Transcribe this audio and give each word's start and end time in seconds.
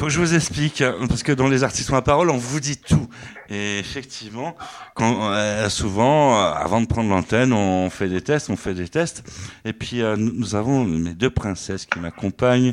Faut 0.00 0.06
que 0.06 0.12
je 0.12 0.18
vous 0.18 0.34
explique, 0.34 0.80
hein, 0.80 0.94
parce 1.10 1.22
que 1.22 1.30
dans 1.30 1.46
les 1.46 1.62
artistes 1.62 1.92
à 1.92 2.00
parole, 2.00 2.30
on 2.30 2.38
vous 2.38 2.58
dit 2.58 2.78
tout. 2.78 3.06
Et 3.50 3.78
effectivement, 3.78 4.56
quand, 4.94 5.30
euh, 5.30 5.68
souvent, 5.68 6.38
euh, 6.38 6.52
avant 6.54 6.80
de 6.80 6.86
prendre 6.86 7.10
l'antenne, 7.10 7.52
on 7.52 7.90
fait 7.90 8.08
des 8.08 8.22
tests, 8.22 8.48
on 8.48 8.56
fait 8.56 8.72
des 8.72 8.88
tests. 8.88 9.22
Et 9.66 9.74
puis, 9.74 10.00
euh, 10.00 10.16
nous 10.16 10.54
avons 10.54 10.84
mes 10.84 11.12
deux 11.12 11.28
princesses 11.28 11.84
qui 11.84 11.98
m'accompagnent, 11.98 12.72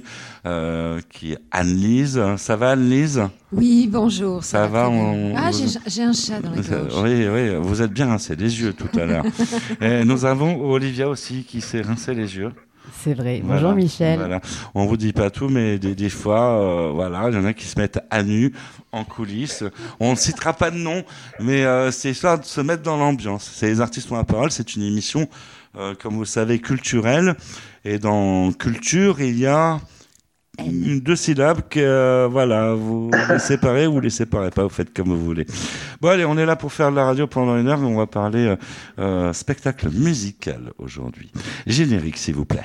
qui 1.10 1.34
est 1.34 1.40
Anne-Lise. 1.52 2.24
Ça 2.38 2.56
va, 2.56 2.72
Anne-Lise? 2.72 3.24
Oui, 3.52 3.90
bonjour. 3.92 4.42
Ça, 4.42 4.66
va 4.68 4.90
on... 4.90 5.36
Ah, 5.36 5.52
j'ai 5.86 6.04
un 6.04 6.14
chat 6.14 6.40
dans 6.40 6.52
la 6.52 6.62
gorge. 6.62 7.04
Oui, 7.04 7.28
oui, 7.28 7.56
vous 7.60 7.82
êtes 7.82 7.92
bien 7.92 8.08
rincé 8.08 8.38
les 8.38 8.62
yeux 8.62 8.72
tout 8.72 8.98
à 8.98 9.04
l'heure. 9.04 9.26
et 9.82 10.06
nous 10.06 10.24
avons 10.24 10.62
Olivia 10.72 11.10
aussi 11.10 11.44
qui 11.44 11.60
s'est 11.60 11.82
rincé 11.82 12.14
les 12.14 12.38
yeux. 12.38 12.54
C'est 12.94 13.14
vrai. 13.14 13.42
Bonjour 13.44 13.74
Michel. 13.74 14.20
Voilà. 14.20 14.42
On 14.74 14.86
vous 14.86 14.98
dit 14.98 15.14
pas 15.14 15.30
tout, 15.30 15.50
mais 15.50 15.78
des, 15.80 16.10
fois, 16.10 16.60
euh, 16.60 16.92
voilà, 16.94 17.30
il 17.30 17.36
y 17.36 17.38
en 17.38 17.46
a 17.46 17.54
qui 17.54 17.66
se 17.66 17.80
mettent 17.80 18.00
à 18.10 18.24
nu 18.24 18.54
en 18.92 19.04
coulisses. 19.04 19.64
On 20.00 20.12
ne 20.12 20.16
citera 20.16 20.54
pas 20.54 20.72
de 20.72 20.78
nom, 20.78 21.04
mais 21.40 21.66
euh, 21.66 21.92
c'est 21.92 22.12
histoire 22.12 22.40
de 22.40 22.46
se 22.46 22.62
mettre 22.62 22.84
dans 22.84 22.98
l'ambiance. 22.98 23.52
C'est 23.54 23.68
les 23.68 23.82
artistes 23.82 24.12
ont 24.12 24.16
la 24.16 24.24
parole. 24.24 24.52
C'est 24.52 24.76
une 24.76 24.84
émission, 24.84 25.28
euh, 25.78 25.96
comme 26.02 26.16
vous 26.16 26.22
le 26.22 26.26
savez, 26.26 26.60
culturelle. 26.60 27.36
Et 27.86 28.00
dans 28.00 28.52
culture, 28.52 29.22
il 29.22 29.38
y 29.38 29.46
a 29.46 29.80
une, 30.66 31.00
deux 31.00 31.16
syllabes 31.16 31.62
que 31.70 31.80
euh, 31.80 32.28
voilà, 32.30 32.74
vous 32.74 33.12
les 33.30 33.40
séparez 33.40 33.88
ou 33.88 33.94
vous 33.94 34.00
les 34.00 34.10
séparez 34.10 34.50
pas, 34.50 34.64
vous 34.64 34.70
faites 34.70 34.94
comme 34.94 35.10
vous 35.10 35.24
voulez. 35.24 35.46
Bon 36.02 36.10
allez, 36.10 36.26
on 36.26 36.38
est 36.38 36.46
là 36.46 36.56
pour 36.56 36.74
faire 36.74 36.92
de 36.92 36.96
la 36.96 37.06
radio 37.06 37.28
pendant 37.28 37.58
une 37.58 37.68
heure, 37.68 37.80
on 37.82 37.98
va 37.98 38.08
parler 38.08 38.46
euh, 38.46 38.56
euh, 39.00 39.34
spectacle 39.34 39.90
musical 39.90 40.72
aujourd'hui. 40.78 41.32
Générique 41.66 42.18
s'il 42.18 42.36
vous 42.36 42.46
plaît. 42.46 42.62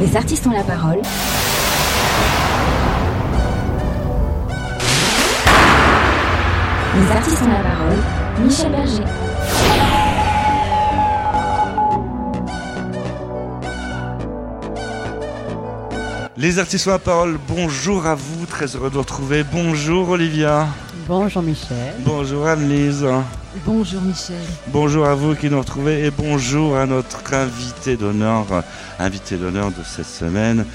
Les 0.00 0.16
artistes 0.16 0.46
ont 0.46 0.50
la 0.50 0.64
parole. 0.64 1.00
Les 6.96 7.10
artistes 7.10 7.42
ont 7.42 7.48
la 7.48 7.62
parole. 7.62 8.44
Michel 8.44 8.70
Berger. 8.70 9.33
Les 16.44 16.58
artistes 16.58 16.86
ont 16.88 16.90
la 16.90 16.98
parole, 16.98 17.38
bonjour 17.48 18.04
à 18.04 18.14
vous, 18.14 18.44
très 18.44 18.66
heureux 18.76 18.90
de 18.90 18.94
vous 18.96 19.00
retrouver. 19.00 19.44
Bonjour 19.50 20.10
Olivia. 20.10 20.68
Bonjour 21.08 21.40
Michel. 21.40 21.94
Bonjour 22.00 22.46
Anne-Lise. 22.46 23.06
Bonjour 23.64 24.02
Michel. 24.02 24.36
Bonjour 24.66 25.06
à 25.06 25.14
vous 25.14 25.34
qui 25.34 25.48
nous 25.48 25.58
retrouvez 25.58 26.04
et 26.04 26.10
bonjour 26.10 26.76
à 26.76 26.84
notre 26.84 27.32
invité 27.32 27.96
d'honneur, 27.96 28.44
invité 28.98 29.36
d'honneur 29.36 29.70
de 29.70 29.82
cette 29.82 30.04
semaine, 30.04 30.66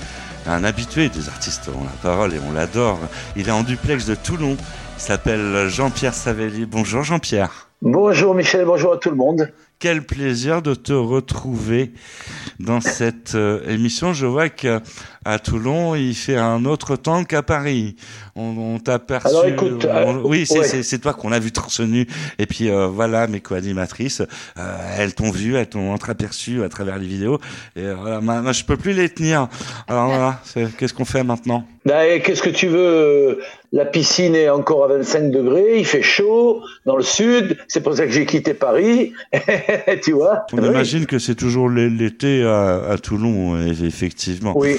un 0.47 0.64
habitué 0.64 1.08
des 1.09 1.28
artistes 1.30 1.70
ont 1.70 1.84
la 1.84 1.92
parole 2.02 2.34
et 2.34 2.40
on 2.50 2.52
l'adore. 2.52 2.97
Il 3.36 3.47
est 3.47 3.52
en 3.52 3.62
duplex 3.62 4.08
de 4.08 4.16
Toulon. 4.16 4.58
Il 4.97 5.02
s'appelle 5.02 5.67
Jean-Pierre 5.67 6.16
Savelli. 6.16 6.66
Bonjour 6.66 7.03
Jean-Pierre. 7.03 7.70
Bonjour 7.84 8.34
Michel, 8.34 8.66
bonjour 8.66 8.94
à 8.94 8.97
tout 8.97 9.12
le 9.12 9.17
monde. 9.17 9.53
Quel 9.78 10.03
plaisir 10.03 10.62
de 10.64 10.73
te 10.73 10.94
retrouver 10.94 11.94
dans 12.60 12.82
cette 12.82 13.36
euh, 13.36 13.66
émission. 13.68 14.14
Je 14.14 14.26
vois 14.26 14.50
qu'à 14.50 14.82
Toulon, 15.44 15.96
il 15.96 16.14
fait 16.14 16.36
un 16.36 16.66
autre 16.66 16.96
temps 16.96 17.24
qu'à 17.24 17.42
Paris. 17.42 17.96
On, 18.36 18.80
t'a 18.80 19.00
perçu. 19.00 19.28
Alors 19.28 19.46
écoute, 19.46 19.86
euh, 19.86 20.22
oui, 20.24 20.46
c'est 20.46 21.00
toi 21.00 21.14
qu'on 21.14 21.32
a 21.32 21.40
vu 21.40 21.52
torse 21.52 21.82
nu. 21.82 22.08
Et 22.38 22.46
puis 22.46 22.70
euh, 22.70 22.88
voilà, 22.88 23.28
mes 23.28 23.42
co-animatrices, 23.42 24.22
elles 24.98 25.14
t'ont 25.14 25.32
vu, 25.32 25.56
elles 25.56 25.68
t'ont 25.68 25.92
entreaperçu 25.94 26.64
à 26.64 26.70
travers 26.70 26.98
les 26.98 27.08
vidéos. 27.08 27.40
Et 27.76 27.92
voilà, 27.92 28.22
maintenant, 28.22 28.54
je 28.54 28.64
peux 28.64 28.78
plus 28.78 28.94
les 28.94 29.10
tenir. 29.10 29.48
Alors 29.88 30.08
voilà, 30.08 30.42
qu'est-ce 30.78 30.94
qu'on 30.94 31.06
fait 31.06 31.24
maintenant? 31.24 31.66
Ben, 31.86 32.22
Qu'est-ce 32.22 32.42
que 32.42 32.50
tu 32.50 32.68
veux 32.68 33.40
La 33.72 33.86
piscine 33.86 34.34
est 34.34 34.50
encore 34.50 34.86
à 34.86 34.88
25 34.88 35.30
degrés, 35.30 35.78
il 35.78 35.86
fait 35.86 36.02
chaud 36.02 36.62
dans 36.86 36.95
le 36.95 37.03
sud. 37.03 37.58
C'est 37.67 37.81
pour 37.81 37.95
ça 37.95 38.06
que 38.06 38.12
j'ai 38.12 38.25
quitté 38.25 38.56
Paris. 38.56 39.14
tu 40.03 40.13
vois? 40.13 40.46
On 40.53 40.63
imagine 40.63 41.06
que 41.06 41.19
c'est 41.19 41.35
toujours 41.35 41.69
l'été 41.69 42.44
à, 42.44 42.96
Toulon, 43.02 43.62
effectivement. 43.68 44.53
Oui. 44.57 44.78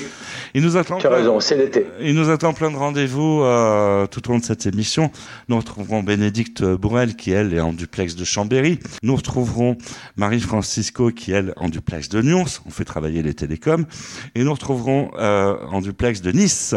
Il 0.54 0.62
nous 0.62 0.76
attend. 0.76 0.98
Tu 0.98 1.06
as 1.06 1.10
raison, 1.10 1.38
c'est 1.38 1.56
l'été. 1.56 1.86
Il 2.00 2.14
nous 2.14 2.30
attend 2.30 2.52
plein 2.52 2.72
de 2.72 2.76
rendez-vous 2.76 3.42
euh, 3.42 4.06
tout 4.08 4.28
au 4.28 4.32
long 4.32 4.38
de 4.38 4.44
cette 4.44 4.66
émission. 4.66 5.12
Nous 5.48 5.56
retrouverons 5.56 6.02
Bénédicte 6.02 6.64
Bourrel 6.64 7.14
qui 7.14 7.30
elle 7.30 7.54
est 7.54 7.60
en 7.60 7.72
duplex 7.72 8.16
de 8.16 8.24
Chambéry. 8.24 8.80
Nous 9.04 9.14
retrouverons 9.14 9.76
Marie 10.16 10.40
Francisco 10.40 11.10
qui 11.10 11.30
elle 11.30 11.52
en 11.56 11.68
duplex 11.68 12.08
de 12.08 12.22
Nyons. 12.22 12.46
On 12.66 12.70
fait 12.70 12.84
travailler 12.84 13.22
les 13.22 13.34
télécoms. 13.34 13.86
Et 14.34 14.42
nous 14.42 14.52
retrouverons 14.52 15.12
euh, 15.18 15.56
en 15.70 15.80
duplex 15.80 16.20
de 16.22 16.32
Nice 16.32 16.74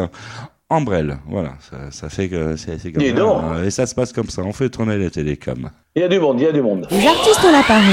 Ambrelle. 0.73 1.17
Voilà, 1.28 1.53
ça, 1.91 2.09
fait 2.09 2.29
que 2.29 2.56
c'est 2.57 2.91
comme 2.91 3.03
ça. 3.03 3.66
Et 3.66 3.72
ça 3.72 3.85
se 3.85 3.95
passe 3.95 4.11
comme 4.11 4.29
ça. 4.29 4.41
On 4.41 4.53
fait 4.53 4.69
tourner 4.69 4.97
les 4.97 5.11
télécoms. 5.11 5.69
Il 5.95 6.01
y 6.01 6.06
a 6.06 6.07
du 6.07 6.19
monde, 6.19 6.39
il 6.39 6.44
y 6.44 6.47
a 6.47 6.51
du 6.51 6.61
monde. 6.61 6.88
Les 6.89 7.06
artistes 7.06 7.44
ont 7.45 7.51
la 7.51 7.63
parole. 7.63 7.84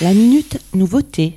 La 0.00 0.10
minute 0.10 0.58
nouveauté. 0.74 1.36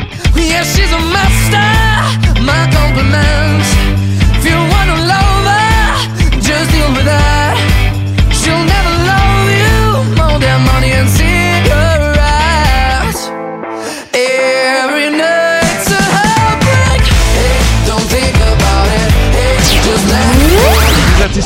Yeah, 0.49 0.63
she's 0.63 0.91
a 0.91 1.01
master. 1.15 1.69
My 2.41 2.63
compliments. 2.73 3.69
If 4.37 4.45
you 4.49 4.57
wanna 4.73 4.97
just 6.47 6.71
deal 6.71 6.91
with. 6.97 7.09
She'll 8.39 8.65
never 8.75 8.93
love 9.09 9.47
you 9.61 10.15
more 10.17 10.39
than 10.39 10.59
money 10.65 10.91
and. 10.91 11.30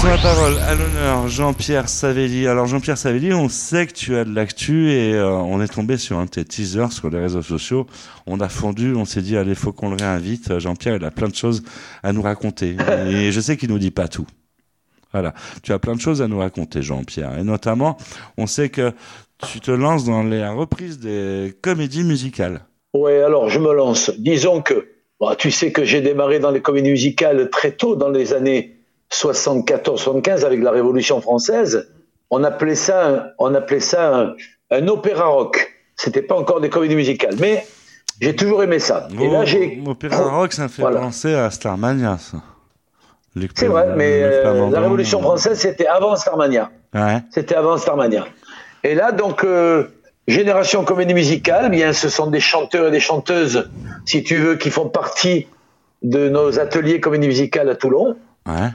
Ont 0.04 0.08
la 0.08 0.18
parole. 0.18 0.58
À 0.60 0.76
l'honneur, 0.76 1.28
Jean-Pierre 1.28 1.88
Savelli. 1.88 2.48
Alors, 2.48 2.66
Jean-Pierre 2.68 2.98
Savelli, 2.98 3.34
on 3.34 3.50
sait 3.50 3.88
que 3.88 3.94
tu 3.94 4.16
as 4.16 4.26
de 4.26 4.34
l'actu 4.34 4.92
et 4.92 5.14
euh, 5.14 5.30
on 5.30 5.62
est 5.62 5.68
tombé 5.68 5.98
sur 5.98 6.18
un 6.18 6.26
de 6.26 6.30
tes 6.30 6.44
teasers 6.44 6.92
sur 6.92 7.10
les 7.10 7.20
réseaux 7.20 7.42
sociaux. 7.42 7.88
On 8.28 8.40
a 8.40 8.50
fondu, 8.50 8.94
on 8.94 9.06
s'est 9.06 9.22
dit, 9.22 9.38
allez, 9.38 9.56
faut 9.56 9.72
qu'on 9.72 9.90
le 9.90 9.96
réinvite. 9.96 10.60
Jean-Pierre, 10.60 10.98
il 10.98 11.06
a 11.06 11.12
plein 11.12 11.28
de 11.28 11.36
choses 11.36 11.64
à 12.04 12.14
nous 12.14 12.22
raconter. 12.22 12.76
Et 13.08 13.32
je 13.32 13.40
sais 13.40 13.58
qu'il 13.58 13.70
nous 13.70 13.80
dit 13.80 13.92
pas 13.92 14.08
tout. 14.08 14.28
Voilà. 15.14 15.34
Tu 15.64 15.72
as 15.72 15.80
plein 15.80 15.96
de 15.96 16.02
choses 16.02 16.22
à 16.22 16.28
nous 16.28 16.40
raconter, 16.40 16.82
Jean-Pierre. 16.82 17.38
Et 17.40 17.44
notamment, 17.44 17.98
on 18.38 18.48
sait 18.48 18.70
que 18.70 18.92
tu 19.48 19.60
te 19.60 19.72
lances 19.72 20.04
dans 20.04 20.24
les 20.24 20.46
reprises 20.48 21.00
des 21.00 21.56
comédies 21.62 22.04
musicales. 22.04 22.62
Oui, 22.94 23.14
alors 23.14 23.50
je 23.50 23.60
me 23.60 23.74
lance. 23.74 24.12
Disons 24.18 24.62
que 24.62 24.88
bah, 25.20 25.36
tu 25.38 25.52
sais 25.52 25.72
que 25.72 25.86
j'ai 25.86 26.02
démarré 26.02 26.40
dans 26.40 26.52
les 26.52 26.62
comédies 26.62 26.92
musicales 26.92 27.50
très 27.50 27.72
tôt, 27.72 27.96
dans 27.96 28.10
les 28.10 28.34
années 28.34 28.76
74-75, 29.12 30.46
avec 30.46 30.62
la 30.62 30.72
Révolution 30.72 31.22
française. 31.22 31.88
On 32.30 32.44
appelait 32.44 32.76
ça, 32.76 33.08
un, 33.08 33.24
on 33.40 33.54
appelait 33.54 33.80
ça 33.80 34.34
un, 34.72 34.88
opéra 34.88 35.26
rock. 35.26 35.72
C'était 35.96 36.22
pas 36.22 36.36
encore 36.36 36.60
des 36.60 36.70
comédies 36.70 36.96
musicales, 36.96 37.36
mais 37.40 37.66
j'ai 38.20 38.36
toujours 38.36 38.64
aimé 38.64 38.80
ça. 38.80 39.08
Et 39.20 39.28
là, 39.30 39.46
j'ai. 39.46 39.82
Opéra 39.86 40.24
rock, 40.24 40.54
ça 40.54 40.64
me 40.64 40.68
fait 40.68 40.84
penser 40.84 41.34
à 41.34 41.50
Starmania, 41.52 42.18
ça. 42.18 42.38
C'est 43.56 43.68
vrai, 43.68 43.94
mais 43.98 44.22
euh, 44.24 44.70
la 44.70 44.80
Révolution 44.80 45.22
française, 45.22 45.60
c'était 45.60 45.88
avant 45.88 46.16
Starmania. 46.16 46.72
Ouais. 46.94 47.22
C'était 47.32 47.56
avant 47.56 47.78
Starmania. 47.78 48.26
Et 48.84 48.96
là, 48.96 49.12
donc, 49.12 49.44
euh, 49.44 49.90
Génération 50.28 50.86
comédie 50.86 51.14
musicale, 51.14 51.70
bien, 51.70 51.94
ce 51.94 52.10
sont 52.10 52.28
des 52.28 52.40
chanteurs 52.40 52.88
et 52.88 52.92
des 52.92 53.00
chanteuses, 53.00 53.70
si 54.06 54.24
tu 54.24 54.38
veux, 54.38 54.56
qui 54.56 54.72
font 54.72 54.88
partie 54.88 55.48
de 56.02 56.30
nos 56.30 56.60
ateliers 56.60 57.00
comédie 57.00 57.28
musicale 57.28 57.70
à 57.70 57.76
Toulon. 57.76 58.16
Ouais. 58.48 58.70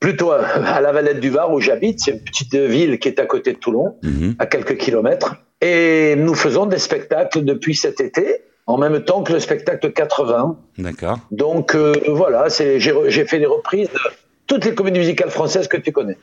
Plutôt 0.00 0.30
à 0.30 0.80
la 0.80 0.92
Valette 0.92 1.20
du 1.20 1.30
Var 1.30 1.52
où 1.52 1.60
j'habite, 1.60 2.00
c'est 2.00 2.12
une 2.12 2.20
petite 2.20 2.54
ville 2.54 2.98
qui 2.98 3.08
est 3.08 3.18
à 3.18 3.26
côté 3.26 3.52
de 3.52 3.58
Toulon, 3.58 3.96
mhm. 4.02 4.36
à 4.38 4.46
quelques 4.46 4.76
kilomètres. 4.76 5.36
Et 5.60 6.14
nous 6.16 6.34
faisons 6.34 6.66
des 6.66 6.78
spectacles 6.78 7.44
depuis 7.44 7.74
cet 7.74 8.00
été, 8.00 8.42
en 8.66 8.78
même 8.78 9.02
temps 9.04 9.22
que 9.24 9.32
le 9.32 9.40
spectacle 9.40 9.92
80. 9.92 10.56
D'accord. 10.78 11.18
Donc 11.32 11.74
euh, 11.74 11.94
voilà, 12.06 12.46
j'ai 12.48 13.26
fait 13.26 13.38
des 13.40 13.46
reprises 13.46 13.88
de 13.88 13.98
toutes 14.46 14.64
les 14.64 14.74
comédies 14.74 15.00
musicales 15.00 15.30
françaises 15.30 15.66
que 15.66 15.76
tu 15.76 15.90
connais. 15.90 16.16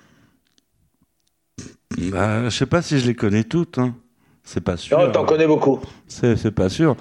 Bah, 1.97 2.45
je 2.45 2.49
sais 2.49 2.65
pas 2.65 2.81
si 2.81 2.99
je 2.99 3.07
les 3.07 3.15
connais 3.15 3.43
toutes. 3.43 3.77
Hein. 3.77 3.95
C'est 4.47 4.61
pas 4.61 4.77
sûr. 4.77 4.97
Non, 4.99 5.11
t'en 5.11 5.25
connais 5.25 5.47
beaucoup. 5.47 5.79
C'est, 6.07 6.51
pas 6.51 6.69
sûr. 6.69 6.95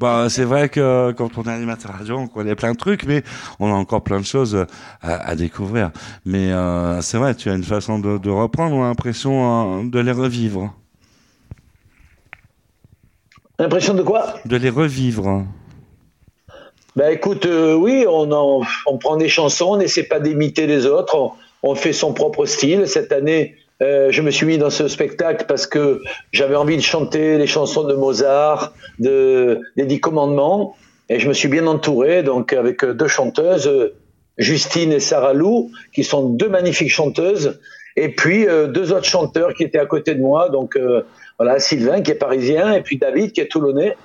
Bah, 0.00 0.28
c'est 0.30 0.44
vrai 0.44 0.70
que 0.70 1.12
quand 1.12 1.36
on 1.36 1.42
est 1.42 1.50
animateur 1.52 1.92
radio, 1.92 2.16
on 2.16 2.26
connaît 2.26 2.54
plein 2.54 2.72
de 2.72 2.78
trucs, 2.78 3.04
mais 3.04 3.22
on 3.60 3.68
a 3.70 3.74
encore 3.74 4.02
plein 4.02 4.18
de 4.18 4.24
choses 4.24 4.66
à, 5.02 5.28
à 5.28 5.34
découvrir. 5.36 5.90
Mais 6.24 6.52
euh, 6.52 7.02
c'est 7.02 7.18
vrai, 7.18 7.34
tu 7.34 7.50
as 7.50 7.54
une 7.54 7.64
façon 7.64 7.98
de, 7.98 8.16
de 8.16 8.30
reprendre, 8.30 8.74
on 8.74 8.82
a 8.82 8.86
l'impression 8.88 9.82
euh, 9.82 9.84
de 9.84 9.98
les 10.00 10.10
revivre. 10.10 10.72
L'impression 13.58 13.94
de 13.94 14.02
quoi? 14.02 14.34
De 14.44 14.56
les 14.56 14.70
revivre. 14.70 15.44
Ben 16.94 17.12
écoute, 17.12 17.44
euh, 17.44 17.74
oui, 17.74 18.06
on, 18.08 18.32
en- 18.32 18.62
on 18.86 18.96
prend 18.98 19.16
des 19.16 19.28
chansons, 19.28 19.66
on 19.72 19.76
n'essaie 19.76 20.04
pas 20.04 20.18
d'imiter 20.20 20.66
les 20.66 20.86
autres, 20.86 21.14
on, 21.14 21.32
on 21.62 21.74
fait 21.74 21.92
son 21.92 22.14
propre 22.14 22.46
style. 22.46 22.88
Cette 22.88 23.12
année, 23.12 23.56
euh, 23.82 24.08
je 24.10 24.22
me 24.22 24.30
suis 24.30 24.46
mis 24.46 24.58
dans 24.58 24.70
ce 24.70 24.88
spectacle 24.88 25.44
parce 25.46 25.66
que 25.66 26.00
j'avais 26.32 26.56
envie 26.56 26.76
de 26.76 26.82
chanter 26.82 27.36
les 27.36 27.46
chansons 27.46 27.84
de 27.84 27.94
Mozart, 27.94 28.72
de, 28.98 29.60
des 29.76 29.84
Dix 29.84 30.00
Commandements, 30.00 30.74
et 31.08 31.20
je 31.20 31.28
me 31.28 31.34
suis 31.34 31.48
bien 31.48 31.66
entouré, 31.66 32.22
donc 32.22 32.52
avec 32.52 32.84
deux 32.84 33.08
chanteuses, 33.08 33.92
Justine 34.38 34.92
et 34.92 35.00
Sarah 35.00 35.34
Lou, 35.34 35.70
qui 35.92 36.04
sont 36.04 36.30
deux 36.30 36.48
magnifiques 36.48 36.90
chanteuses, 36.90 37.58
et 37.96 38.08
puis 38.08 38.48
euh, 38.48 38.66
deux 38.66 38.92
autres 38.92 39.04
chanteurs 39.04 39.54
qui 39.54 39.64
étaient 39.64 39.78
à 39.78 39.86
côté 39.86 40.14
de 40.14 40.20
moi, 40.20 40.48
donc 40.48 40.76
euh, 40.76 41.02
voilà, 41.38 41.58
Sylvain 41.58 42.00
qui 42.00 42.10
est 42.10 42.16
parisien, 42.16 42.72
et 42.72 42.82
puis 42.82 42.96
David 42.96 43.32
qui 43.32 43.40
est 43.40 43.50
toulonnais. 43.50 43.96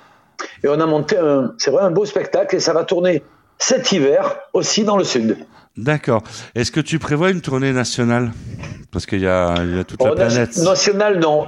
Et 0.64 0.68
on 0.68 0.80
a 0.80 0.86
monté 0.86 1.16
c'est 1.58 1.76
un 1.76 1.90
beau 1.90 2.04
spectacle 2.04 2.56
et 2.56 2.60
ça 2.60 2.72
va 2.72 2.84
tourner 2.84 3.22
cet 3.58 3.92
hiver 3.92 4.38
aussi 4.52 4.82
dans 4.84 4.96
le 4.96 5.04
sud. 5.04 5.36
D'accord. 5.76 6.22
Est-ce 6.54 6.70
que 6.70 6.80
tu 6.80 6.98
prévois 6.98 7.30
une 7.30 7.40
tournée 7.40 7.72
nationale? 7.72 8.32
Parce 8.90 9.06
qu'il 9.06 9.20
y 9.20 9.22
y 9.22 9.26
a 9.26 9.56
toute 9.86 10.02
la 10.02 10.10
Oh, 10.12 10.14
na- 10.14 10.26
planète. 10.26 10.56
National, 10.58 11.18
non. 11.18 11.46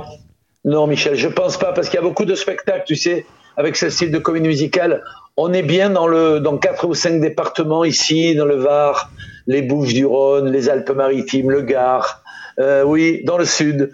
Non, 0.64 0.86
Michel, 0.86 1.14
je 1.14 1.28
pense 1.28 1.58
pas 1.58 1.72
parce 1.72 1.88
qu'il 1.88 1.96
y 1.96 2.02
a 2.02 2.02
beaucoup 2.06 2.24
de 2.24 2.34
spectacles, 2.34 2.84
tu 2.86 2.96
sais, 2.96 3.26
avec 3.58 3.76
ce 3.76 3.90
style 3.90 4.10
de 4.10 4.18
comédie 4.18 4.48
musicale. 4.48 5.02
On 5.36 5.52
est 5.52 5.62
bien 5.62 5.90
dans 5.90 6.06
le, 6.06 6.40
dans 6.40 6.56
quatre 6.56 6.86
ou 6.88 6.94
cinq 6.94 7.20
départements 7.20 7.84
ici, 7.84 8.34
dans 8.34 8.46
le 8.46 8.56
Var, 8.56 9.10
les 9.46 9.60
Bouches-du-Rhône, 9.60 10.50
les 10.50 10.70
Alpes-Maritimes, 10.70 11.50
le 11.50 11.60
Gard. 11.62 12.22
Euh, 12.58 12.82
oui, 12.82 13.22
dans 13.24 13.36
le 13.36 13.44
sud. 13.44 13.90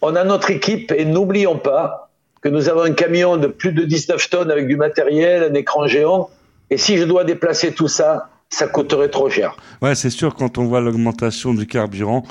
On 0.00 0.16
a 0.16 0.24
notre 0.24 0.50
équipe 0.50 0.92
et 0.92 1.04
n'oublions 1.04 1.58
pas 1.58 2.10
que 2.40 2.48
nous 2.48 2.68
avons 2.70 2.82
un 2.82 2.92
camion 2.92 3.36
de 3.36 3.46
plus 3.48 3.72
de 3.72 3.84
19 3.84 4.30
tonnes 4.30 4.50
avec 4.50 4.66
du 4.66 4.76
matériel, 4.76 5.42
un 5.50 5.54
écran 5.54 5.86
géant. 5.86 6.30
Et 6.70 6.78
si 6.78 6.96
je 6.96 7.04
dois 7.04 7.24
déplacer 7.24 7.72
tout 7.72 7.88
ça, 7.88 8.28
ça 8.54 8.66
coûterait 8.68 9.08
trop 9.08 9.28
cher. 9.28 9.56
Ouais, 9.82 9.94
c'est 9.94 10.10
sûr, 10.10 10.34
quand 10.34 10.58
on 10.58 10.64
voit 10.66 10.80
l'augmentation 10.80 11.52
du 11.54 11.66
carburant, 11.66 12.22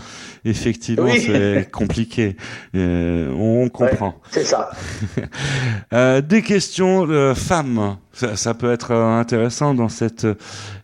effectivement, 0.45 1.05
Oui. 1.05 1.19
c'est 1.21 1.69
compliqué. 1.71 2.37
Euh, 2.75 3.31
on 3.33 3.69
comprend. 3.69 4.15
C'est 4.31 4.45
ça. 4.45 4.71
Euh, 5.93 6.21
des 6.21 6.41
questions 6.41 7.05
de 7.05 7.33
femmes, 7.35 7.97
ça, 8.13 8.35
ça 8.35 8.53
peut 8.55 8.71
être 8.71 8.91
euh, 8.91 9.19
intéressant 9.19 9.73
dans 9.75 9.89
cette 9.89 10.25
euh, 10.25 10.35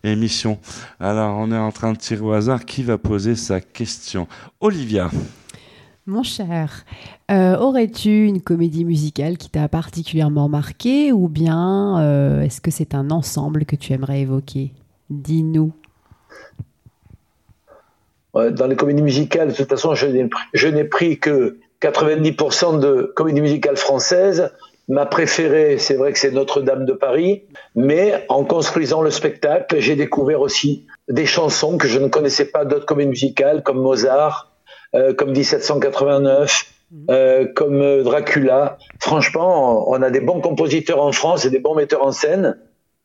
émission. 0.04 0.60
Alors, 1.00 1.38
on 1.38 1.52
est 1.52 1.58
en 1.58 1.72
train 1.72 1.94
de 1.94 1.98
tirer 1.98 2.22
au 2.22 2.32
hasard 2.32 2.64
qui 2.66 2.84
va 2.84 2.98
poser 3.00 3.36
sa 3.36 3.60
question? 3.60 4.28
Olivia. 4.60 5.10
Mon 6.06 6.24
cher, 6.24 6.86
euh, 7.32 7.56
aurais-tu 7.58 8.26
une 8.26 8.42
comédie 8.42 8.86
musicale 8.86 9.38
qui 9.38 9.50
t'a 9.50 9.68
particulièrement 9.68 10.50
marqué 10.50 11.12
ou 11.12 11.28
bien 11.28 12.00
euh, 12.00 12.42
est-ce 12.42 12.62
que 12.62 12.72
c'est 12.72 12.94
un 12.96 13.10
ensemble 13.12 13.66
que 13.66 13.76
tu 13.76 13.94
aimerais 13.94 14.22
évoquer? 14.22 14.74
Dis-nous. 15.10 15.72
Ouais, 18.34 18.52
Dans 18.52 18.68
les 18.68 18.76
comédies 18.76 19.02
musicales, 19.02 19.50
de 19.50 19.56
toute 19.56 19.70
façon, 19.70 19.96
je 19.96 20.68
n'ai 20.68 20.84
pris 20.84 21.20
que 21.20 21.58
90% 21.82 22.80
de 22.80 23.12
comédies 23.16 23.42
musicales 23.42 23.78
françaises. 23.78 24.52
Ma 24.88 25.06
préférée, 25.06 25.78
c'est 25.78 25.96
vrai 25.96 26.14
que 26.14 26.20
c'est 26.20 26.32
Notre-Dame 26.32 26.86
de 26.86 26.94
Paris, 26.94 27.44
mais 27.76 28.26
en 28.28 28.44
construisant 28.44 29.02
le 29.02 29.12
spectacle, 29.12 29.80
j'ai 29.80 29.96
découvert 29.96 30.42
aussi 30.42 30.88
des 31.08 31.28
chansons 31.28 31.78
que 31.78 31.88
je 31.88 32.00
ne 32.00 32.08
connaissais 32.08 32.46
pas 32.46 32.66
d'autres 32.66 32.88
comédies 32.88 33.10
musicales, 33.10 33.62
comme 33.62 33.80
Mozart, 33.80 34.52
euh, 34.96 35.14
comme 35.14 35.32
1789, 35.32 36.66
euh, 37.12 37.46
comme 37.56 37.82
euh, 37.82 38.02
Dracula. 38.02 38.80
Franchement, 39.00 39.88
on 39.92 40.02
a 40.02 40.10
des 40.10 40.22
bons 40.22 40.42
compositeurs 40.42 41.04
en 41.04 41.12
France 41.12 41.46
et 41.46 41.52
des 41.52 41.60
bons 41.60 41.76
metteurs 41.76 42.04
en 42.04 42.12
scène. 42.12 42.58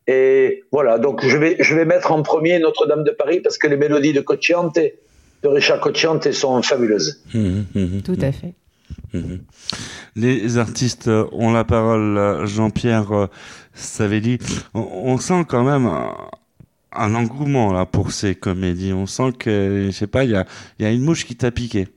Et 0.07 0.65
voilà, 0.71 0.99
donc 0.99 1.27
je 1.27 1.37
vais, 1.37 1.57
je 1.61 1.75
vais 1.75 1.85
mettre 1.85 2.13
en 2.13 2.23
premier 2.23 2.59
Notre-Dame 2.59 3.05
de 3.05 3.11
Paris 3.11 3.41
parce 3.41 3.57
que 3.59 3.67
les 3.67 3.77
mélodies 3.77 4.13
de 4.13 4.21
Cocciante, 4.21 4.79
de 4.79 5.49
Richard 5.49 5.81
Cocciante 5.81 6.31
sont 6.33 6.61
fabuleuses. 6.63 7.23
Mhm, 7.33 7.65
mhm, 7.75 8.03
Tout 8.03 8.19
à 8.21 8.33
fait. 8.33 8.53
Les 10.17 10.59
artistes 10.59 11.09
ont 11.09 11.53
la 11.53 11.65
parole. 11.65 12.47
Jean-Pierre 12.47 13.13
euh, 13.13 13.27
Savelli, 13.73 14.39
on, 14.75 14.81
on 14.81 15.19
sent 15.19 15.45
quand 15.49 15.65
même 15.65 15.87
un, 15.87 16.15
un 16.93 17.15
engouement 17.15 17.73
là 17.73 17.87
pour 17.87 18.13
ces 18.13 18.35
comédies. 18.35 18.93
On 18.93 19.07
sent 19.07 19.33
que, 19.39 19.85
je 19.87 19.91
sais 19.91 20.07
pas, 20.07 20.25
il 20.25 20.31
y 20.31 20.37
a, 20.37 20.45
il 20.79 20.85
y 20.85 20.89
a 20.89 20.91
une 20.93 21.03
mouche 21.03 21.25
qui 21.27 21.37
t'a 21.37 21.51
piqué 21.51 21.89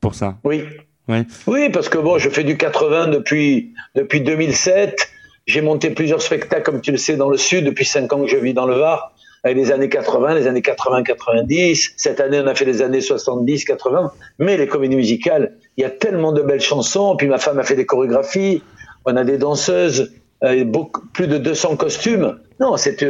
pour 0.00 0.14
ça. 0.14 0.38
Oui. 0.44 0.62
Oui. 1.08 1.18
Oui, 1.46 1.68
parce 1.70 1.88
que 1.88 1.98
bon, 1.98 2.18
je 2.18 2.28
fais 2.30 2.44
du 2.44 2.56
80 2.56 3.08
depuis, 3.08 3.72
depuis 3.96 4.20
2007. 4.20 5.09
J'ai 5.50 5.62
monté 5.62 5.90
plusieurs 5.90 6.22
spectacles, 6.22 6.62
comme 6.62 6.80
tu 6.80 6.92
le 6.92 6.96
sais, 6.96 7.16
dans 7.16 7.28
le 7.28 7.36
Sud 7.36 7.64
depuis 7.64 7.84
5 7.84 8.12
ans 8.12 8.20
que 8.20 8.28
je 8.28 8.36
vis 8.36 8.54
dans 8.54 8.66
le 8.66 8.76
Var, 8.76 9.12
avec 9.42 9.56
les 9.56 9.72
années 9.72 9.88
80, 9.88 10.34
les 10.34 10.46
années 10.46 10.60
80-90. 10.60 11.94
Cette 11.96 12.20
année, 12.20 12.40
on 12.40 12.46
a 12.46 12.54
fait 12.54 12.64
les 12.64 12.82
années 12.82 13.00
70-80. 13.00 14.10
Mais 14.38 14.56
les 14.56 14.68
comédies 14.68 14.94
musicales, 14.94 15.56
il 15.76 15.82
y 15.82 15.84
a 15.84 15.90
tellement 15.90 16.30
de 16.30 16.42
belles 16.42 16.60
chansons. 16.60 17.16
Puis 17.16 17.26
ma 17.26 17.38
femme 17.38 17.58
a 17.58 17.64
fait 17.64 17.74
des 17.74 17.84
chorégraphies. 17.84 18.62
On 19.04 19.16
a 19.16 19.24
des 19.24 19.38
danseuses, 19.38 20.12
euh, 20.44 20.64
plus 21.12 21.26
de 21.26 21.38
200 21.38 21.74
costumes. 21.74 22.38
Non, 22.60 22.74
euh, 22.74 22.76
c'est 22.76 23.02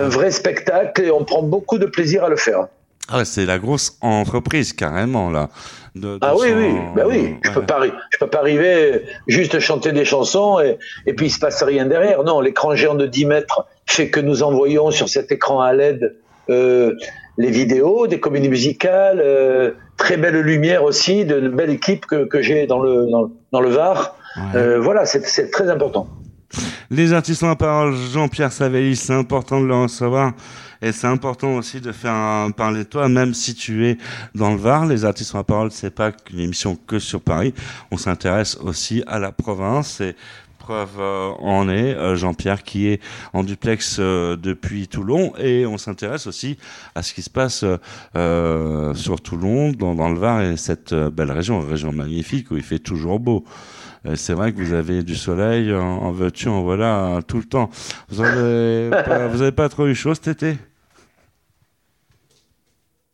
un 0.00 0.08
vrai 0.08 0.30
spectacle 0.30 1.02
et 1.02 1.10
on 1.10 1.24
prend 1.24 1.42
beaucoup 1.42 1.76
de 1.76 1.86
plaisir 1.86 2.24
à 2.24 2.30
le 2.30 2.36
faire. 2.36 2.68
Ah, 3.10 3.24
c'est 3.24 3.46
la 3.46 3.58
grosse 3.58 3.96
entreprise 4.00 4.72
carrément 4.72 5.30
là. 5.30 5.48
De, 5.94 6.14
de 6.14 6.18
Ah 6.20 6.34
oui, 6.38 6.48
son- 6.50 6.56
oui, 6.56 6.70
bah 6.94 7.02
oui. 7.08 7.36
Je 7.42 7.50
peux 7.50 7.62
pas, 7.64 7.80
je 7.86 8.18
peux 8.18 8.26
pas 8.28 8.38
arriver 8.40 9.02
juste 9.26 9.58
chanter 9.60 9.92
des 9.92 10.04
chansons 10.04 10.60
et, 10.60 10.78
et 11.06 11.14
puis 11.14 11.26
il 11.26 11.30
se 11.30 11.38
passe 11.38 11.62
rien 11.62 11.86
derrière. 11.86 12.22
Non, 12.22 12.40
l'écran 12.40 12.74
géant 12.76 12.94
de 12.94 13.06
10 13.06 13.24
mètres 13.26 13.66
fait 13.86 14.10
que 14.10 14.20
nous 14.20 14.42
envoyons 14.42 14.90
sur 14.90 15.08
cet 15.08 15.32
écran 15.32 15.60
à 15.60 15.72
LED 15.72 16.16
euh, 16.50 16.94
les 17.38 17.50
vidéos 17.50 18.06
des 18.06 18.20
comédies 18.20 18.48
musicales, 18.48 19.20
euh, 19.24 19.72
très 19.96 20.16
belle 20.16 20.40
lumière 20.40 20.82
aussi, 20.84 21.24
de, 21.24 21.40
belle 21.48 21.70
équipe 21.70 22.04
que, 22.06 22.24
que 22.24 22.42
j'ai 22.42 22.66
dans 22.66 22.80
le, 22.80 23.06
dans, 23.10 23.22
le- 23.22 23.30
dans 23.52 23.60
le 23.60 23.68
Var. 23.70 24.16
Ouais. 24.36 24.42
Euh, 24.60 24.80
voilà, 24.80 25.04
c'est 25.06 25.24
c'est 25.26 25.50
très 25.50 25.68
important. 25.70 26.08
Les 26.90 27.12
artistes 27.12 27.42
ont 27.42 27.48
la 27.48 27.56
parole, 27.56 27.94
Jean-Pierre 28.12 28.50
Savelli, 28.52 28.96
c'est 28.96 29.12
important 29.12 29.60
de 29.60 29.66
le 29.66 29.74
recevoir. 29.74 30.32
Et 30.80 30.92
c'est 30.92 31.06
important 31.08 31.56
aussi 31.56 31.80
de 31.80 31.92
faire 31.92 32.12
un- 32.12 32.50
parler 32.50 32.80
de 32.80 32.88
toi, 32.88 33.08
même 33.08 33.34
si 33.34 33.54
tu 33.54 33.86
es 33.86 33.98
dans 34.34 34.50
le 34.52 34.56
Var. 34.58 34.86
Les 34.86 35.04
artistes 35.04 35.34
la 35.34 35.44
parole, 35.44 35.70
c'est 35.70 35.90
pas 35.94 36.12
une 36.32 36.40
émission 36.40 36.76
que 36.86 36.98
sur 36.98 37.20
Paris. 37.20 37.52
On 37.90 37.96
s'intéresse 37.96 38.56
aussi 38.62 39.02
à 39.06 39.18
la 39.18 39.32
province. 39.32 40.00
Et 40.00 40.14
preuve 40.58 41.00
euh, 41.00 41.30
en 41.40 41.68
est 41.70 41.94
euh, 41.94 42.14
Jean-Pierre 42.14 42.62
qui 42.62 42.88
est 42.88 43.00
en 43.32 43.42
duplex 43.42 43.96
euh, 44.00 44.36
depuis 44.36 44.86
Toulon. 44.86 45.32
Et 45.38 45.64
on 45.66 45.78
s'intéresse 45.78 46.26
aussi 46.26 46.58
à 46.94 47.02
ce 47.02 47.14
qui 47.14 47.22
se 47.22 47.30
passe 47.30 47.64
euh, 48.16 48.94
sur 48.94 49.20
Toulon, 49.20 49.72
dans, 49.72 49.94
dans 49.94 50.10
le 50.10 50.18
Var 50.18 50.42
et 50.42 50.56
cette 50.58 50.94
belle 50.94 51.32
région, 51.32 51.58
région 51.60 51.90
magnifique 51.92 52.50
où 52.50 52.56
il 52.56 52.62
fait 52.62 52.78
toujours 52.80 53.18
beau. 53.18 53.44
C'est 54.14 54.32
vrai 54.32 54.52
que 54.52 54.62
vous 54.62 54.74
avez 54.74 55.02
du 55.02 55.16
soleil, 55.16 55.74
en, 55.74 55.80
en 55.80 56.12
veux-tu, 56.12 56.48
en 56.48 56.62
voilà, 56.62 57.18
tout 57.26 57.38
le 57.38 57.44
temps. 57.44 57.68
Vous 58.08 58.20
avez, 58.20 58.90
pas, 58.90 59.52
pas 59.52 59.68
trop 59.68 59.86
eu 59.86 59.94
chaud 59.94 60.14
cet 60.14 60.28
été? 60.28 60.56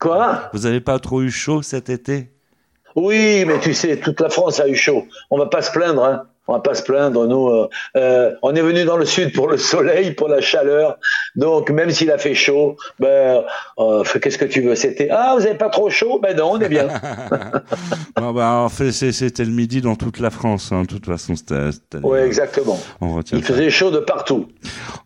Quoi 0.04 0.50
Vous 0.52 0.66
avez 0.66 0.82
pas 0.82 0.98
trop 0.98 1.22
eu 1.22 1.30
chaud 1.30 1.62
cet 1.62 1.88
été? 1.88 2.28
Oui, 2.94 3.46
mais 3.46 3.58
tu 3.58 3.72
sais, 3.72 3.98
toute 3.98 4.20
la 4.20 4.28
France 4.28 4.60
a 4.60 4.68
eu 4.68 4.74
chaud. 4.74 5.06
On 5.30 5.38
va 5.38 5.46
pas 5.46 5.62
se 5.62 5.72
plaindre, 5.72 6.04
hein. 6.04 6.26
On 6.46 6.52
va 6.52 6.60
pas 6.60 6.74
se 6.74 6.82
plaindre, 6.82 7.26
nous. 7.26 7.48
euh, 7.48 7.68
euh, 7.96 8.32
on 8.42 8.54
est 8.54 8.60
venu 8.60 8.84
dans 8.84 8.98
le 8.98 9.06
sud 9.06 9.32
pour 9.32 9.48
le 9.48 9.56
soleil, 9.56 10.12
pour 10.12 10.28
la 10.28 10.42
chaleur. 10.42 10.98
Donc, 11.36 11.70
même 11.70 11.90
s'il 11.90 12.10
a 12.10 12.18
fait 12.18 12.34
chaud, 12.34 12.76
ben, 13.00 13.42
euh, 13.78 14.04
qu'est-ce 14.20 14.36
que 14.36 14.44
tu 14.44 14.60
veux? 14.60 14.74
C'était 14.74 15.08
ah, 15.10 15.34
vous 15.38 15.46
avez 15.46 15.56
pas 15.56 15.70
trop 15.70 15.88
chaud? 15.88 16.20
Ben 16.22 16.36
non, 16.36 16.52
on 16.52 16.60
est 16.60 16.68
bien. 16.68 16.88
Bon, 18.16 18.32
bah, 18.32 18.52
en 18.52 18.68
fait, 18.68 18.92
c'était 18.92 19.44
le 19.44 19.50
midi 19.50 19.80
dans 19.80 19.96
toute 19.96 20.20
la 20.20 20.30
France. 20.30 20.70
hein. 20.70 20.82
De 20.82 20.86
toute 20.86 21.06
façon, 21.06 21.34
c'était. 21.34 21.70
Oui, 22.02 22.18
exactement. 22.18 22.78
On 23.00 23.14
retient. 23.14 23.38
Il 23.38 23.44
ça. 23.44 23.54
faisait 23.54 23.70
chaud 23.70 23.90
de 23.90 23.98
partout. 23.98 24.46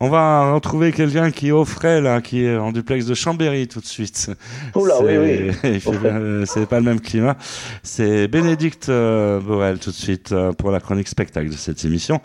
On 0.00 0.08
va 0.08 0.52
retrouver 0.52 0.92
quelqu'un 0.92 1.30
qui 1.30 1.50
frais 1.64 2.00
là, 2.00 2.20
qui 2.20 2.44
est 2.44 2.56
en 2.56 2.72
duplex 2.72 3.06
de 3.06 3.14
Chambéry 3.14 3.66
tout 3.68 3.80
de 3.80 3.86
suite. 3.86 4.30
Oula, 4.74 5.00
oui, 5.02 5.16
oui. 5.64 5.80
C'est 6.46 6.68
pas 6.68 6.80
le 6.80 6.84
même 6.84 7.00
climat. 7.00 7.36
C'est 7.82 8.28
Bénédicte 8.28 8.88
Borel 8.88 9.78
tout 9.78 9.90
de 9.90 9.94
suite 9.96 10.34
pour 10.58 10.70
la 10.70 10.80
chronique 10.80 11.08
spectacle 11.08 11.27
de 11.34 11.52
cette 11.52 11.84
émission. 11.84 12.20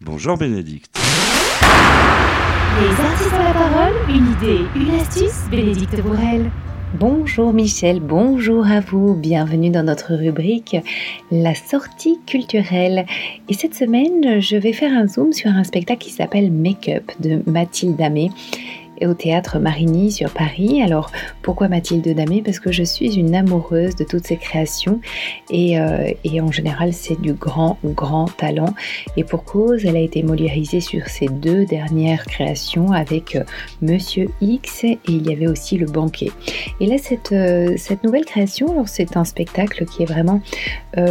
Bonjour 0.00 0.36
Bénédicte. 0.36 0.98
Les 2.80 3.04
artistes 3.04 3.32
ont 3.32 3.42
la 3.42 3.52
parole, 3.52 3.94
une 4.08 4.32
idée, 4.32 4.60
une 4.76 5.00
astuce, 5.00 5.48
Bénédicte 5.50 6.00
Bourrel. 6.02 6.50
Bonjour 6.94 7.52
Michel, 7.52 8.00
bonjour 8.00 8.66
à 8.66 8.80
vous, 8.80 9.14
bienvenue 9.14 9.70
dans 9.70 9.82
notre 9.82 10.14
rubrique 10.14 10.76
La 11.30 11.54
sortie 11.54 12.18
culturelle. 12.26 13.06
Et 13.48 13.54
cette 13.54 13.74
semaine, 13.74 14.40
je 14.40 14.56
vais 14.56 14.72
faire 14.72 14.92
un 14.92 15.06
zoom 15.06 15.32
sur 15.32 15.50
un 15.50 15.64
spectacle 15.64 16.00
qui 16.00 16.10
s'appelle 16.10 16.50
Make 16.50 16.88
Up 16.88 17.12
de 17.20 17.42
Mathilde 17.46 18.00
Amé 18.00 18.30
au 19.06 19.14
théâtre 19.14 19.58
Marigny 19.58 20.10
sur 20.10 20.30
Paris. 20.30 20.82
Alors 20.82 21.10
pourquoi 21.42 21.68
Mathilde 21.68 22.08
Damé? 22.14 22.42
Parce 22.42 22.60
que 22.60 22.72
je 22.72 22.82
suis 22.82 23.14
une 23.16 23.34
amoureuse 23.34 23.96
de 23.96 24.04
toutes 24.04 24.26
ses 24.26 24.36
créations 24.36 25.00
et, 25.50 25.78
euh, 25.78 26.10
et 26.24 26.40
en 26.40 26.50
général 26.50 26.92
c'est 26.92 27.20
du 27.20 27.32
grand 27.32 27.78
grand 27.84 28.26
talent 28.36 28.74
et 29.16 29.24
pour 29.24 29.44
cause 29.44 29.84
elle 29.84 29.96
a 29.96 30.00
été 30.00 30.22
moliérisée 30.22 30.80
sur 30.80 31.08
ses 31.08 31.26
deux 31.26 31.64
dernières 31.64 32.24
créations 32.26 32.92
avec 32.92 33.36
euh, 33.36 33.44
Monsieur 33.82 34.28
X 34.40 34.84
et 34.84 34.98
il 35.06 35.28
y 35.28 35.32
avait 35.32 35.48
aussi 35.48 35.76
Le 35.76 35.86
Banquet. 35.86 36.30
Et 36.80 36.86
là 36.86 36.96
cette, 36.98 37.32
euh, 37.32 37.74
cette 37.76 38.04
nouvelle 38.04 38.24
création, 38.24 38.84
c'est 38.86 39.16
un 39.16 39.24
spectacle 39.24 39.84
qui 39.84 40.02
est 40.02 40.06
vraiment 40.06 40.40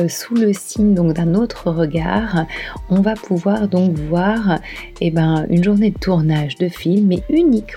sous 0.10 0.36
le 0.36 0.52
signe 0.52 0.94
d'un 0.94 1.34
autre 1.34 1.72
regard. 1.72 2.46
On 2.90 3.00
va 3.00 3.14
pouvoir 3.14 3.70
donc 3.70 3.94
voir 3.98 4.60
eh 5.00 5.12
ben, 5.12 5.46
une 5.50 5.64
journée 5.64 5.92
de 5.92 5.98
tournage 5.98 6.56
de 6.58 6.68
film 6.68 7.08
mais 7.08 7.24
uniquement 7.30 7.77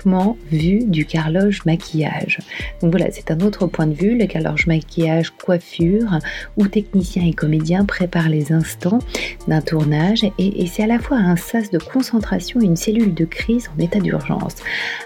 vu 0.51 0.83
du 0.85 1.05
carloge 1.05 1.63
maquillage. 1.65 2.39
Donc 2.81 2.91
voilà, 2.91 3.11
c'est 3.11 3.31
un 3.31 3.39
autre 3.41 3.67
point 3.67 3.87
de 3.87 3.93
vue, 3.93 4.17
le 4.17 4.25
carloge 4.25 4.67
maquillage 4.67 5.31
coiffure, 5.31 6.19
où 6.57 6.67
techniciens 6.67 7.25
et 7.25 7.33
comédiens 7.33 7.85
préparent 7.85 8.29
les 8.29 8.51
instants 8.51 8.99
d'un 9.47 9.61
tournage 9.61 10.23
et, 10.37 10.67
c'est 10.67 10.83
à 10.83 10.87
la 10.87 10.99
fois 10.99 11.17
un 11.17 11.35
sas 11.35 11.69
de 11.71 11.77
concentration 11.77 12.61
et 12.61 12.65
une 12.65 12.75
cellule 12.75 13.13
de 13.13 13.25
crise 13.25 13.69
en 13.75 13.81
état 13.81 13.99
d'urgence. 13.99 14.55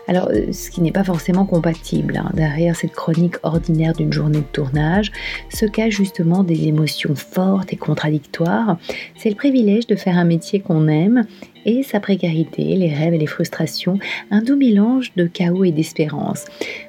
Alors, 0.08 0.30
euh, 0.30 0.52
ce 0.52 0.70
qui 0.70 0.82
n'est 0.82 0.92
pas 0.92 1.04
forcément 1.04 1.46
compatible. 1.46 2.18
Hein. 2.18 2.32
Derrière 2.34 2.75
cette 2.75 2.94
chronique 2.94 3.36
ordinaire 3.44 3.94
d'une 3.94 4.14
journée 4.14 4.40
de 4.40 4.44
tournage 4.52 5.12
se 5.50 5.66
cachent 5.66 5.96
justement 5.96 6.44
des 6.44 6.68
émotions 6.68 7.16
fortes 7.16 7.74
et 7.74 7.78
contradictoires. 7.78 8.78
C'est 9.16 9.30
le 9.30 9.36
privilège 9.36 9.88
de 9.88 9.96
faire 9.96 10.18
un 10.18 10.25
métier 10.25 10.60
qu'on 10.60 10.88
aime 10.88 11.25
et 11.65 11.84
sa 11.84 12.00
précarité, 12.00 12.63
les 12.75 12.93
rêves 12.93 13.13
et 13.13 13.17
les 13.17 13.27
frustrations, 13.27 14.00
un 14.31 14.41
doux 14.41 14.55
mélange 14.55 15.12
de 15.15 15.25
chaos 15.25 15.63
et 15.63 15.72
d'espérance. 15.72 16.45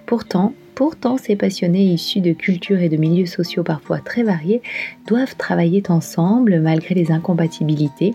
Pourtant, 0.06 0.54
Pourtant, 0.76 1.16
ces 1.16 1.36
passionnés 1.36 1.84
issus 1.84 2.20
de 2.20 2.34
cultures 2.34 2.80
et 2.80 2.90
de 2.90 2.98
milieux 2.98 3.24
sociaux 3.24 3.62
parfois 3.62 3.98
très 3.98 4.22
variés 4.22 4.60
doivent 5.06 5.34
travailler 5.34 5.82
ensemble 5.88 6.60
malgré 6.60 6.94
les 6.94 7.10
incompatibilités, 7.10 8.14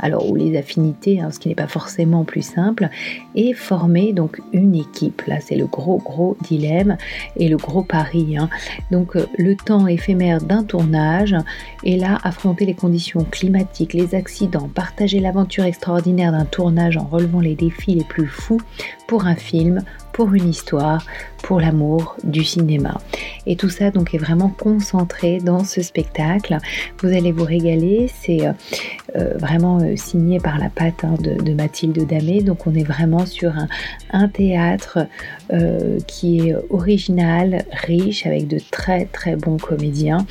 alors 0.00 0.28
ou 0.28 0.34
les 0.34 0.58
affinités, 0.58 1.20
hein, 1.20 1.30
ce 1.30 1.38
qui 1.38 1.48
n'est 1.48 1.54
pas 1.54 1.68
forcément 1.68 2.24
plus 2.24 2.42
simple, 2.42 2.88
et 3.36 3.52
former 3.52 4.12
donc 4.12 4.40
une 4.52 4.74
équipe. 4.74 5.22
Là, 5.28 5.38
c'est 5.38 5.54
le 5.54 5.66
gros 5.66 5.98
gros 5.98 6.36
dilemme 6.42 6.96
et 7.36 7.48
le 7.48 7.56
gros 7.56 7.84
pari. 7.84 8.36
Hein. 8.36 8.50
Donc 8.90 9.14
euh, 9.14 9.26
le 9.38 9.54
temps 9.54 9.86
éphémère 9.86 10.40
d'un 10.40 10.64
tournage 10.64 11.36
et 11.84 11.96
là 11.96 12.18
affronter 12.24 12.66
les 12.66 12.74
conditions 12.74 13.22
climatiques, 13.22 13.94
les 13.94 14.16
accidents, 14.16 14.68
partager 14.74 15.20
l'aventure 15.20 15.62
extraordinaire 15.62 16.32
d'un 16.32 16.44
tournage 16.44 16.96
en 16.96 17.04
relevant 17.04 17.40
les 17.40 17.54
défis 17.54 17.94
les 17.94 18.04
plus 18.04 18.26
fous 18.26 18.60
pour 19.06 19.26
un 19.26 19.36
film 19.36 19.84
pour 20.12 20.34
une 20.34 20.48
histoire, 20.48 21.04
pour 21.42 21.60
l'amour 21.60 21.99
du 22.24 22.44
cinéma. 22.44 23.00
Et 23.46 23.56
tout 23.56 23.68
ça 23.68 23.90
donc 23.90 24.14
est 24.14 24.18
vraiment 24.18 24.48
concentré 24.48 25.38
dans 25.38 25.64
ce 25.64 25.82
spectacle. 25.82 26.58
Vous 27.02 27.08
allez 27.08 27.32
vous 27.32 27.44
régaler, 27.44 28.10
c'est 28.22 28.46
euh, 28.46 28.52
euh, 29.16 29.34
vraiment 29.38 29.80
euh, 29.80 29.96
signé 29.96 30.38
par 30.38 30.58
la 30.58 30.68
patte 30.68 31.04
hein, 31.04 31.14
de, 31.20 31.52
Mathilde 31.52 32.06
Damé. 32.06 32.42
Donc 32.42 32.66
on 32.66 32.74
est 32.74 32.84
vraiment 32.84 33.26
sur 33.26 33.52
un, 34.12 34.28
théâtre 34.28 35.06
qui 36.06 36.48
est 36.48 36.54
original, 36.70 37.64
riche, 37.72 38.26
avec 38.26 38.46
de 38.46 38.60
très 38.70 39.06
très 39.06 39.36
bons 39.36 39.56
comédiens. 39.56 40.26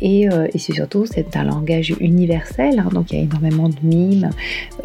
Et, 0.00 0.28
c'est 0.56 0.72
surtout 0.72 1.06
c'est 1.06 1.36
un 1.36 1.44
langage 1.44 1.94
universel, 2.00 2.78
hein. 2.78 2.88
donc 2.92 3.12
il 3.12 3.18
y 3.18 3.20
a 3.20 3.24
énormément 3.24 3.68
de 3.68 3.76
mimes 3.82 4.30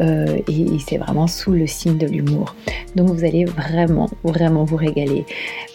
et, 0.00 0.04
et 0.48 0.78
c'est 0.86 0.98
vraiment 0.98 1.26
sous 1.26 1.52
le 1.52 1.66
signe 1.66 1.98
de 1.98 2.06
l'humour. 2.06 2.54
Donc 2.96 3.08
vous 3.10 3.24
allez 3.24 3.44
vraiment 3.44 4.10
vraiment 4.24 4.64
vous 4.64 4.76
régaler. 4.76 5.24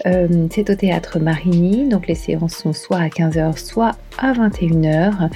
Euh, 0.06 0.48
c'est 0.52 0.70
au 0.70 0.76
théâtre 0.76 1.20
Marigny, 1.20 1.88
donc 1.88 2.08
les 2.08 2.16
séances 2.16 2.56
sont 2.56 2.74
soit 2.74 2.98
à 2.98 3.08
15h, 3.08 3.58
soit 3.58 3.96
à 4.18 4.34
21h 4.34 5.30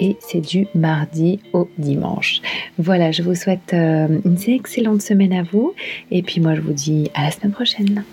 et 0.00 0.16
c'est 0.20 0.40
du 0.40 0.66
mardi 0.74 1.40
au 1.52 1.68
dimanche. 1.78 2.40
Voilà, 2.78 3.12
je 3.12 3.22
vous 3.22 3.34
souhaite 3.34 3.72
euh, 3.72 4.20
une 4.24 4.38
excellente 4.46 5.02
semaine 5.02 5.32
à 5.32 5.42
vous 5.42 5.74
et 6.10 6.22
puis 6.22 6.40
moi 6.40 6.54
je 6.54 6.60
vous 6.60 6.72
dis 6.72 7.10
à 7.14 7.24
la 7.24 7.30
semaine 7.30 7.52
prochaine. 7.52 8.04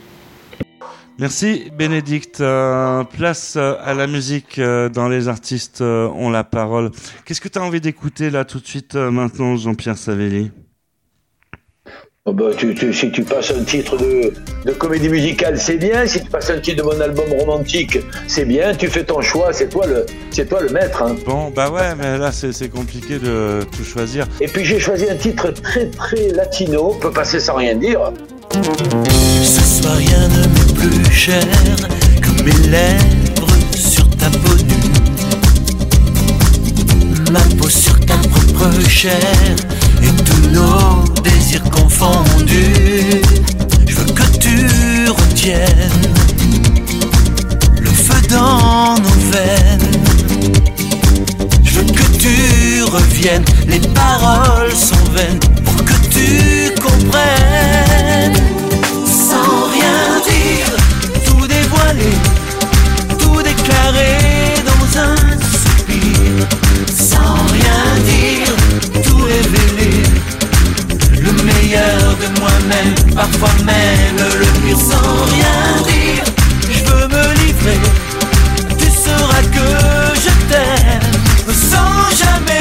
Merci 1.19 1.71
Bénédicte. 1.77 2.41
Euh, 2.41 3.03
place 3.03 3.55
à 3.55 3.93
la 3.93 4.07
musique 4.07 4.59
dans 4.59 5.07
Les 5.07 5.27
artistes 5.27 5.81
ont 5.81 6.29
la 6.29 6.43
parole. 6.43 6.91
Qu'est-ce 7.25 7.41
que 7.41 7.49
tu 7.49 7.59
as 7.59 7.63
envie 7.63 7.81
d'écouter 7.81 8.29
là 8.29 8.45
tout 8.45 8.59
de 8.59 8.65
suite 8.65 8.95
maintenant 8.95 9.55
Jean-Pierre 9.55 9.97
Savelli? 9.97 10.51
Bah, 12.27 12.51
tu, 12.55 12.93
si 12.93 13.11
tu 13.11 13.23
passes 13.23 13.51
un 13.51 13.63
titre 13.63 13.97
de, 13.97 14.71
comédie 14.73 15.09
musicale, 15.09 15.59
c'est 15.59 15.77
bien. 15.77 16.05
Si 16.05 16.21
tu 16.21 16.29
passes 16.29 16.51
un 16.51 16.59
titre 16.59 16.77
de 16.77 16.83
mon 16.83 17.01
album 17.01 17.25
romantique, 17.39 17.97
c'est 18.27 18.45
bien. 18.45 18.75
Tu 18.75 18.87
fais 18.89 19.03
ton 19.03 19.21
choix, 19.21 19.51
c'est 19.51 19.69
toi 19.69 19.87
le, 19.87 20.05
c'est 20.29 20.47
toi 20.47 20.61
le 20.61 20.69
maître. 20.69 21.01
Hein. 21.01 21.15
Bon, 21.25 21.49
bah 21.49 21.71
ouais, 21.71 21.95
mais 21.97 22.19
là 22.19 22.31
c'est 22.31 22.69
compliqué 22.69 23.17
de 23.17 23.61
tout 23.75 23.83
choisir. 23.83 24.27
Et 24.39 24.47
puis 24.47 24.63
j'ai 24.63 24.79
choisi 24.79 25.09
un 25.09 25.15
titre 25.15 25.49
très 25.49 25.87
très 25.87 26.27
latino. 26.29 26.91
On 26.93 26.99
peut 26.99 27.11
passer 27.11 27.39
sans 27.39 27.55
rien 27.55 27.73
dire. 27.73 28.11
Ce 28.53 29.81
soir 29.81 29.95
rien 29.95 30.27
ne 30.27 30.41
m'est 30.47 30.75
plus 30.75 31.11
cher 31.11 31.41
que 32.21 32.43
mes 32.43 32.69
lèvres 32.69 33.47
sur 33.75 34.07
ta 34.17 34.29
peau 34.29 34.55
nue. 34.57 34.91
Ma 37.31 37.39
peau 37.57 37.67
sur 37.67 37.99
ta 38.01 38.17
propre 38.29 38.79
chair 38.87 39.17
Je 43.87 43.93
veux 43.95 44.05
que 44.05 44.23
tu 44.39 45.07
retiennes 45.09 46.01
le 47.79 47.89
feu 47.89 48.19
dans 48.27 48.95
nos 48.95 49.19
veines. 49.31 49.91
Je 51.63 51.71
veux 51.75 51.85
que 51.85 52.17
tu 52.17 52.83
reviennes, 52.83 53.45
les 53.67 53.79
paroles 53.79 54.71
sont 54.71 55.11
vaines 55.13 55.39
pour 55.63 55.85
que 55.85 55.93
tu 56.09 56.73
comprennes. 56.81 58.35
Sans 59.05 59.69
rien 59.69 60.21
dire, 60.25 60.71
tout 61.27 61.45
dévoiler, 61.45 62.17
tout 63.19 63.43
déclarer 63.43 64.55
dans 64.65 64.99
un 64.99 65.15
soupir. 65.15 66.47
Sans 66.91 67.35
rien 67.53 67.83
dire, 68.05 68.50
de 71.71 72.39
moi-même, 72.39 72.93
parfois 73.15 73.49
même 73.63 74.17
le 74.17 74.45
pire 74.61 74.77
sans 74.77 75.23
rien 75.25 75.81
dire. 75.87 76.23
Je 76.69 76.83
veux 76.83 77.07
me 77.07 77.33
livrer, 77.45 77.79
tu 78.77 78.87
sauras 78.87 79.43
que 79.43 79.67
je 80.15 80.31
t'aime 80.51 81.11
sans 81.53 82.09
jamais 82.15 82.60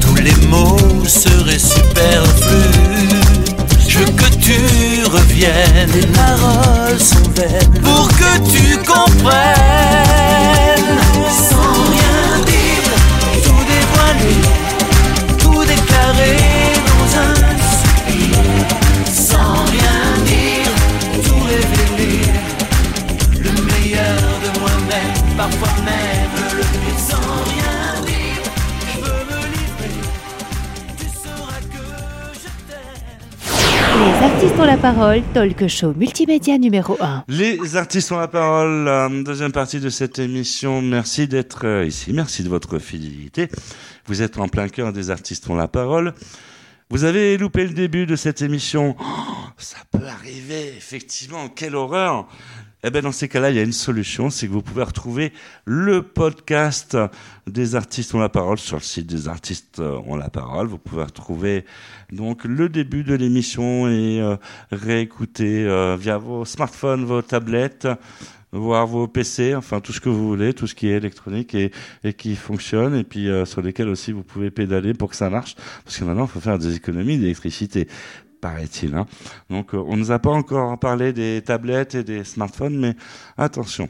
tous 0.00 0.16
les 0.16 0.34
mots 0.48 1.04
seraient 1.06 1.58
superflus. 1.58 3.10
Je 3.86 3.98
veux 3.98 4.04
que 4.06 4.30
tu 4.40 5.04
reviennes, 5.04 5.90
les 5.94 6.06
paroles 6.06 6.98
sont 6.98 7.30
vaines 7.36 7.80
pour 7.82 8.08
que 8.08 8.50
tu 8.50 8.76
comprennes. 8.78 9.59
Parole, 34.80 35.22
talk 35.34 35.66
show 35.68 35.92
multimédia 35.94 36.56
numéro 36.56 36.96
1. 37.00 37.24
Les 37.28 37.76
artistes 37.76 38.12
ont 38.12 38.18
la 38.18 38.28
parole, 38.28 38.88
euh, 38.88 39.22
deuxième 39.22 39.52
partie 39.52 39.78
de 39.78 39.90
cette 39.90 40.18
émission. 40.18 40.80
Merci 40.80 41.28
d'être 41.28 41.66
euh, 41.66 41.84
ici, 41.84 42.14
merci 42.14 42.42
de 42.42 42.48
votre 42.48 42.78
fidélité. 42.78 43.48
Vous 44.06 44.22
êtes 44.22 44.38
en 44.38 44.48
plein 44.48 44.68
cœur 44.68 44.92
des 44.92 45.10
artistes 45.10 45.50
ont 45.50 45.54
la 45.54 45.68
parole. 45.68 46.14
Vous 46.88 47.04
avez 47.04 47.36
loupé 47.36 47.64
le 47.64 47.74
début 47.74 48.06
de 48.06 48.16
cette 48.16 48.40
émission. 48.40 48.96
Oh, 48.98 49.04
ça 49.58 49.78
peut 49.90 50.06
arriver, 50.06 50.72
effectivement, 50.76 51.48
quelle 51.48 51.76
horreur. 51.76 52.26
Eh 52.82 52.90
bien, 52.90 53.02
dans 53.02 53.12
ces 53.12 53.28
cas-là, 53.28 53.50
il 53.50 53.56
y 53.56 53.58
a 53.58 53.62
une 53.62 53.72
solution, 53.72 54.30
c'est 54.30 54.46
que 54.46 54.52
vous 54.52 54.62
pouvez 54.62 54.82
retrouver 54.82 55.34
le 55.66 56.02
podcast 56.02 56.96
des 57.46 57.74
artistes 57.74 58.14
ont 58.14 58.20
la 58.20 58.30
parole 58.30 58.58
sur 58.58 58.78
le 58.78 58.82
site 58.82 59.06
des 59.06 59.28
artistes 59.28 59.80
euh, 59.80 60.00
ont 60.06 60.16
la 60.16 60.30
parole. 60.30 60.66
Vous 60.66 60.78
pouvez 60.78 61.02
retrouver 61.02 61.66
donc 62.10 62.44
le 62.44 62.70
début 62.70 63.04
de 63.04 63.14
l'émission 63.14 63.86
et 63.86 64.22
euh, 64.22 64.36
réécouter 64.72 65.66
euh, 65.66 65.96
via 66.00 66.16
vos 66.16 66.46
smartphones, 66.46 67.04
vos 67.04 67.20
tablettes, 67.20 67.86
voir 68.50 68.86
vos 68.86 69.06
PC, 69.06 69.54
enfin 69.54 69.80
tout 69.80 69.92
ce 69.92 70.00
que 70.00 70.08
vous 70.08 70.26
voulez, 70.26 70.54
tout 70.54 70.66
ce 70.66 70.74
qui 70.74 70.88
est 70.88 70.96
électronique 70.96 71.54
et, 71.54 71.70
qui 72.14 72.34
fonctionne, 72.34 72.96
et 72.96 73.04
puis 73.04 73.28
sur 73.44 73.62
lesquels 73.62 73.88
aussi 73.88 74.10
vous 74.10 74.24
pouvez 74.24 74.50
pédaler 74.50 74.92
pour 74.92 75.10
que 75.10 75.16
ça 75.16 75.30
marche, 75.30 75.54
parce 75.84 75.98
que 75.98 76.04
maintenant 76.04 76.24
il 76.24 76.30
faut 76.30 76.40
faire 76.40 76.58
des 76.58 76.74
économies 76.74 77.16
d'électricité 77.16 77.86
paraît-il. 78.40 78.94
Hein. 78.94 79.06
Donc 79.50 79.74
euh, 79.74 79.82
on 79.86 79.94
ne 79.94 80.00
nous 80.00 80.12
a 80.12 80.18
pas 80.18 80.30
encore 80.30 80.78
parlé 80.78 81.12
des 81.12 81.42
tablettes 81.42 81.94
et 81.94 82.02
des 82.02 82.24
smartphones, 82.24 82.78
mais 82.78 82.94
attention. 83.36 83.88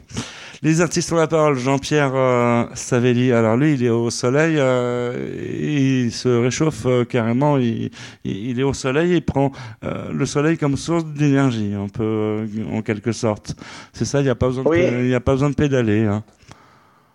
Les 0.63 0.81
artistes 0.81 1.11
ont 1.11 1.15
la 1.15 1.27
parole. 1.27 1.57
Jean-Pierre 1.57 2.11
euh, 2.13 2.65
Savelli, 2.75 3.31
alors 3.31 3.57
lui, 3.57 3.73
il 3.73 3.83
est 3.83 3.89
au 3.89 4.11
soleil, 4.11 4.57
euh, 4.59 5.27
il 5.59 6.11
se 6.11 6.29
réchauffe 6.29 6.85
euh, 6.85 7.03
carrément, 7.03 7.57
il, 7.57 7.89
est 8.23 8.63
au 8.63 8.73
soleil, 8.73 9.15
il 9.15 9.25
prend 9.25 9.51
le 9.81 10.25
soleil 10.25 10.57
comme 10.57 10.77
source 10.77 11.05
d'énergie, 11.05 11.73
un 11.73 11.87
peu 11.87 12.45
en 12.71 12.83
quelque 12.83 13.11
sorte. 13.11 13.55
C'est 13.93 14.05
ça, 14.05 14.19
il 14.19 14.25
n'y 14.25 14.29
a 14.29 14.35
pas 14.35 14.47
besoin, 14.47 14.63
Oui. 14.67 14.79
de, 14.79 14.99
il 14.99 15.09
y 15.09 15.15
a 15.15 15.19
pas 15.19 15.31
besoin 15.31 15.49
de 15.49 15.55
pédaler. 15.55 16.05
Hein. 16.05 16.23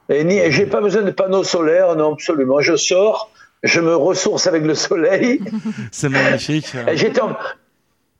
Et 0.08 0.24
ni, 0.24 0.40
j'ai 0.50 0.66
pas 0.66 0.80
besoin 0.80 1.02
de 1.02 1.10
panneaux 1.12 1.44
solaires, 1.44 1.94
non, 1.94 2.14
absolument. 2.14 2.60
Je 2.60 2.74
sors, 2.74 3.30
je 3.62 3.80
me 3.80 3.94
ressource 3.96 4.46
avec 4.46 4.62
le 4.64 4.74
soleil. 4.74 5.40
C'est 5.92 6.08
magnifique. 6.08 6.72
Et 6.88 6.96
J'étais 6.96 7.20
en- 7.20 7.36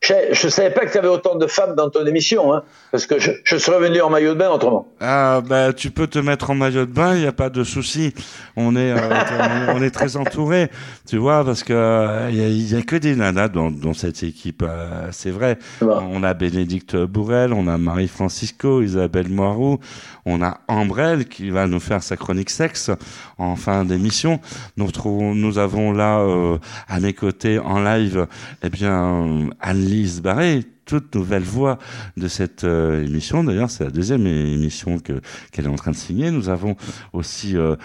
Je, 0.07 0.15
je 0.33 0.49
savais 0.49 0.71
pas 0.71 0.87
que 0.87 0.93
tu 0.93 0.99
avais 0.99 1.09
autant 1.09 1.35
de 1.37 1.47
femmes 1.47 1.75
dans 1.75 1.91
ton 1.91 2.05
émission, 2.07 2.53
hein, 2.55 2.63
parce 2.93 3.07
que 3.07 3.19
je, 3.19 3.33
je 3.45 3.57
serais 3.57 3.81
venu 3.81 4.01
en 4.01 4.11
maillot 4.11 4.35
de 4.35 4.39
bain 4.39 4.51
autrement. 4.51 4.87
Ah 5.01 5.41
bah 5.45 5.73
tu 5.73 5.91
peux 5.91 6.07
te 6.07 6.19
mettre 6.19 6.51
en 6.51 6.55
maillot 6.55 6.87
de 6.87 6.93
bain, 6.93 7.15
il 7.15 7.21
n'y 7.23 7.27
a 7.27 7.33
pas 7.33 7.51
de 7.51 7.65
souci. 7.65 8.15
On 8.57 8.77
est 8.77 8.93
euh, 8.93 8.97
on 9.75 9.83
est 9.83 9.91
très 9.91 10.17
entouré, 10.17 10.71
tu 11.09 11.17
vois, 11.17 11.45
parce 11.45 11.65
que 11.65 11.73
euh, 11.73 12.29
il 12.31 12.37
y, 12.37 12.45
a- 12.45 12.49
il 12.49 12.73
y 12.73 12.77
a 12.77 12.83
que 12.83 12.97
des 12.97 13.17
nanas 13.17 13.49
dans, 13.49 13.71
dans 13.71 13.95
cette 13.95 14.23
équipe. 14.23 14.63
euh, 14.63 15.09
c'est 15.13 15.31
vrai. 15.31 15.59
Bon. 15.81 15.99
On 16.13 16.23
a 16.23 16.35
Bénédicte 16.35 16.97
Bourrel, 16.97 17.53
on 17.53 17.67
a 17.67 17.77
Marie 17.79 18.09
Francisco, 18.09 18.83
Isabelle 18.83 19.29
Moirou, 19.29 19.79
on 20.25 20.43
a 20.43 20.59
Ambrelle 20.69 21.25
qui 21.27 21.51
va 21.51 21.67
nous 21.67 21.81
faire 21.81 22.03
sa 22.03 22.17
chronique 22.17 22.51
sexe 22.51 22.91
en 23.39 23.57
fin 23.57 23.85
d'émission. 23.85 24.41
Nous 24.77 24.89
nous 25.35 25.59
avons 25.59 25.93
là 25.93 26.19
euh, 26.21 26.59
à 26.89 27.01
mes 27.01 27.13
côtés 27.13 27.59
en 27.59 27.83
live, 27.83 28.27
eh 28.63 28.69
bien 28.69 29.49
Anne-Lise 29.97 30.21
Barré, 30.21 30.63
toute 30.85 31.15
nouvelle 31.15 31.43
voix 31.43 31.79
de 32.19 32.29
cette 32.29 32.65
euh, 32.65 33.03
émission. 33.03 33.43
D'ailleurs, 33.43 33.71
c'est 33.71 33.85
la 33.85 33.91
deuxième 33.91 34.27
émission 34.27 34.99
que 34.99 35.21
qu'elle 35.51 35.65
est 35.65 35.69
en 35.69 35.77
train 35.77 35.93
de 35.93 35.97
signer. 35.97 36.31
Nous 36.31 36.51
avons 36.51 36.77
aussi 37.15 37.57
euh, 37.57 37.77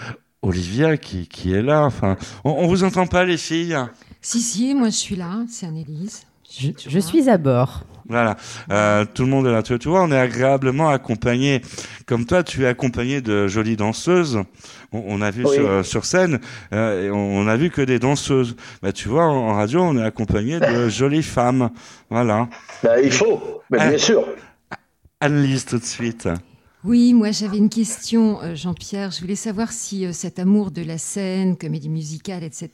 Olivia 0.42 0.98
qui, 0.98 1.26
qui 1.26 1.52
est 1.54 1.62
là. 1.62 1.84
Enfin, 1.86 2.16
on, 2.44 2.50
on 2.50 2.66
vous 2.68 2.84
entend 2.84 3.06
pas 3.06 3.24
les 3.24 3.38
filles. 3.38 3.78
Si, 4.20 4.40
si, 4.40 4.74
moi 4.74 4.90
je 4.90 4.96
suis 4.96 5.16
là, 5.16 5.42
c'est 5.48 5.66
Annelise. 5.66 6.22
Je, 6.50 6.68
je 6.86 6.98
suis 6.98 7.30
à 7.30 7.38
bord. 7.38 7.84
Voilà, 8.08 8.36
Euh, 8.70 9.04
tout 9.12 9.22
le 9.22 9.28
monde 9.28 9.46
est 9.46 9.52
là. 9.52 9.62
Tu, 9.62 9.76
vois, 9.88 10.02
on 10.02 10.10
est 10.10 10.18
agréablement 10.18 10.88
accompagné. 10.88 11.62
Comme 12.06 12.26
toi, 12.26 12.42
tu 12.42 12.64
es 12.64 12.66
accompagné 12.66 13.20
de 13.20 13.46
jolies 13.48 13.76
danseuses. 13.76 14.38
On, 14.92 15.02
on 15.06 15.20
a 15.22 15.30
vu 15.30 15.44
Oui. 15.46 15.54
sur, 15.54 15.84
sur 15.84 16.04
scène, 16.04 16.40
euh, 16.72 17.06
et 17.06 17.10
on, 17.10 17.38
on 17.38 17.46
a 17.48 17.56
vu 17.56 17.70
que 17.70 17.82
des 17.82 17.98
danseuses. 17.98 18.56
Bah, 18.82 18.92
tu 18.92 19.08
vois, 19.08 19.24
en, 19.24 19.50
en 19.50 19.54
radio, 19.54 19.80
on 19.82 19.96
est 19.96 20.04
accompagné 20.04 20.60
de 20.60 20.88
jolies 20.90 21.22
femmes. 21.22 21.70
Voilà. 22.10 22.48
Ben, 22.82 23.00
il 23.02 23.10
faut, 23.12 23.62
mais 23.70 23.88
bien 23.88 23.98
sûr. 23.98 24.24
Anne-Lise, 25.20 25.64
tout 25.66 25.78
de 25.78 25.84
suite. 25.84 26.28
Oui, 26.84 27.14
moi 27.14 27.30
j'avais 27.30 27.58
une 27.58 27.68
question, 27.68 28.42
euh, 28.42 28.56
Jean-Pierre. 28.56 29.12
Je 29.12 29.20
voulais 29.20 29.36
savoir 29.36 29.70
si 29.70 30.04
euh, 30.04 30.12
cet 30.12 30.40
amour 30.40 30.72
de 30.72 30.82
la 30.82 30.98
scène, 30.98 31.56
comédie 31.56 31.88
musicale, 31.88 32.42
etc., 32.42 32.70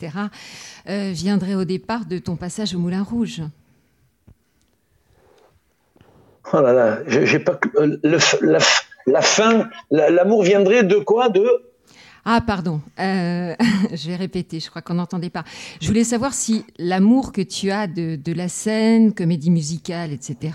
euh, 0.88 1.10
viendrait 1.12 1.54
au 1.54 1.66
départ 1.66 2.06
de 2.06 2.18
ton 2.18 2.34
passage 2.36 2.74
au 2.74 2.78
Moulin 2.78 3.02
Rouge. 3.02 3.42
Oh 6.52 6.61
là 6.61 6.72
là, 6.72 6.98
j'ai 7.06 7.38
pas 7.38 7.58
euh, 7.78 7.96
le 8.02 8.18
la, 9.06 9.20
fin, 9.20 9.68
la- 9.90 10.11
l'amour 10.11 10.42
viendrait 10.42 10.82
de 10.84 10.96
quoi 10.96 11.28
De? 11.28 11.44
Ah, 12.24 12.42
pardon, 12.46 12.80
euh, 13.00 13.54
je 13.94 14.08
vais 14.08 14.16
répéter, 14.16 14.61
je 14.61 14.68
crois 14.68 14.82
qu'on 14.82 14.94
n'entendait 14.94 15.30
pas. 15.30 15.44
Je 15.80 15.87
voulais 15.87 16.04
savoir 16.04 16.34
si 16.34 16.64
l'amour 16.78 17.32
que 17.32 17.40
tu 17.40 17.70
as 17.70 17.87
de, 17.87 18.16
de 18.16 18.32
la 18.32 18.48
scène, 18.48 19.14
comédie 19.14 19.50
musicale, 19.50 20.12
etc., 20.12 20.52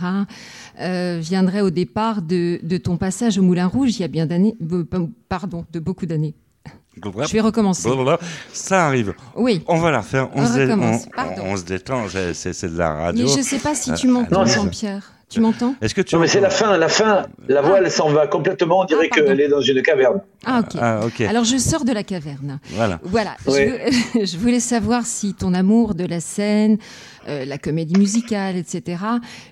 euh, 0.81 1.19
viendrait 1.21 1.61
au 1.61 1.69
départ 1.71 2.21
de, 2.21 2.59
de 2.61 2.77
ton 2.77 2.97
passage 2.97 3.37
au 3.39 3.41
Moulin 3.41 3.65
Rouge 3.67 3.97
il 3.97 4.01
y 4.01 4.05
a 4.05 4.07
bien 4.07 4.25
d'années, 4.27 4.55
euh, 4.71 4.83
pardon, 5.29 5.65
de 5.71 5.79
beaucoup 5.79 6.05
d'années. 6.05 6.35
Je 6.95 7.33
vais 7.33 7.39
recommencer. 7.41 7.87
Blablabla. 7.89 8.19
Ça 8.53 8.85
arrive. 8.85 9.15
Oui. 9.35 9.63
On 9.67 9.79
va 9.79 9.89
la 9.89 10.03
faire. 10.03 10.29
On, 10.35 10.43
On 10.43 10.45
se, 10.45 10.53
dé- 10.53 10.71
on- 11.43 11.57
se 11.57 11.63
détend. 11.65 12.03
C'est 12.33 12.71
de 12.71 12.77
la 12.77 12.93
radio. 12.93 13.25
Mais 13.25 13.31
je 13.31 13.37
ne 13.39 13.43
sais 13.43 13.57
pas 13.57 13.73
si 13.73 13.91
tu 13.95 14.07
Euh, 14.07 14.11
m'entends, 14.11 14.45
Jean-Pierre. 14.45 15.11
Tu 15.33 15.41
m'entends 15.41 15.73
Est-ce 15.81 15.95
que 15.95 16.01
tu 16.01 16.13
Non, 16.13 16.21
mais 16.21 16.27
c'est 16.27 16.39
la 16.39 16.51
fin, 16.51 16.77
la 16.77 16.87
fin. 16.87 17.25
La 17.47 17.61
voix, 17.61 17.79
elle 17.79 17.89
s'en 17.89 18.09
va 18.09 18.27
complètement. 18.27 18.81
On 18.81 18.85
dirait 18.85 19.09
Ah, 19.11 19.15
qu'elle 19.15 19.41
est 19.41 19.47
dans 19.47 19.61
une 19.61 19.81
caverne. 19.81 20.21
Ah, 20.45 20.59
ok. 20.59 20.79
Ah, 20.79 20.99
ok. 21.03 21.21
Alors, 21.21 21.43
je 21.43 21.57
sors 21.57 21.85
de 21.85 21.91
la 21.91 22.03
caverne. 22.03 22.59
Voilà. 22.69 22.99
Voilà. 23.03 23.35
Oui. 23.47 23.71
Je, 24.25 24.37
voulais 24.37 24.59
savoir 24.59 25.07
si 25.07 25.33
ton 25.33 25.55
amour 25.55 25.95
de 25.95 26.05
la 26.05 26.19
scène, 26.19 26.77
euh, 27.27 27.45
la 27.45 27.57
comédie 27.57 27.97
musicale, 27.97 28.55
etc., 28.57 29.01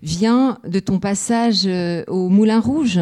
vient 0.03 0.59
de 0.67 0.79
ton 0.79 0.99
passage 0.99 1.65
euh, 1.65 2.03
au 2.07 2.29
Moulin 2.29 2.59
Rouge? 2.59 2.99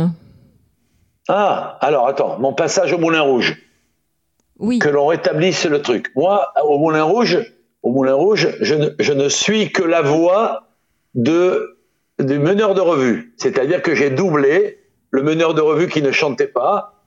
Ah, 1.28 1.78
alors 1.82 2.08
attends, 2.08 2.40
mon 2.40 2.54
passage 2.54 2.94
au 2.94 2.98
Moulin 2.98 3.22
Rouge. 3.22 3.58
Oui. 4.58 4.80
Que 4.80 4.90
l'on 4.90 5.08
rétablisse 5.08 5.66
le 5.66 5.82
truc. 5.82 6.12
Moi, 6.16 6.54
au 6.64 6.78
Moulin 6.80 7.04
Rouge, 7.04 7.40
au 7.84 7.92
Moulin 7.92 8.14
Rouge, 8.14 8.56
je 8.62 8.76
ne, 8.76 8.90
je 9.00 9.12
ne 9.12 9.28
suis 9.28 9.72
que 9.72 9.84
la 9.84 10.02
voix 10.02 10.70
de 11.14 11.79
du 12.20 12.40
meneur 12.40 12.74
de 12.76 12.82
revue. 12.82 13.34
C'est-à-dire 13.38 13.82
que 13.82 13.96
j'ai 13.96 14.10
doublé 14.10 14.80
le 15.12 15.24
meneur 15.24 15.54
de 15.54 15.62
revue 15.62 15.88
qui 15.88 16.02
ne 16.02 16.12
chantait 16.12 16.48
pas. 16.48 17.04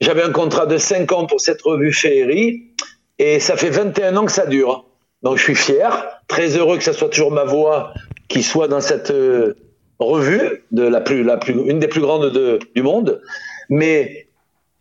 J'avais 0.00 0.22
un 0.22 0.32
contrat 0.32 0.66
de 0.66 0.78
5 0.78 1.10
ans 1.12 1.26
pour 1.26 1.40
cette 1.40 1.60
revue 1.62 1.92
Féerie 1.92 2.62
et 3.18 3.40
ça 3.40 3.56
fait 3.56 3.70
21 3.70 4.16
ans 4.16 4.24
que 4.24 4.32
ça 4.32 4.46
dure. 4.46 4.86
Donc 5.22 5.36
je 5.36 5.42
suis 5.42 5.54
fier, 5.54 6.20
très 6.28 6.56
heureux 6.56 6.78
que 6.78 6.84
ça 6.84 6.92
soit 6.92 7.08
toujours 7.10 7.32
ma 7.32 7.44
voix 7.44 7.92
qui 8.28 8.42
soit 8.42 8.68
dans 8.68 8.80
cette 8.80 9.10
euh, 9.10 9.54
revue 9.98 10.64
de 10.70 10.82
la 10.82 11.00
plus, 11.00 11.22
la 11.24 11.36
plus, 11.36 11.52
une 11.52 11.78
des 11.78 11.88
plus 11.88 12.00
grandes 12.00 12.32
de- 12.32 12.58
du 12.74 12.82
monde. 12.82 13.20
Mais 13.68 14.28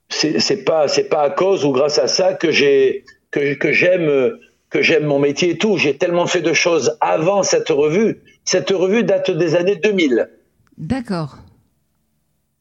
c'est 0.10 0.64
pas 0.64 0.88
pas 1.10 1.22
à 1.22 1.30
cause 1.30 1.66
ou 1.66 1.72
grâce 1.72 2.00
à 2.00 2.08
ça 2.08 2.34
que 2.34 2.52
j'ai 2.52 3.04
j'aime 3.36 4.38
que 4.70 4.82
j'aime 4.82 5.06
mon 5.06 5.20
métier 5.20 5.52
et 5.52 5.58
tout. 5.58 5.78
J'ai 5.78 5.98
tellement 5.98 6.28
fait 6.28 6.42
de 6.42 6.54
choses 6.54 6.98
avant 7.02 7.44
cette 7.44 7.70
revue. 7.70 8.22
Cette 8.52 8.72
revue 8.72 9.04
date 9.04 9.30
des 9.30 9.54
années 9.56 9.76
2000. 9.76 10.28
D'accord. 10.80 11.38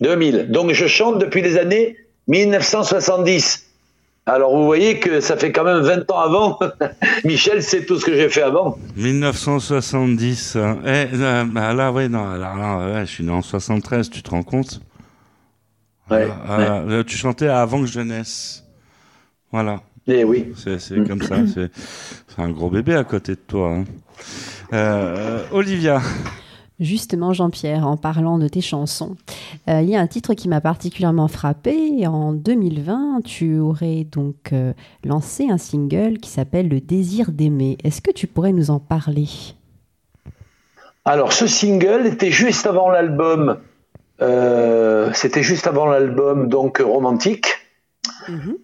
2000. 0.03 0.51
Donc 0.51 0.72
je 0.72 0.87
chante 0.87 1.18
depuis 1.18 1.40
les 1.40 1.57
années 1.57 1.96
1970. 2.27 3.64
Alors 4.27 4.55
vous 4.55 4.66
voyez 4.66 5.01
que 5.01 5.20
ça 5.20 5.38
fait 5.38 5.51
quand 5.51 5.64
même 5.64 5.81
20 5.81 6.11
ans 6.11 6.18
avant. 6.20 6.59
Michel 7.24 7.62
sait 7.62 7.87
tout 7.87 7.98
ce 7.98 8.05
que 8.05 8.14
j'ai 8.14 8.29
fait 8.29 8.42
avant. 8.42 8.77
1970. 8.96 10.57
euh, 10.57 10.74
Eh, 10.85 11.07
euh, 11.16 11.44
bah 11.46 11.72
là, 11.72 11.90
ouais, 11.90 12.11
non, 12.11 12.29
alors 12.33 12.57
là, 12.57 12.92
ouais, 12.92 13.07
je 13.07 13.11
suis 13.11 13.24
né 13.24 13.33
en 13.33 13.40
73, 13.40 14.11
tu 14.11 14.22
te 14.22 14.29
rends 14.29 14.42
compte? 14.42 14.83
Ouais, 16.11 16.29
Ah, 16.31 16.46
ah, 16.48 16.81
euh, 16.81 17.03
Tu 17.03 17.16
chantais 17.16 17.48
avant 17.48 17.81
que 17.81 17.87
je 17.87 18.01
naisse. 18.01 18.62
Voilà. 19.53 19.81
Eh 20.07 20.22
oui. 20.24 20.53
C'est 20.55 20.79
c'est 20.79 21.03
comme 21.09 21.22
ça. 21.22 21.37
C'est 21.46 21.70
c'est 22.29 22.42
un 22.42 22.51
gros 22.51 22.68
bébé 22.68 22.94
à 22.94 23.05
côté 23.05 23.33
de 23.33 23.40
toi. 23.40 23.70
hein. 23.70 23.85
Euh, 24.72 25.42
Olivia. 25.52 26.00
Justement, 26.81 27.33
Jean-Pierre, 27.33 27.87
en 27.88 27.96
parlant 27.96 28.38
de 28.38 28.46
tes 28.46 28.61
chansons, 28.61 29.16
euh, 29.68 29.81
il 29.83 29.90
y 29.90 29.96
a 29.96 30.00
un 30.00 30.07
titre 30.07 30.35
qui 30.35 30.48
m'a 30.48 30.61
particulièrement 30.61 31.26
frappé. 31.26 32.07
En 32.07 32.33
2020, 32.33 33.22
tu 33.24 33.59
aurais 33.59 34.04
donc 34.04 34.52
euh, 34.52 34.72
lancé 35.04 35.48
un 35.50 35.59
single 35.59 36.18
qui 36.18 36.31
s'appelle 36.31 36.68
Le 36.68 36.81
désir 36.81 37.33
d'aimer. 37.33 37.78
Est-ce 37.83 38.00
que 38.00 38.12
tu 38.12 38.28
pourrais 38.28 38.52
nous 38.52 38.70
en 38.70 38.78
parler? 38.78 39.26
Alors, 41.04 41.33
ce 41.33 41.48
single 41.48 42.07
était 42.07 42.31
juste 42.31 42.66
avant 42.66 42.90
l'album. 42.90 43.59
euh, 44.22 45.11
C'était 45.14 45.42
juste 45.42 45.66
avant 45.66 45.87
l'album, 45.87 46.48
donc 46.48 46.78
romantique. 46.78 47.46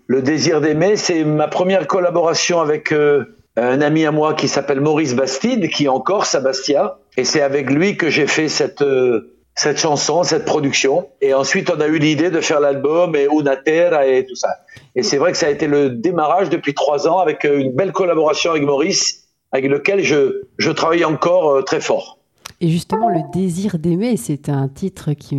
Le 0.06 0.20
désir 0.20 0.60
d'aimer, 0.60 0.94
c'est 0.96 1.24
ma 1.24 1.48
première 1.48 1.86
collaboration 1.86 2.60
avec 2.60 2.92
euh, 2.92 3.38
un 3.56 3.80
ami 3.80 4.04
à 4.04 4.10
moi 4.12 4.34
qui 4.34 4.48
s'appelle 4.48 4.80
Maurice 4.80 5.14
Bastide, 5.14 5.68
qui 5.68 5.84
est 5.84 5.88
en 5.88 6.00
Corse, 6.00 6.34
à 6.34 6.40
Bastia. 6.40 6.98
Et 7.16 7.24
c'est 7.24 7.40
avec 7.40 7.70
lui 7.70 7.96
que 7.96 8.10
j'ai 8.10 8.26
fait 8.26 8.48
cette, 8.48 8.82
euh, 8.82 9.34
cette 9.54 9.78
chanson, 9.78 10.24
cette 10.24 10.44
production. 10.44 11.06
Et 11.20 11.34
ensuite, 11.34 11.70
on 11.70 11.80
a 11.80 11.86
eu 11.86 11.98
l'idée 11.98 12.30
de 12.30 12.40
faire 12.40 12.58
l'album 12.60 13.14
et 13.14 13.28
Una 13.32 13.56
Terra 13.56 14.06
et 14.06 14.26
tout 14.26 14.34
ça. 14.34 14.48
Et 14.96 15.02
c'est 15.02 15.16
vrai 15.18 15.30
que 15.32 15.38
ça 15.38 15.46
a 15.46 15.50
été 15.50 15.66
le 15.68 15.90
démarrage 15.90 16.50
depuis 16.50 16.74
trois 16.74 17.06
ans 17.06 17.18
avec 17.18 17.44
euh, 17.44 17.58
une 17.60 17.72
belle 17.72 17.92
collaboration 17.92 18.50
avec 18.50 18.64
Maurice, 18.64 19.24
avec 19.52 19.66
lequel 19.66 20.02
je, 20.02 20.42
je 20.58 20.70
travaille 20.72 21.04
encore 21.04 21.50
euh, 21.50 21.62
très 21.62 21.80
fort. 21.80 22.18
Et 22.60 22.68
justement, 22.68 23.08
le 23.08 23.20
désir 23.32 23.78
d'aimer, 23.78 24.16
c'est 24.16 24.48
un 24.48 24.68
titre 24.68 25.12
qui, 25.12 25.36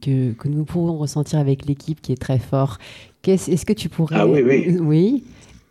que, 0.00 0.32
que 0.32 0.48
nous 0.48 0.64
pouvons 0.64 0.96
ressentir 0.98 1.38
avec 1.38 1.64
l'équipe 1.66 2.00
qui 2.02 2.12
est 2.12 2.20
très 2.20 2.38
fort. 2.38 2.78
Qu'est-ce- 3.22 3.50
Est-ce 3.50 3.64
que 3.66 3.72
tu 3.72 3.88
pourrais... 3.88 4.16
Ah 4.18 4.26
oui, 4.26 4.42
oui. 4.42 4.76
Oui. 4.80 5.24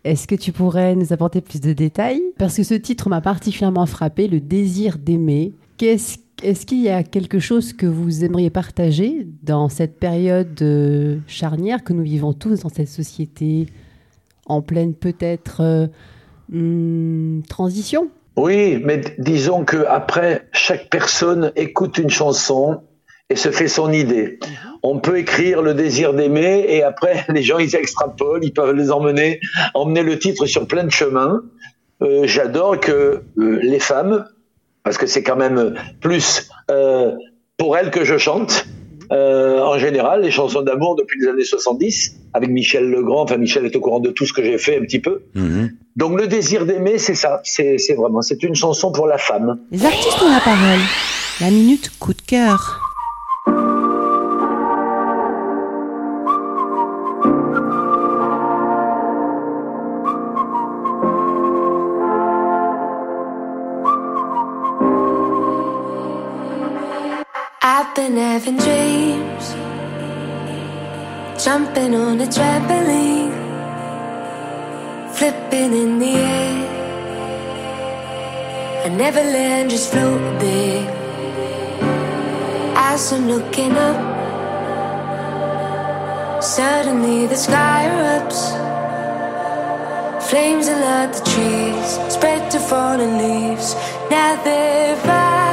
Est-ce 0.06 0.28
que 0.28 0.36
tu 0.36 0.52
pourrais 0.52 0.96
nous 0.96 1.14
apporter 1.14 1.42
plus 1.42 1.60
de 1.60 1.74
détails? 1.74 2.22
Parce 2.38 2.56
que 2.58 2.64
ce 2.64 2.76
titre 2.76 3.10
m'a 3.10 3.22
particulièrement 3.22 3.88
frappé, 3.88 4.28
le 4.28 4.40
désir 4.40 5.00
d'aimer. 5.00 5.54
Qu'est-ce 5.78 6.20
est-ce 6.44 6.66
qu'il 6.66 6.82
y 6.82 6.90
a 6.90 7.02
quelque 7.02 7.40
chose 7.40 7.72
que 7.72 7.86
vous 7.86 8.26
aimeriez 8.26 8.50
partager 8.50 9.26
dans 9.42 9.70
cette 9.70 9.98
période 9.98 10.62
euh, 10.62 11.18
charnière 11.28 11.84
que 11.84 11.94
nous 11.94 12.04
vivons 12.04 12.34
tous 12.34 12.60
dans 12.60 12.70
cette 12.70 12.90
société 12.90 13.68
en 14.46 14.62
pleine 14.62 14.94
peut-être 14.94 15.62
euh, 15.62 15.88
hmm, 16.50 17.42
transition? 17.44 18.10
Oui, 18.36 18.82
mais 18.84 19.02
disons 19.18 19.64
que 19.64 19.86
après, 19.88 20.48
chaque 20.52 20.90
personne 20.90 21.54
écoute 21.56 21.98
une 21.98 22.10
chanson 22.10 22.82
et 23.30 23.36
se 23.36 23.50
fait 23.50 23.68
son 23.68 23.92
idée. 23.92 24.40
On 24.84 25.00
peut 25.00 25.18
écrire 25.18 25.62
le 25.62 25.74
désir 25.74 26.14
d'aimer 26.14 26.66
et 26.68 26.84
après, 26.84 27.26
les 27.30 27.42
gens, 27.42 27.58
ils 27.58 27.76
extrapolent, 27.76 28.44
ils 28.44 28.54
peuvent 28.54 28.76
les 28.76 28.92
emmener, 28.92 29.40
emmener 29.74 30.04
le 30.04 30.20
titre 30.20 30.46
sur 30.46 30.68
plein 30.68 30.84
de 30.84 30.92
chemins. 30.92 31.42
Euh, 32.02 32.24
J'adore 32.26 32.80
que 32.80 33.24
euh, 33.38 33.60
les 33.62 33.80
femmes, 33.80 34.26
parce 34.84 34.98
que 34.98 35.08
c'est 35.08 35.24
quand 35.24 35.38
même 35.38 35.76
plus 36.02 36.50
euh, 36.70 37.14
pour 37.58 37.78
elles 37.78 37.90
que 37.90 38.04
je 38.04 38.18
chante, 38.18 38.68
euh, 39.12 39.60
en 39.60 39.78
général, 39.78 40.22
les 40.22 40.32
chansons 40.32 40.62
d'amour 40.62 40.96
depuis 40.96 41.20
les 41.22 41.28
années 41.28 41.44
70, 41.44 42.16
avec 42.34 42.50
Michel 42.50 42.90
Legrand, 42.90 43.24
enfin 43.24 43.38
Michel 43.38 43.66
est 43.66 43.76
au 43.76 43.80
courant 43.80 44.00
de 44.00 44.10
tout 44.10 44.26
ce 44.26 44.34
que 44.34 44.44
j'ai 44.44 44.58
fait 44.58 44.78
un 44.78 44.82
petit 44.82 45.00
peu. 45.00 45.24
Mhm. 45.36 45.72
Donc 45.96 46.20
le 46.20 46.28
désir 46.28 46.66
d'aimer, 46.66 46.98
c'est 46.98 47.16
ça, 47.16 47.42
c'est 47.44 47.78
c'est 47.78 47.94
vraiment, 47.94 48.22
c'est 48.22 48.44
une 48.44 48.56
chanson 48.56 48.92
pour 48.92 49.08
la 49.08 49.18
femme. 49.18 49.60
Les 49.72 49.86
artistes 49.86 50.22
ont 50.22 50.32
la 50.32 50.42
parole. 50.42 50.80
La 51.40 51.50
minute 51.50 51.92
coup 52.00 52.14
de 52.14 52.22
cœur. 52.22 52.95
Been 68.08 68.18
having 68.18 68.58
dreams, 68.58 69.46
jumping 71.44 71.96
on 71.96 72.22
a 72.22 72.28
trampoline, 72.36 73.34
flipping 75.16 75.72
in 75.84 75.98
the 75.98 76.14
air. 76.34 76.58
I 78.86 78.90
never 78.90 79.24
land, 79.36 79.72
just 79.72 79.92
float 79.92 80.40
there. 80.40 80.84
As 82.76 83.12
I'm 83.12 83.28
looking 83.28 83.72
up, 83.72 84.00
suddenly 86.44 87.26
the 87.26 87.40
sky 87.48 87.80
erupts. 87.90 88.42
Flames 90.30 90.68
alert 90.68 91.12
the 91.18 91.24
trees, 91.32 91.90
spread 92.14 92.52
to 92.52 92.60
fallen 92.60 93.18
leaves. 93.18 93.74
Now 94.12 94.32
they're 94.44 94.96
right 95.08 95.45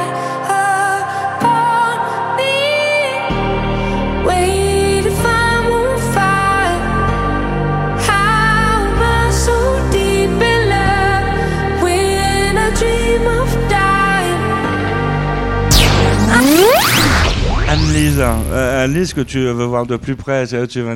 Anne-Lise, 18.19 18.47
euh, 18.51 18.83
Anne-Lise, 18.85 19.13
que 19.13 19.21
tu 19.21 19.39
veux 19.39 19.63
voir 19.65 19.85
de 19.85 19.95
plus 19.97 20.15
près, 20.15 20.45
tu, 20.45 20.67
tu 20.67 20.81
vas, 20.81 20.91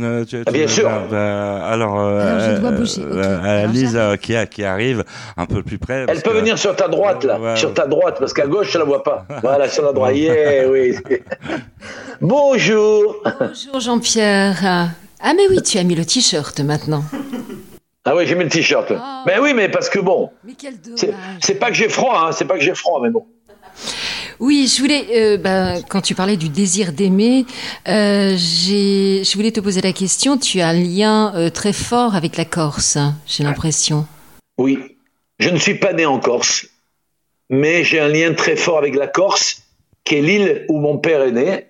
Ah, 0.45 0.51
bien 0.51 0.67
sûr. 0.67 0.89
bah, 1.09 1.65
alors, 1.65 1.99
euh, 1.99 2.19
Alors, 2.37 2.55
je 2.55 2.61
dois 2.61 2.69
euh, 2.69 2.77
bouger, 2.77 3.01
ok. 3.01 3.07
euh, 3.11 3.39
Alors, 3.43 4.11
euh, 4.11 4.15
qui, 4.17 4.35
a- 4.35 4.45
qui 4.45 4.63
arrive 4.63 5.03
un 5.35 5.45
peu 5.45 5.63
plus 5.63 5.77
près. 5.77 6.05
Elle 6.07 6.21
peut 6.21 6.31
que- 6.31 6.37
venir 6.37 6.57
sur 6.57 6.75
ta 6.75 6.87
droite 6.87 7.23
là, 7.23 7.39
Ouais. 7.39 7.55
sur 7.55 7.73
ta 7.73 7.87
droite, 7.87 8.17
parce 8.19 8.33
qu'à 8.33 8.45
gauche 8.47 8.71
je 8.71 8.77
la 8.77 8.83
vois 8.85 9.03
pas. 9.03 9.25
Voilà, 9.41 9.67
sur 9.69 9.83
la 9.83 9.93
droite. 9.93 10.15
Yeah, 10.15 10.69
oui. 10.69 10.95
Bonjour. 12.21 13.15
Bonjour 13.39 13.79
Jean-Pierre. 13.79 14.57
Ah 15.19 15.33
mais 15.35 15.43
oui, 15.49 15.61
tu 15.63 15.77
as 15.79 15.83
mis 15.83 15.95
le 15.95 16.05
t-shirt 16.05 16.59
maintenant. 16.59 17.03
Ah 18.05 18.15
oui, 18.15 18.25
j'ai 18.25 18.35
mis 18.35 18.43
le 18.43 18.49
t-shirt. 18.49 18.91
Oh. 18.91 18.95
Mais 19.25 19.39
oui, 19.39 19.53
mais 19.53 19.69
parce 19.69 19.89
que 19.89 19.99
bon, 19.99 20.29
Mais 20.45 20.53
quel 20.57 20.79
dommage. 20.79 20.99
c'est 21.41 21.55
pas 21.55 21.67
que 21.69 21.73
j'ai 21.75 21.89
froid, 21.89 22.25
hein, 22.27 22.31
c'est 22.31 22.45
pas 22.45 22.55
que 22.55 22.61
j'ai 22.63 22.75
froid, 22.75 22.99
mais 23.03 23.09
bon. 23.09 23.25
Oui, 24.39 24.67
je 24.67 24.81
voulais, 24.81 25.05
euh, 25.15 25.37
ben, 25.37 25.81
quand 25.89 26.01
tu 26.01 26.13
parlais 26.13 26.37
du 26.37 26.49
désir 26.49 26.93
d'aimer, 26.93 27.45
euh, 27.87 28.35
j'ai, 28.35 29.23
je 29.23 29.35
voulais 29.35 29.51
te 29.51 29.59
poser 29.59 29.81
la 29.81 29.93
question. 29.93 30.37
Tu 30.37 30.61
as 30.61 30.69
un 30.69 30.73
lien 30.73 31.33
euh, 31.35 31.49
très 31.49 31.73
fort 31.73 32.15
avec 32.15 32.37
la 32.37 32.45
Corse, 32.45 32.97
hein, 32.97 33.15
j'ai 33.25 33.43
l'impression. 33.43 34.05
Oui, 34.59 34.77
je 35.39 35.49
ne 35.49 35.57
suis 35.57 35.75
pas 35.75 35.93
né 35.93 36.05
en 36.05 36.19
Corse, 36.19 36.67
mais 37.49 37.83
j'ai 37.83 37.99
un 37.99 38.09
lien 38.09 38.33
très 38.33 38.55
fort 38.55 38.77
avec 38.77 38.95
la 38.95 39.07
Corse, 39.07 39.63
qui 40.03 40.15
est 40.15 40.21
l'île 40.21 40.65
où 40.69 40.79
mon 40.79 40.99
père 40.99 41.23
est 41.23 41.31
né, 41.31 41.65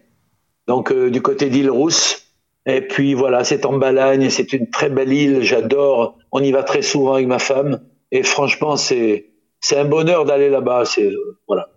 donc 0.68 0.94
du 0.94 1.22
côté 1.22 1.50
d'île 1.50 1.70
Rousse. 1.70 2.24
Et 2.66 2.82
puis 2.82 3.14
voilà, 3.14 3.46
c'est 3.46 3.66
en 3.66 3.78
Balagne, 3.78 4.30
c'est 4.30 4.52
une 4.52 4.70
très 4.70 4.90
belle 4.90 5.14
île, 5.14 5.42
j'adore. 5.42 6.18
On 6.34 6.44
y 6.44 6.52
va 6.52 6.64
très 6.64 6.82
souvent 6.82 7.14
avec 7.14 7.28
ma 7.28 7.40
femme, 7.40 7.80
et 8.12 8.24
franchement, 8.24 8.76
c'est 8.76 9.28
c'est 9.62 9.78
un 9.78 9.86
bonheur 9.86 10.26
d'aller 10.26 10.50
là-bas. 10.50 10.84
C'est 10.84 11.10
voilà. 11.48 11.70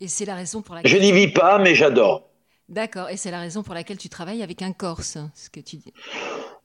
Et 0.00 0.08
c'est 0.08 0.24
la 0.24 0.34
raison 0.34 0.62
pour 0.62 0.76
Je 0.76 0.82
laquelle. 0.82 1.02
n'y 1.02 1.12
vis 1.12 1.28
pas, 1.32 1.58
mais 1.58 1.74
j'adore. 1.74 2.28
D'accord. 2.68 3.10
Et 3.10 3.16
c'est 3.16 3.30
la 3.30 3.40
raison 3.40 3.62
pour 3.62 3.74
laquelle 3.74 3.98
tu 3.98 4.08
travailles 4.08 4.42
avec 4.42 4.62
un 4.62 4.72
Corse, 4.72 5.18
ce 5.34 5.50
que 5.50 5.60
tu 5.60 5.76
dis. 5.76 5.92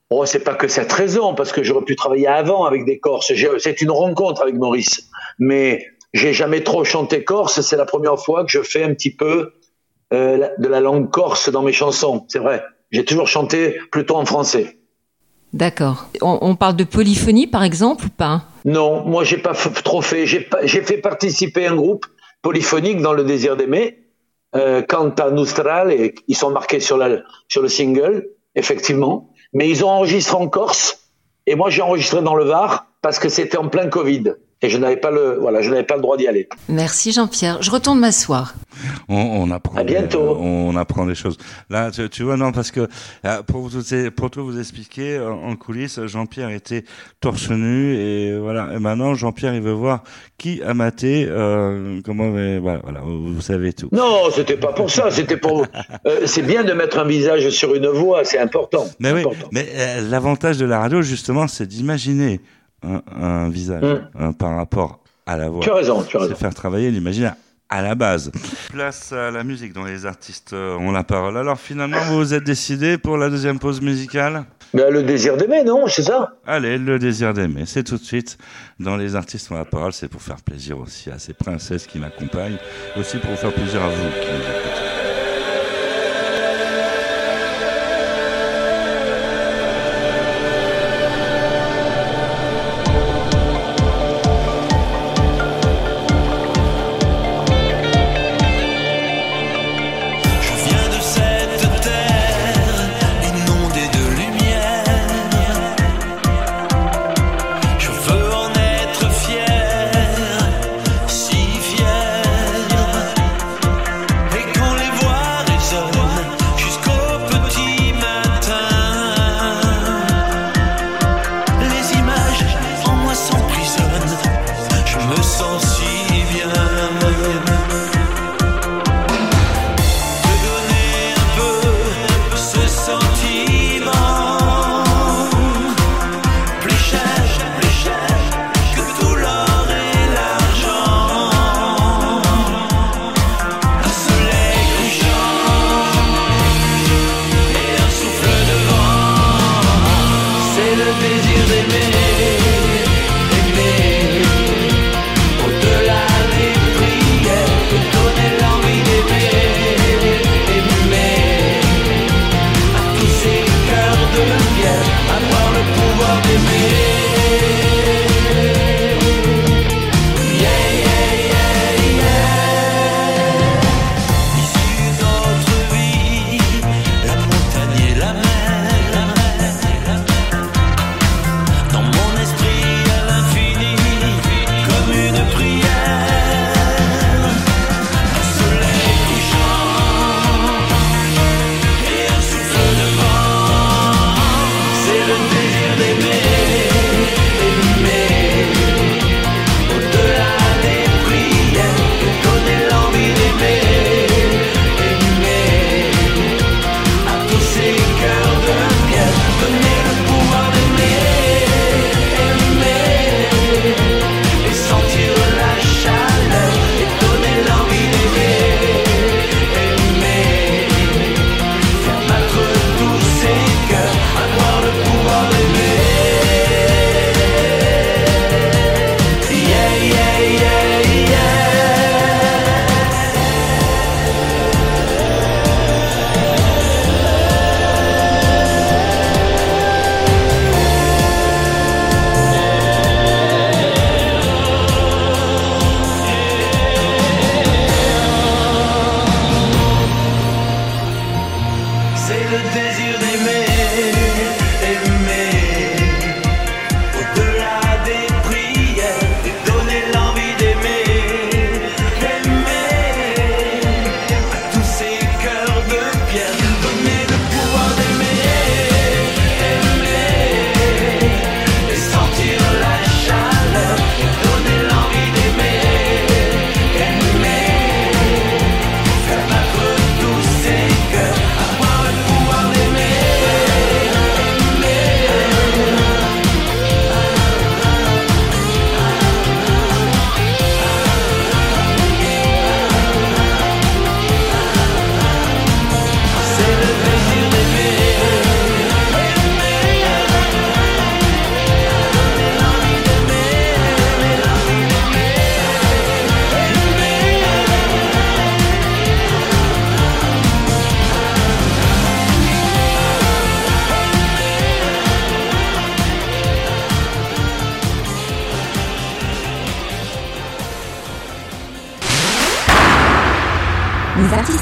Oh, 0.08 0.24
c'est 0.24 0.40
pas 0.44 0.54
que 0.54 0.68
cette 0.68 0.92
raison, 0.92 1.34
parce 1.34 1.52
que 1.52 1.62
j'aurais 1.62 1.84
pu 1.84 1.96
travailler 1.96 2.28
avant 2.28 2.64
avec 2.64 2.84
des 2.84 2.98
Corses. 2.98 3.32
C'est 3.58 3.80
une 3.82 3.90
rencontre 3.90 4.42
avec 4.42 4.54
Maurice. 4.54 5.08
Mais 5.38 5.84
j'ai 6.14 6.32
jamais 6.32 6.62
trop 6.62 6.84
chanté 6.84 7.24
corse. 7.24 7.60
C'est 7.60 7.76
la 7.76 7.84
première 7.84 8.18
fois 8.18 8.44
que 8.44 8.50
je 8.50 8.62
fais 8.62 8.82
un 8.84 8.94
petit 8.94 9.14
peu 9.14 9.52
euh, 10.14 10.48
de 10.58 10.68
la 10.68 10.80
langue 10.80 11.10
corse 11.10 11.50
dans 11.50 11.62
mes 11.62 11.72
chansons. 11.72 12.24
C'est 12.28 12.38
vrai. 12.38 12.62
J'ai 12.92 13.04
toujours 13.04 13.26
chanté 13.26 13.78
plutôt 13.90 14.14
en 14.16 14.24
français. 14.24 14.78
D'accord. 15.52 16.08
On, 16.22 16.38
on 16.40 16.54
parle 16.54 16.76
de 16.76 16.84
polyphonie, 16.84 17.48
par 17.48 17.64
exemple, 17.64 18.06
ou 18.06 18.08
pas? 18.10 18.44
Non, 18.64 19.04
moi 19.04 19.24
j'ai 19.24 19.38
pas 19.38 19.54
trop 19.54 20.02
fait. 20.02 20.26
J'ai 20.26 20.82
fait 20.82 20.98
participer 20.98 21.66
un 21.66 21.74
groupe 21.76 22.06
polyphonique 22.46 23.00
dans 23.02 23.12
le 23.12 23.24
désir 23.24 23.56
d'aimer. 23.56 24.04
Euh, 24.54 24.80
Canta 24.80 25.32
Nostral 25.32 25.90
et 25.90 26.14
ils 26.28 26.36
sont 26.36 26.50
marqués 26.50 26.78
sur 26.78 26.96
le 26.96 27.68
single, 27.68 28.28
effectivement. 28.54 29.32
Mais 29.52 29.68
ils 29.68 29.84
ont 29.84 29.88
enregistré 29.88 30.36
en 30.36 30.46
Corse 30.48 31.10
et 31.46 31.56
moi 31.56 31.70
j'ai 31.70 31.82
enregistré 31.82 32.22
dans 32.22 32.36
le 32.36 32.44
Var 32.44 32.86
parce 33.02 33.18
que 33.18 33.28
c'était 33.28 33.56
en 33.56 33.68
plein 33.68 33.88
Covid 33.88 34.34
et 34.62 34.68
je 34.70 34.78
n'avais 34.78 34.96
pas 34.96 35.10
le 35.10 35.36
voilà, 35.38 35.60
je 35.62 35.70
n'avais 35.70 35.82
pas 35.84 35.96
le 35.96 36.02
droit 36.02 36.16
d'y 36.16 36.26
aller. 36.26 36.48
Merci 36.68 37.12
Jean-Pierre. 37.12 37.62
Je 37.62 37.70
retourne 37.70 37.98
m'asseoir. 38.00 38.54
On, 39.08 39.16
on 39.16 39.50
apprend. 39.50 39.76
À 39.76 39.84
bientôt. 39.84 40.36
on 40.38 40.76
apprend 40.76 41.06
des 41.06 41.14
choses. 41.14 41.38
Là, 41.70 41.90
tu, 41.90 42.08
tu 42.10 42.22
vois, 42.22 42.36
non, 42.36 42.52
parce 42.52 42.70
que 42.70 42.88
euh, 43.24 43.42
pour 43.42 43.62
vous 43.62 43.80
pour 44.14 44.30
tout 44.30 44.44
vous 44.44 44.58
expliquer, 44.58 45.16
euh, 45.16 45.30
en 45.30 45.56
coulisses, 45.56 46.04
Jean-Pierre 46.06 46.50
était 46.50 46.84
torse 47.20 47.50
nu 47.50 47.96
et 47.96 48.38
voilà. 48.38 48.70
Et 48.74 48.78
maintenant, 48.78 49.14
Jean-Pierre, 49.14 49.54
il 49.54 49.62
veut 49.62 49.72
voir 49.72 50.02
qui 50.38 50.62
a 50.62 50.74
maté. 50.74 51.26
Euh, 51.28 52.00
comment 52.04 52.28
mais 52.28 52.58
voilà, 52.58 52.80
voilà, 52.82 53.00
vous, 53.00 53.34
vous 53.34 53.40
savez 53.40 53.72
tout. 53.72 53.88
Non, 53.92 54.30
c'était 54.34 54.56
pas 54.56 54.72
pour 54.72 54.90
ça, 54.90 55.10
c'était 55.10 55.36
pour 55.36 55.66
euh, 56.06 56.26
c'est 56.26 56.42
bien 56.42 56.64
de 56.64 56.72
mettre 56.72 56.98
un 56.98 57.04
visage 57.04 57.48
sur 57.50 57.74
une 57.74 57.86
voix, 57.88 58.24
c'est 58.24 58.38
important. 58.38 58.86
Mais 59.00 59.12
oui, 59.12 59.20
important. 59.20 59.48
mais 59.52 59.66
euh, 59.74 60.08
l'avantage 60.08 60.58
de 60.58 60.66
la 60.66 60.78
radio, 60.78 61.02
justement, 61.02 61.46
c'est 61.46 61.66
d'imaginer 61.66 62.40
un, 62.82 63.02
un 63.20 63.48
visage 63.48 63.82
Mm. 64.14 64.32
par 64.34 64.56
rapport 64.56 65.00
à 65.26 65.36
la 65.36 65.48
voix. 65.48 65.62
Tu 65.62 65.70
as 65.70 65.74
raison, 65.74 66.02
tu 66.02 66.16
as 66.16 66.20
C'est 66.20 66.26
raison. 66.26 66.36
faire 66.36 66.54
travailler 66.54 66.90
l'imaginaire 66.90 67.34
à 67.68 67.82
la 67.82 67.94
base. 67.96 68.30
Place 68.70 69.12
à 69.12 69.30
la 69.32 69.42
musique 69.42 69.72
dont 69.72 69.84
les 69.84 70.06
artistes 70.06 70.52
euh, 70.52 70.76
ont 70.76 70.92
la 70.92 71.02
parole. 71.02 71.36
Alors 71.36 71.58
finalement, 71.58 71.98
vous 72.06 72.16
vous 72.18 72.32
êtes 72.34 72.44
décidé 72.44 72.96
pour 72.96 73.16
la 73.16 73.28
deuxième 73.28 73.58
pause 73.58 73.80
musicale? 73.80 74.44
Ben, 74.74 74.92
le 74.92 75.02
désir 75.02 75.36
d'aimer, 75.36 75.62
non, 75.64 75.86
c'est 75.88 76.02
ça? 76.02 76.34
Allez, 76.46 76.76
le 76.78 76.98
désir 76.98 77.32
d'aimer, 77.34 77.64
c'est 77.66 77.82
tout 77.84 77.96
de 77.96 78.02
suite 78.04 78.36
dans 78.78 78.96
les 78.96 79.16
artistes 79.16 79.50
ont 79.50 79.56
la 79.56 79.64
parole. 79.64 79.92
C'est 79.92 80.08
pour 80.08 80.22
faire 80.22 80.36
plaisir 80.42 80.78
aussi 80.78 81.10
à 81.10 81.18
ces 81.18 81.34
princesses 81.34 81.86
qui 81.86 81.98
m'accompagnent, 81.98 82.58
aussi 82.96 83.16
pour 83.18 83.30
vous 83.30 83.36
faire 83.36 83.52
plaisir 83.54 83.82
à 83.82 83.88
vous 83.88 83.94
qui 84.20 84.28
nous 84.28 84.38
écoutez. 84.38 84.75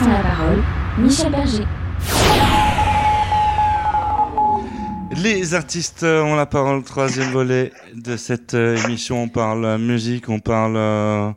Les 0.04 0.10
artistes 0.10 0.12
ont 0.12 0.12
la 0.12 0.22
parole. 0.22 0.62
Michel 0.98 1.32
Berger. 1.32 1.64
Les 5.22 5.54
artistes 5.54 6.02
ont 6.02 6.34
la 6.34 6.44
parole, 6.44 6.82
troisième 6.82 7.30
volet 7.30 7.72
de 7.94 8.16
cette 8.16 8.52
euh, 8.54 8.76
émission. 8.84 9.22
On 9.22 9.28
parle 9.28 9.64
euh, 9.64 9.78
musique, 9.78 10.28
on 10.28 10.40
parle 10.40 10.76
euh, 10.76 11.30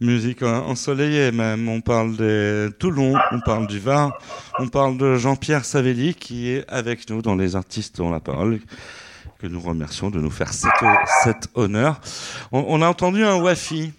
musique 0.00 0.42
ensoleillée 0.42 1.32
même, 1.32 1.68
on 1.68 1.82
parle 1.82 2.16
de 2.16 2.74
Toulon, 2.78 3.14
on 3.32 3.40
parle 3.40 3.66
du 3.66 3.78
Var, 3.78 4.16
on 4.58 4.68
parle 4.68 4.96
de 4.96 5.16
Jean-Pierre 5.16 5.64
Savelli 5.64 6.14
qui 6.14 6.50
est 6.50 6.64
avec 6.70 7.10
nous 7.10 7.20
dans 7.20 7.34
Les 7.34 7.56
artistes 7.56 8.00
ont 8.00 8.10
la 8.10 8.20
parole, 8.20 8.60
que 9.38 9.46
nous 9.46 9.60
remercions 9.60 10.10
de 10.10 10.20
nous 10.20 10.30
faire 10.30 10.52
cet, 10.52 10.72
cet 11.24 11.48
honneur. 11.54 12.00
On, 12.52 12.64
on 12.68 12.80
a 12.80 12.88
entendu 12.88 13.24
un 13.24 13.36
Wafi, 13.36 13.92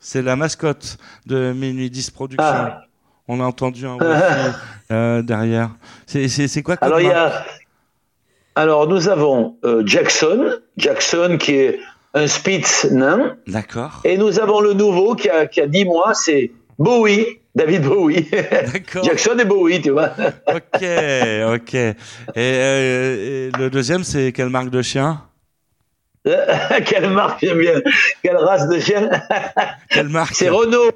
c'est 0.00 0.22
la 0.22 0.34
mascotte 0.34 0.98
de 1.26 1.52
Minuit 1.52 1.90
10 1.90 2.10
Productions. 2.10 2.46
Ah. 2.46 2.82
On 3.28 3.40
a 3.40 3.44
entendu 3.44 3.86
un 3.86 3.94
Wafi 3.96 4.56
euh, 4.90 5.22
derrière. 5.22 5.70
C'est- 6.06 6.62
quoi 6.62 6.76
Alors, 6.80 7.00
il 7.00 7.06
y 7.06 7.10
a, 7.10 7.44
alors 8.54 8.86
nous 8.88 9.08
avons 9.08 9.56
euh, 9.64 9.82
Jackson, 9.86 10.56
Jackson 10.76 11.36
qui 11.38 11.54
est 11.54 11.80
un 12.14 12.26
Spitz 12.26 12.86
nain, 12.90 13.36
D'accord. 13.46 14.00
et 14.04 14.18
nous 14.18 14.38
avons 14.38 14.60
le 14.60 14.74
nouveau 14.74 15.14
qui 15.14 15.30
a, 15.30 15.46
qui 15.46 15.60
a 15.62 15.66
10 15.66 15.84
mois, 15.86 16.12
c'est 16.14 16.50
Bowie, 16.78 17.24
David 17.54 17.82
Bowie. 17.84 18.28
D'accord. 18.72 19.04
Jackson 19.04 19.36
et 19.38 19.44
Bowie, 19.46 19.80
tu 19.80 19.90
vois. 19.90 20.10
Ok, 20.48 20.82
ok. 20.82 21.74
Et, 21.74 21.94
euh, 22.36 23.48
et 23.48 23.50
le 23.58 23.70
deuxième, 23.70 24.04
c'est 24.04 24.32
quelle 24.32 24.48
marque 24.50 24.68
de 24.70 24.82
chien? 24.82 25.22
Quelle 26.86 27.10
marque 27.10 27.40
j'aime 27.42 27.58
bien, 27.58 27.80
quelle 28.22 28.36
race 28.36 28.68
de 28.68 28.78
chien? 28.78 29.10
Quelle 29.90 30.08
marque? 30.08 30.34
C'est 30.34 30.48
Renault, 30.50 30.92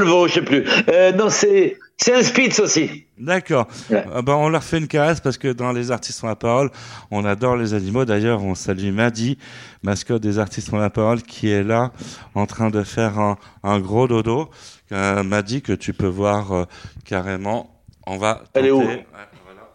Volvo, 0.00 0.28
je 0.28 0.34
sais 0.34 0.42
plus. 0.42 0.64
Euh, 0.88 1.12
non, 1.12 1.28
c'est 1.30 1.78
c'est 1.96 2.14
un 2.14 2.22
Spitz 2.22 2.58
aussi. 2.60 3.04
D'accord. 3.18 3.66
Ah 3.92 4.22
ben, 4.22 4.34
on 4.34 4.48
leur 4.48 4.62
fait 4.64 4.78
une 4.78 4.88
caresse 4.88 5.20
parce 5.20 5.36
que 5.36 5.48
dans 5.48 5.70
les 5.72 5.90
artistes 5.90 6.24
ont 6.24 6.28
la 6.28 6.36
parole, 6.36 6.70
on 7.10 7.24
adore 7.26 7.56
les 7.56 7.74
animaux. 7.74 8.06
D'ailleurs, 8.06 8.42
on 8.42 8.54
salue 8.54 8.90
Maddy, 8.92 9.36
mascotte 9.82 10.22
des 10.22 10.38
artistes 10.38 10.72
ont 10.72 10.78
la 10.78 10.88
parole, 10.88 11.20
qui 11.22 11.50
est 11.50 11.62
là 11.62 11.92
en 12.34 12.46
train 12.46 12.70
de 12.70 12.82
faire 12.82 13.18
un, 13.18 13.36
un 13.62 13.78
gros 13.80 14.08
dodo. 14.08 14.48
Euh, 14.92 15.22
Maddy 15.22 15.60
que 15.60 15.74
tu 15.74 15.92
peux 15.92 16.06
voir 16.08 16.52
euh, 16.52 16.64
carrément. 17.04 17.82
On 18.06 18.16
va. 18.16 18.42
Elle 18.54 18.66
est 18.66 18.70
où 18.70 18.80
tenter- 18.80 18.88
Ouais, 18.96 19.04
voilà. 19.44 19.68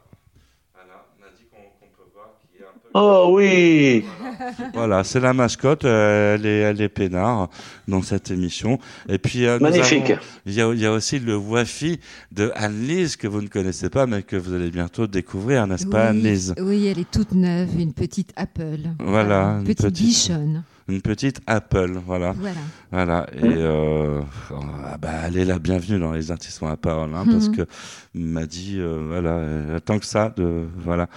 Voilà, 0.74 1.06
Maddy 1.22 1.44
qu'on 1.52 1.62
qu'on 1.80 1.92
peut 1.96 2.10
voir 2.14 2.30
qui 2.52 2.62
est 2.62 2.66
un 2.66 2.78
peu. 2.82 2.85
Oh 2.97 3.31
oui. 3.36 4.05
Voilà, 4.73 5.03
c'est 5.03 5.19
la 5.19 5.34
mascotte. 5.34 5.86
euh, 5.86 6.36
elle 6.36 6.45
est, 6.45 6.60
elle 6.60 6.81
est 6.81 6.89
peinard 6.89 7.49
dans 7.88 8.01
cette 8.01 8.31
émission. 8.31 8.79
Et 9.10 9.17
puis 9.17 9.45
euh, 9.45 9.60
Magnifique. 9.60 10.13
Il 10.45 10.53
y, 10.53 10.62
a, 10.62 10.71
il 10.73 10.79
y 10.79 10.86
a 10.86 10.91
aussi 10.91 11.19
le 11.19 11.36
Wafi 11.38 11.99
de 12.31 12.51
Anne-Lise 12.55 13.15
que 13.15 13.27
vous 13.27 13.41
ne 13.41 13.47
connaissez 13.47 13.89
pas, 13.89 14.05
mais 14.08 14.23
que 14.23 14.36
vous 14.36 14.53
allez 14.53 14.69
bientôt 14.69 15.08
découvrir, 15.08 15.65
n'est-ce 15.67 15.88
pas, 15.88 16.10
Anne-Lise? 16.10 16.53
oui, 16.62 16.88
elle 16.88 16.99
est 16.99 17.10
toute 17.10 17.31
neuve, 17.34 17.69
une 17.79 17.93
petite 17.93 18.31
Apple. 18.36 18.79
Voilà, 18.99 19.43
une 19.53 19.58
une 19.60 19.63
petite, 19.65 19.88
petite- 19.88 20.05
bichonne. 20.05 20.63
Une 20.88 21.02
petite 21.02 21.41
Apple, 21.48 21.93
voilà. 22.06 22.34
Voilà. 22.34 22.56
Voilà. 22.91 23.26
Et 23.34 23.39
euh, 23.43 24.21
ah 24.52 24.98
bah, 25.00 25.10
elle 25.26 25.36
est 25.36 25.45
la 25.45 25.58
bienvenue 25.58 25.98
dans 26.00 26.12
les 26.12 26.30
artistes 26.30 26.62
la 26.62 26.78
parole, 26.78 27.10
hein, 27.15 27.26
parce 27.26 27.48
Mhm. 27.50 27.56
que 27.56 27.62
m'a 28.13 28.45
dit, 28.45 28.76
euh, 28.78 29.04
voilà, 29.08 29.39
elle 29.69 29.76
attend 29.78 29.98
que 29.98 30.06
ça, 30.06 30.32
de, 30.38 30.67
voilà. 30.78 31.08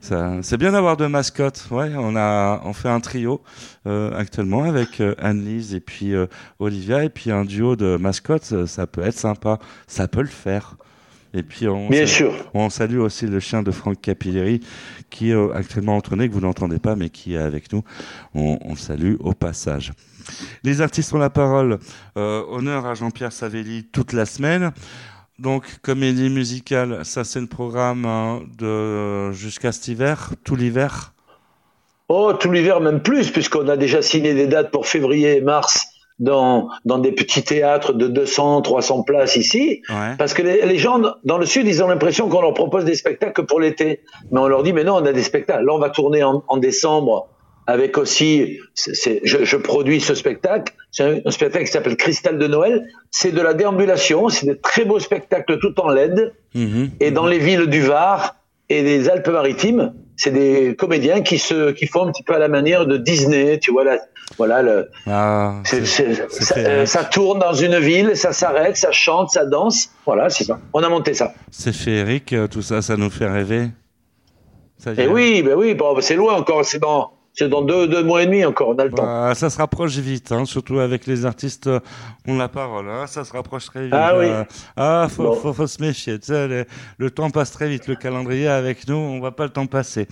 Ça, 0.00 0.32
c'est 0.42 0.56
bien 0.56 0.72
d'avoir 0.72 0.96
deux 0.96 1.06
mascottes. 1.06 1.68
Ouais, 1.70 1.92
on 1.96 2.16
a, 2.16 2.60
on 2.64 2.72
fait 2.72 2.88
un 2.88 2.98
trio 2.98 3.42
euh, 3.86 4.12
actuellement 4.18 4.64
avec 4.64 5.00
euh, 5.00 5.14
Anne-Lise 5.18 5.72
et 5.74 5.80
puis 5.80 6.14
euh, 6.16 6.26
Olivia, 6.58 7.04
et 7.04 7.08
puis 7.08 7.30
un 7.30 7.44
duo 7.44 7.76
de 7.76 7.96
mascottes, 7.96 8.42
ça, 8.44 8.66
ça 8.66 8.88
peut 8.88 9.02
être 9.02 9.16
sympa. 9.18 9.60
Ça 9.86 10.08
peut 10.08 10.22
le 10.22 10.26
faire. 10.26 10.74
Et 11.34 11.42
puis 11.42 11.66
on, 11.68 11.88
Bien 11.88 12.06
salue, 12.06 12.08
sûr. 12.30 12.50
on 12.54 12.68
salue 12.70 12.98
aussi 12.98 13.26
le 13.26 13.40
chien 13.40 13.62
de 13.62 13.70
Franck 13.70 14.00
Capilleri 14.00 14.60
qui 15.10 15.30
est 15.30 15.34
euh, 15.34 15.52
actuellement 15.54 15.96
en 15.96 16.00
tournée, 16.00 16.28
que 16.28 16.34
vous 16.34 16.40
n'entendez 16.40 16.78
pas, 16.78 16.94
mais 16.96 17.08
qui 17.10 17.34
est 17.34 17.38
avec 17.38 17.72
nous. 17.72 17.82
On, 18.34 18.58
on 18.64 18.70
le 18.70 18.76
salue 18.76 19.14
au 19.20 19.32
passage. 19.32 19.92
Les 20.62 20.80
artistes 20.80 21.12
ont 21.14 21.18
la 21.18 21.30
parole. 21.30 21.78
Euh, 22.16 22.42
honneur 22.48 22.86
à 22.86 22.94
Jean-Pierre 22.94 23.32
Savelli 23.32 23.84
toute 23.92 24.12
la 24.12 24.26
semaine. 24.26 24.72
Donc, 25.38 25.64
comédie 25.82 26.28
musicale, 26.28 27.00
ça 27.04 27.24
c'est 27.24 27.40
le 27.40 27.46
programme 27.46 28.04
hein, 28.04 28.42
de 28.58 29.32
jusqu'à 29.32 29.72
cet 29.72 29.88
hiver, 29.88 30.30
tout 30.44 30.54
l'hiver? 30.54 31.14
Oh, 32.08 32.32
tout 32.34 32.52
l'hiver, 32.52 32.80
même 32.80 33.00
plus, 33.00 33.30
puisqu'on 33.30 33.66
a 33.68 33.76
déjà 33.76 34.02
signé 34.02 34.34
des 34.34 34.46
dates 34.46 34.70
pour 34.70 34.86
février 34.86 35.38
et 35.38 35.40
mars 35.40 35.88
dans, 36.22 36.68
dans 36.84 36.98
des 36.98 37.12
petits 37.12 37.42
théâtres 37.42 37.92
de 37.92 38.06
200, 38.06 38.62
300 38.62 39.02
places 39.02 39.36
ici. 39.36 39.82
Ouais. 39.90 40.14
Parce 40.16 40.32
que 40.34 40.42
les, 40.42 40.64
les 40.64 40.78
gens 40.78 41.00
dans 41.24 41.36
le 41.36 41.44
sud, 41.46 41.66
ils 41.66 41.82
ont 41.82 41.88
l'impression 41.88 42.28
qu'on 42.28 42.40
leur 42.40 42.54
propose 42.54 42.84
des 42.84 42.94
spectacles 42.94 43.44
pour 43.44 43.60
l'été. 43.60 44.00
Mais 44.30 44.40
on 44.40 44.46
leur 44.48 44.62
dit, 44.62 44.72
mais 44.72 44.84
non, 44.84 44.94
on 44.94 45.04
a 45.04 45.12
des 45.12 45.22
spectacles. 45.22 45.64
Là, 45.66 45.74
on 45.74 45.78
va 45.78 45.90
tourner 45.90 46.22
en, 46.22 46.42
en 46.48 46.56
décembre 46.56 47.28
avec 47.66 47.96
aussi, 47.98 48.58
c'est- 48.74 49.20
je, 49.24 49.44
je 49.44 49.56
produis 49.56 50.00
ce 50.00 50.14
spectacle. 50.14 50.72
C'est 50.90 51.04
un, 51.04 51.18
un 51.24 51.30
spectacle 51.30 51.64
qui 51.64 51.70
s'appelle 51.72 51.96
Cristal 51.96 52.38
de 52.38 52.46
Noël. 52.46 52.84
C'est 53.10 53.32
de 53.32 53.40
la 53.40 53.54
déambulation. 53.54 54.28
C'est 54.28 54.46
des 54.46 54.58
très 54.58 54.84
beaux 54.84 54.98
spectacles 55.00 55.58
tout 55.58 55.78
en 55.80 55.88
LED. 55.90 56.32
Mhm. 56.54 56.90
Et 57.00 57.10
dans 57.10 57.26
les 57.26 57.38
villes 57.38 57.66
du 57.66 57.80
Var 57.82 58.36
et 58.68 58.82
des 58.82 59.08
Alpes-Maritimes, 59.08 59.92
c'est 60.22 60.30
des 60.30 60.76
comédiens 60.76 61.20
qui 61.22 61.38
se, 61.38 61.72
qui 61.72 61.86
font 61.86 62.06
un 62.06 62.12
petit 62.12 62.22
peu 62.22 62.34
à 62.34 62.38
la 62.38 62.48
manière 62.48 62.86
de 62.86 62.96
Disney. 62.96 63.58
Tu 63.58 63.70
vois 63.72 63.84
là, 63.84 63.98
voilà 64.38 64.62
le, 64.62 64.88
Ah, 65.06 65.56
c'est- 65.64 65.84
c'est- 65.84 66.14
c'est- 66.14 66.26
c'est 66.30 66.44
ça, 66.44 66.54
fait, 66.54 66.66
euh, 66.66 66.86
ça 66.86 67.04
tourne 67.04 67.38
dans 67.40 67.52
une 67.54 67.78
ville, 67.78 68.16
ça 68.16 68.32
s'arrête, 68.32 68.76
ça 68.76 68.92
chante, 68.92 69.30
ça 69.30 69.44
danse. 69.46 69.90
Voilà, 70.06 70.30
c'est 70.30 70.44
ça. 70.44 70.58
On 70.72 70.82
a 70.82 70.88
monté 70.88 71.14
ça. 71.14 71.32
c'est 71.50 71.72
féerique, 71.74 72.32
euh, 72.32 72.46
tout 72.46 72.62
ça, 72.62 72.82
ça 72.82 72.96
nous 72.96 73.10
fait 73.10 73.26
rêver. 73.26 73.68
Ça 74.78 74.92
Et 74.92 74.94
vient. 74.94 75.08
oui, 75.08 75.42
ben 75.42 75.54
oui, 75.56 75.74
bon, 75.74 76.00
c'est 76.00 76.16
loin 76.16 76.34
encore, 76.34 76.64
c'est 76.64 76.78
dans, 76.78 77.12
c'est 77.34 77.48
dans 77.48 77.62
deux, 77.62 77.88
deux 77.88 78.02
mois 78.02 78.22
et 78.22 78.26
demi 78.26 78.44
encore, 78.44 78.68
on 78.70 78.78
a 78.78 78.84
le 78.84 78.90
temps. 78.90 79.04
Bah, 79.04 79.34
ça 79.34 79.48
se 79.48 79.56
rapproche 79.58 79.96
vite, 79.96 80.32
hein, 80.32 80.44
surtout 80.44 80.78
avec 80.78 81.06
les 81.06 81.24
artistes 81.24 81.66
euh, 81.66 81.80
ont 82.28 82.36
la 82.36 82.48
parole. 82.48 82.88
Hein, 82.90 83.06
ça 83.06 83.24
se 83.24 83.32
rapproche 83.32 83.66
très 83.66 83.84
vite. 83.84 83.94
Ah 83.96 84.16
oui. 84.18 84.26
Euh, 84.26 84.44
ah, 84.76 85.06
faut, 85.10 85.22
Bon. 85.24 85.32
faut, 85.34 85.52
faut 85.52 85.66
se 85.66 85.80
méfier. 85.80 86.18
Tu 86.18 86.26
sais, 86.26 86.46
le, 86.46 86.64
le 86.98 87.10
temps 87.10 87.30
passe 87.30 87.50
très 87.52 87.68
vite. 87.68 87.86
Le 87.88 87.94
calendrier 87.96 88.48
avec 88.48 88.86
nous, 88.86 88.96
on 88.96 89.18
voit 89.18 89.34
pas 89.34 89.44
le 89.44 89.50
temps 89.50 89.66
passer. 89.66 90.06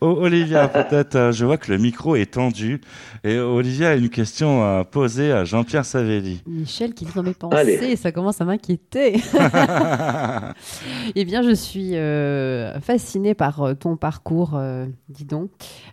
Olivia, 0.00 0.66
peut-être, 0.88 1.14
euh, 1.14 1.32
je 1.32 1.44
vois 1.44 1.56
que 1.58 1.70
le 1.70 1.78
micro 1.78 2.16
est 2.16 2.32
tendu. 2.34 2.80
Et 3.22 3.38
Olivia 3.38 3.90
a 3.90 3.94
une 3.94 4.08
question 4.10 4.62
à 4.64 4.84
poser 4.84 5.30
à 5.32 5.44
Jean-Pierre 5.44 5.84
Savelli. 5.84 6.42
Michel 6.46 6.92
qui 6.92 7.04
dans 7.14 7.22
mes 7.22 7.34
pensées, 7.34 7.56
Allez. 7.56 7.96
ça 7.96 8.10
commence 8.10 8.40
à 8.40 8.44
m'inquiéter. 8.44 9.20
eh 11.14 11.24
bien, 11.24 11.42
je 11.42 11.54
suis 11.54 11.96
euh, 11.96 12.80
fascinée 12.80 13.34
par 13.34 13.74
ton 13.78 13.96
parcours, 13.96 14.52
euh, 14.54 14.86
dis 15.08 15.24
donc. 15.24 15.50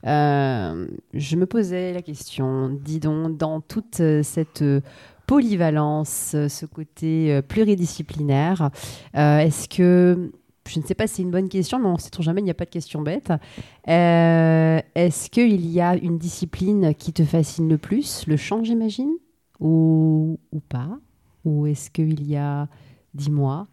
Euh, 0.07 0.70
je 1.13 1.35
me 1.35 1.45
posais 1.45 1.93
la 1.93 2.01
question, 2.01 2.69
dis 2.69 2.99
donc, 2.99 3.37
dans 3.37 3.61
toute 3.61 3.99
euh, 3.99 4.23
cette 4.23 4.61
euh, 4.61 4.81
polyvalence, 5.27 6.33
euh, 6.35 6.47
ce 6.49 6.65
côté 6.65 7.33
euh, 7.33 7.41
pluridisciplinaire, 7.41 8.69
euh, 9.15 9.39
est-ce 9.39 9.69
que, 9.69 10.31
je 10.67 10.79
ne 10.79 10.85
sais 10.85 10.95
pas 10.95 11.07
si 11.07 11.15
c'est 11.15 11.21
une 11.23 11.31
bonne 11.31 11.49
question, 11.49 11.79
mais 11.79 11.87
on 11.87 11.93
ne 11.93 11.97
sait 11.99 12.09
toujours 12.09 12.25
jamais, 12.25 12.41
il 12.41 12.45
n'y 12.45 12.51
a 12.51 12.55
pas 12.55 12.65
de 12.65 12.69
question 12.69 13.01
bête. 13.01 13.31
Euh, 13.87 14.79
est-ce 14.95 15.29
qu'il 15.29 15.65
y 15.67 15.81
a 15.81 15.95
une 15.95 16.17
discipline 16.17 16.93
qui 16.95 17.13
te 17.13 17.23
fascine 17.23 17.69
le 17.69 17.77
plus 17.77 18.25
Le 18.27 18.37
chant, 18.37 18.63
j'imagine 18.63 19.11
ou, 19.59 20.39
pas? 20.69 20.99
Ou 21.45 21.67
est-ce 21.67 21.89
qu'il 21.91 22.27
y 22.27 22.35
a, 22.35 22.67
dis-moi, 23.13 23.67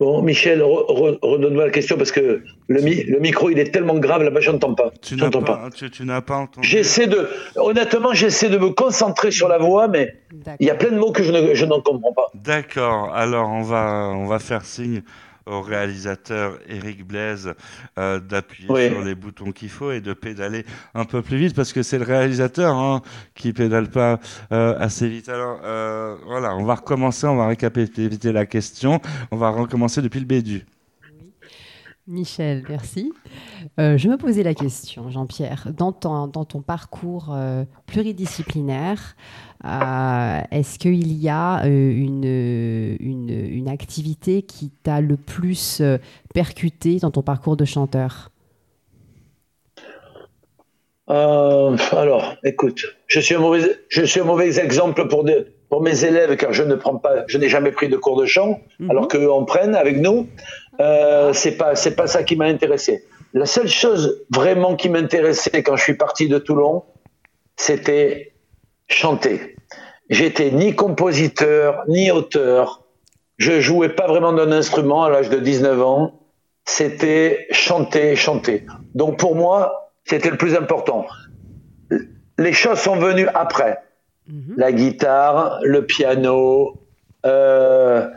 Bon, 0.00 0.22
Michel, 0.22 0.60
re- 0.60 0.86
re- 0.88 1.18
redonne-moi 1.22 1.66
la 1.66 1.70
question 1.70 1.96
parce 1.96 2.12
que 2.12 2.42
le, 2.68 2.80
mi- 2.80 3.04
le 3.04 3.18
micro, 3.20 3.50
il 3.50 3.58
est 3.58 3.70
tellement 3.72 3.98
grave 3.98 4.22
là-bas, 4.22 4.40
j'entends 4.40 4.74
pas. 4.74 4.90
Tu 5.02 5.16
n'as 5.16 5.30
pas, 5.30 5.40
pas. 5.42 5.68
tu, 5.74 5.90
tu 5.90 6.04
n'as 6.04 6.20
pas 6.22 6.36
entendu. 6.36 6.66
J'essaie 6.66 7.06
de, 7.06 7.28
honnêtement, 7.56 8.14
j'essaie 8.14 8.48
de 8.48 8.58
me 8.58 8.70
concentrer 8.70 9.30
sur 9.30 9.48
la 9.48 9.58
voix, 9.58 9.88
mais 9.88 10.14
il 10.60 10.66
y 10.66 10.70
a 10.70 10.74
plein 10.74 10.90
de 10.90 10.98
mots 10.98 11.12
que 11.12 11.22
je 11.22 11.30
ne, 11.32 11.54
je 11.54 11.64
n'en 11.66 11.80
comprends 11.80 12.12
pas. 12.12 12.26
D'accord. 12.34 13.14
Alors 13.14 13.48
on 13.50 13.62
va 13.62 14.10
on 14.14 14.26
va 14.26 14.38
faire 14.38 14.64
signe 14.64 15.02
au 15.46 15.60
réalisateur 15.60 16.58
Eric 16.70 17.06
Blaise 17.06 17.52
euh, 17.98 18.18
d'appuyer 18.18 18.66
Oui. 18.70 18.88
sur 18.88 19.02
les 19.02 19.14
boutons 19.14 19.52
qu'il 19.52 19.68
faut 19.68 19.92
et 19.92 20.00
de 20.00 20.14
pédaler 20.14 20.64
un 20.94 21.04
peu 21.04 21.20
plus 21.20 21.36
vite 21.36 21.54
parce 21.54 21.74
que 21.74 21.82
c'est 21.82 21.98
le 21.98 22.04
réalisateur 22.06 22.74
hein, 22.74 23.02
qui 23.34 23.52
pédale 23.52 23.88
pas 23.90 24.20
euh, 24.52 24.74
assez 24.78 25.06
vite. 25.06 25.28
Alors 25.28 25.60
euh, 25.62 26.16
voilà, 26.26 26.56
on 26.56 26.64
va 26.64 26.76
recommencer, 26.76 27.26
on 27.26 27.36
va 27.36 27.46
récapituler 27.48 28.32
la 28.32 28.46
question, 28.46 29.00
on 29.30 29.36
va 29.36 29.50
recommencer 29.50 30.00
depuis 30.00 30.20
le 30.20 30.26
début. 30.26 30.64
Michel, 32.06 32.64
merci. 32.68 33.14
Euh, 33.80 33.96
je 33.96 34.08
me 34.08 34.18
posais 34.18 34.42
la 34.42 34.52
question, 34.52 35.08
Jean-Pierre, 35.08 35.68
dans 35.74 35.90
ton, 35.90 36.26
dans 36.26 36.44
ton 36.44 36.60
parcours 36.60 37.32
euh, 37.32 37.64
pluridisciplinaire, 37.86 39.16
euh, 39.64 40.40
est-ce 40.50 40.78
qu'il 40.78 41.14
y 41.14 41.30
a 41.30 41.62
une, 41.64 42.24
une, 43.00 43.30
une 43.30 43.68
activité 43.68 44.42
qui 44.42 44.68
t'a 44.68 45.00
le 45.00 45.16
plus 45.16 45.80
percuté 46.34 46.98
dans 46.98 47.10
ton 47.10 47.22
parcours 47.22 47.56
de 47.56 47.64
chanteur? 47.64 48.30
Alors, 51.06 52.34
écoute, 52.44 52.82
je 53.06 53.20
suis 53.20 53.34
un 53.34 53.38
mauvais, 53.38 53.78
je 53.88 54.04
suis 54.04 54.20
un 54.20 54.24
mauvais 54.24 54.58
exemple 54.58 55.06
pour, 55.08 55.24
pour 55.68 55.82
mes 55.82 56.04
élèves 56.04 56.36
car 56.36 56.52
je 56.52 56.62
ne 56.62 56.74
prends 56.74 56.96
pas, 56.96 57.24
je 57.26 57.36
n'ai 57.38 57.48
jamais 57.48 57.72
pris 57.72 57.88
de 57.88 57.96
cours 57.96 58.18
de 58.20 58.26
chant, 58.26 58.60
alors 58.88 59.08
qu'eux 59.08 59.30
en 59.30 59.44
prennent 59.44 59.74
avec 59.74 59.98
nous. 59.98 60.28
Euh, 60.80 61.32
c'est 61.32 61.56
pas, 61.56 61.74
c'est 61.74 61.94
pas 61.94 62.06
ça 62.06 62.22
qui 62.22 62.36
m'a 62.36 62.46
intéressé. 62.46 63.04
La 63.32 63.46
seule 63.46 63.68
chose 63.68 64.24
vraiment 64.30 64.76
qui 64.76 64.88
m'intéressait 64.88 65.62
quand 65.62 65.76
je 65.76 65.82
suis 65.82 65.94
parti 65.94 66.28
de 66.28 66.38
Toulon, 66.38 66.84
c'était 67.56 68.32
chanter. 68.88 69.56
J'étais 70.10 70.50
ni 70.50 70.74
compositeur, 70.74 71.84
ni 71.88 72.10
auteur. 72.10 72.82
Je 73.38 73.60
jouais 73.60 73.88
pas 73.88 74.06
vraiment 74.06 74.32
d'un 74.32 74.52
instrument 74.52 75.04
à 75.04 75.10
l'âge 75.10 75.30
de 75.30 75.38
19 75.38 75.82
ans. 75.82 76.20
C'était 76.64 77.46
chanter, 77.50 78.14
chanter. 78.16 78.66
Donc 78.94 79.18
pour 79.18 79.34
moi, 79.34 79.90
c'était 80.04 80.30
le 80.30 80.36
plus 80.36 80.54
important. 80.54 81.06
Les 82.38 82.52
choses 82.52 82.78
sont 82.78 82.96
venues 82.96 83.28
après. 83.34 83.78
La 84.56 84.72
guitare, 84.72 85.58
le 85.62 85.84
piano, 85.84 86.80
euh, 87.26 88.08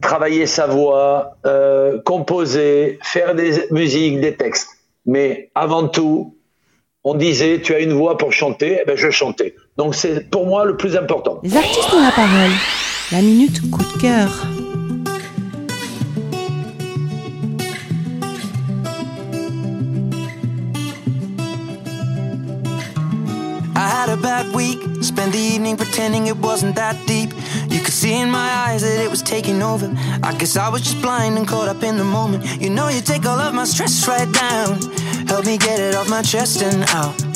travailler 0.00 0.46
sa 0.46 0.66
voix, 0.66 1.36
euh, 1.46 2.00
composer, 2.04 2.98
faire 3.02 3.34
des 3.34 3.66
musiques, 3.70 4.20
des 4.20 4.36
textes. 4.36 4.68
Mais 5.04 5.50
avant 5.54 5.88
tout, 5.88 6.36
on 7.04 7.14
disait, 7.14 7.60
tu 7.60 7.72
as 7.74 7.78
une 7.78 7.92
voix 7.92 8.18
pour 8.18 8.32
chanter, 8.32 8.80
eh 8.82 8.84
ben 8.84 8.96
je 8.96 9.10
chantais. 9.10 9.54
Donc 9.76 9.94
c'est 9.94 10.28
pour 10.28 10.46
moi 10.46 10.64
le 10.64 10.76
plus 10.76 10.96
important. 10.96 11.38
Les 11.42 11.56
artistes 11.56 11.92
ont 11.94 12.02
la 12.02 12.10
parole. 12.10 12.50
La 13.12 13.22
minute 13.22 13.70
coup 13.70 13.84
de 13.84 14.00
cœur. 14.00 14.28
I 23.76 23.88
had 23.88 24.08
a 24.08 24.16
bad 24.16 24.52
week, 24.54 24.80
spent 25.02 25.32
the 25.32 25.38
evening 25.38 25.76
pretending 25.76 26.26
it 26.26 26.36
wasn't 26.38 26.74
that 26.74 26.96
deep. 27.06 27.32
You 27.76 27.82
could 27.82 27.92
see 27.92 28.18
in 28.18 28.30
my 28.30 28.48
eyes 28.64 28.80
that 28.80 29.04
it 29.04 29.10
was 29.10 29.20
taking 29.20 29.62
over. 29.62 29.92
I 30.22 30.34
guess 30.38 30.56
I 30.56 30.70
was 30.70 30.80
just 30.80 31.02
blind 31.02 31.36
and 31.36 31.46
caught 31.46 31.68
up 31.68 31.82
in 31.82 31.98
the 31.98 32.04
moment. 32.04 32.58
You 32.58 32.70
know, 32.70 32.88
you 32.88 33.02
take 33.02 33.26
all 33.26 33.38
of 33.38 33.52
my 33.52 33.64
stress 33.64 34.08
right 34.08 34.32
down. 34.32 34.80
Help 35.28 35.44
me 35.44 35.58
get 35.58 35.78
it 35.78 35.94
off 35.94 36.08
my 36.08 36.22
chest 36.22 36.62
and 36.62 36.82
out. 36.88 37.35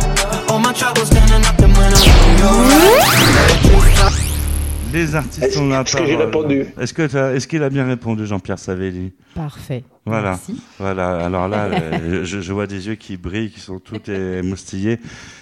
Les 4.93 5.15
artistes 5.15 5.55
ont 5.57 5.69
la 5.69 5.81
est-ce 5.81 5.95
que 5.95 6.05
j'ai 6.05 6.11
parole. 6.17 6.25
répondu 6.25 6.65
Est-ce 6.79 6.93
que 6.93 7.07
t'as- 7.07 7.33
est-ce 7.33 7.47
qu'il 7.47 7.63
a 7.63 7.69
bien 7.69 7.85
répondu, 7.87 8.25
Jean-Pierre 8.25 8.59
Savelli 8.59 9.13
Parfait. 9.33 9.85
Voilà, 10.05 10.31
Merci. 10.31 10.61
voilà. 10.79 11.25
Alors 11.25 11.47
là, 11.47 11.65
euh, 11.71 12.23
je, 12.25 12.41
je 12.41 12.51
vois 12.53 12.67
des 12.67 12.87
yeux 12.87 12.95
qui 12.95 13.15
brillent, 13.15 13.51
qui 13.51 13.61
sont 13.61 13.79
tout 13.79 14.01
émoustillés. 14.11 14.99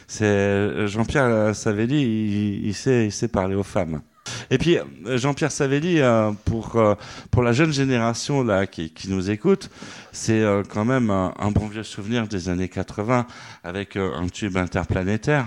C'est 0.08 0.26
euh, 0.26 0.86
Jean-Pierre 0.88 1.56
Savelli, 1.56 2.02
il, 2.04 2.68
il 2.68 2.74
sait, 2.76 3.06
il 3.08 3.12
sait 3.12 3.28
parler 3.28 3.56
aux 3.56 3.64
femmes. 3.64 4.02
Et 4.52 4.58
puis 4.58 4.78
euh, 4.78 5.18
Jean-Pierre 5.18 5.52
Savelli, 5.52 6.00
euh, 6.02 6.32
pour 6.46 6.76
euh, 6.76 6.96
pour 7.32 7.44
la 7.44 7.52
jeune 7.54 7.72
génération 7.72 8.44
là 8.44 8.66
qui, 8.68 8.92
qui 8.92 9.10
nous 9.10 9.30
écoute, 9.30 9.70
c'est 10.12 10.44
quand 10.74 10.86
même 10.86 11.10
un, 11.10 11.34
un 11.40 11.52
bon 11.52 11.68
vieux 11.68 11.84
souvenir 11.84 12.28
des 12.28 12.50
années 12.50 12.70
80 12.70 13.26
avec 13.64 13.96
un 13.96 14.28
tube 14.28 14.58
interplanétaire 14.58 15.46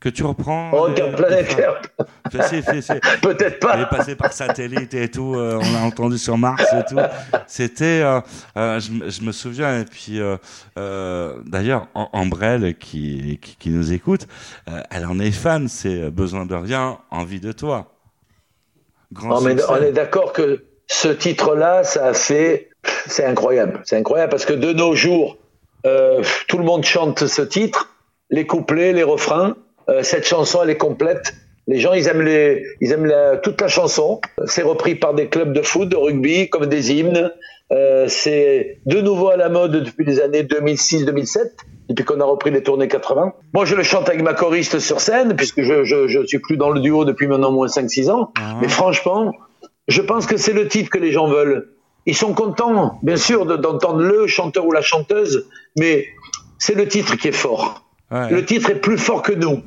que 0.00 0.08
tu 0.08 0.22
reprends. 0.22 0.70
Oh, 0.72 0.86
interplanétaire. 0.86 1.80
Peut-être 2.30 3.40
Il 3.74 3.80
est 3.80 3.84
pas. 3.84 3.84
passé 3.86 4.14
par 4.14 4.32
satellite 4.32 4.94
et 4.94 5.10
tout, 5.10 5.34
euh, 5.34 5.58
on 5.60 5.72
l'a 5.72 5.80
entendu 5.80 6.18
sur 6.18 6.38
Mars 6.38 6.62
et 6.72 6.84
tout. 6.88 7.00
C'était, 7.48 8.02
euh, 8.02 8.20
euh, 8.56 8.78
je, 8.78 8.92
me- 8.92 9.10
je 9.10 9.22
me 9.22 9.32
souviens, 9.32 9.80
et 9.80 9.84
puis 9.84 10.20
d'ailleurs, 10.76 11.88
Am- 11.94 12.06
Ambrelle 12.12 12.76
qui, 12.78 13.38
qui, 13.42 13.56
qui 13.56 13.70
nous 13.70 13.92
écoute, 13.92 14.28
elle 14.90 15.06
en 15.06 15.18
est 15.18 15.32
fan, 15.32 15.66
c'est 15.68 16.10
Besoin 16.10 16.46
de 16.46 16.54
rien, 16.54 16.98
envie 17.10 17.40
de 17.40 17.50
toi. 17.52 17.92
Grand 19.12 19.28
Non, 19.36 19.40
mais 19.40 19.52
succès. 19.52 19.66
on 19.70 19.76
est 19.82 19.92
d'accord 19.92 20.32
que 20.32 20.64
ce 20.86 21.08
titre-là, 21.08 21.84
ça 21.84 22.06
a 22.06 22.14
fait. 22.14 22.68
C'est 23.06 23.24
incroyable. 23.24 23.80
C'est 23.84 23.96
incroyable 23.96 24.30
parce 24.30 24.44
que 24.44 24.52
de 24.52 24.72
nos 24.72 24.94
jours, 24.94 25.36
euh, 25.86 26.22
tout 26.48 26.58
le 26.58 26.64
monde 26.64 26.84
chante 26.84 27.26
ce 27.26 27.42
titre, 27.42 27.94
les 28.30 28.46
couplets, 28.46 28.92
les 28.92 29.02
refrains. 29.02 29.56
Euh, 29.88 30.02
cette 30.02 30.26
chanson, 30.26 30.60
elle 30.62 30.70
est 30.70 30.76
complète. 30.76 31.34
Les 31.66 31.78
gens, 31.78 31.92
ils 31.92 32.06
aiment, 32.08 32.22
les, 32.22 32.64
ils 32.80 32.92
aiment 32.92 33.06
la- 33.06 33.36
toute 33.36 33.60
la 33.60 33.68
chanson. 33.68 34.20
C'est 34.46 34.62
repris 34.62 34.94
par 34.94 35.14
des 35.14 35.28
clubs 35.28 35.52
de 35.52 35.60
foot, 35.62 35.88
de 35.88 35.96
rugby, 35.96 36.48
comme 36.48 36.66
des 36.66 36.92
hymnes. 36.92 37.30
Euh, 37.72 38.06
c'est 38.08 38.78
de 38.86 39.00
nouveau 39.02 39.28
à 39.28 39.36
la 39.36 39.50
mode 39.50 39.72
depuis 39.84 40.04
les 40.06 40.20
années 40.20 40.42
2006-2007, 40.44 41.50
depuis 41.88 42.04
qu'on 42.04 42.20
a 42.20 42.24
repris 42.24 42.50
les 42.50 42.62
tournées 42.62 42.88
80. 42.88 43.32
Moi, 43.54 43.64
je 43.64 43.74
le 43.74 43.82
chante 43.82 44.08
avec 44.08 44.22
ma 44.22 44.34
choriste 44.34 44.78
sur 44.78 45.00
scène, 45.00 45.34
puisque 45.36 45.62
je, 45.62 45.84
je, 45.84 46.06
je 46.08 46.26
suis 46.26 46.38
plus 46.38 46.56
dans 46.56 46.70
le 46.70 46.80
duo 46.80 47.04
depuis 47.04 47.26
maintenant 47.26 47.50
moins 47.52 47.66
5-6 47.66 48.10
ans. 48.10 48.32
Ah. 48.38 48.56
Mais 48.60 48.68
franchement, 48.68 49.32
je 49.88 50.02
pense 50.02 50.26
que 50.26 50.36
c'est 50.36 50.52
le 50.52 50.68
titre 50.68 50.90
que 50.90 50.98
les 50.98 51.12
gens 51.12 51.28
veulent. 51.28 51.70
Ils 52.06 52.16
sont 52.16 52.34
contents, 52.34 52.98
bien 53.02 53.16
sûr, 53.16 53.46
de- 53.46 53.56
d'entendre 53.56 54.00
le 54.02 54.26
chanteur 54.26 54.66
ou 54.66 54.72
la 54.72 54.82
chanteuse, 54.82 55.46
mais 55.78 56.06
c'est 56.58 56.74
le 56.74 56.86
titre 56.88 57.16
qui 57.16 57.28
est 57.28 57.32
fort. 57.32 57.84
Ouais, 58.10 58.30
Le 58.30 58.44
titre 58.44 58.70
est 58.70 58.80
plus 58.80 58.96
fort 58.98 59.22
que 59.22 59.32
nous. 59.32 59.62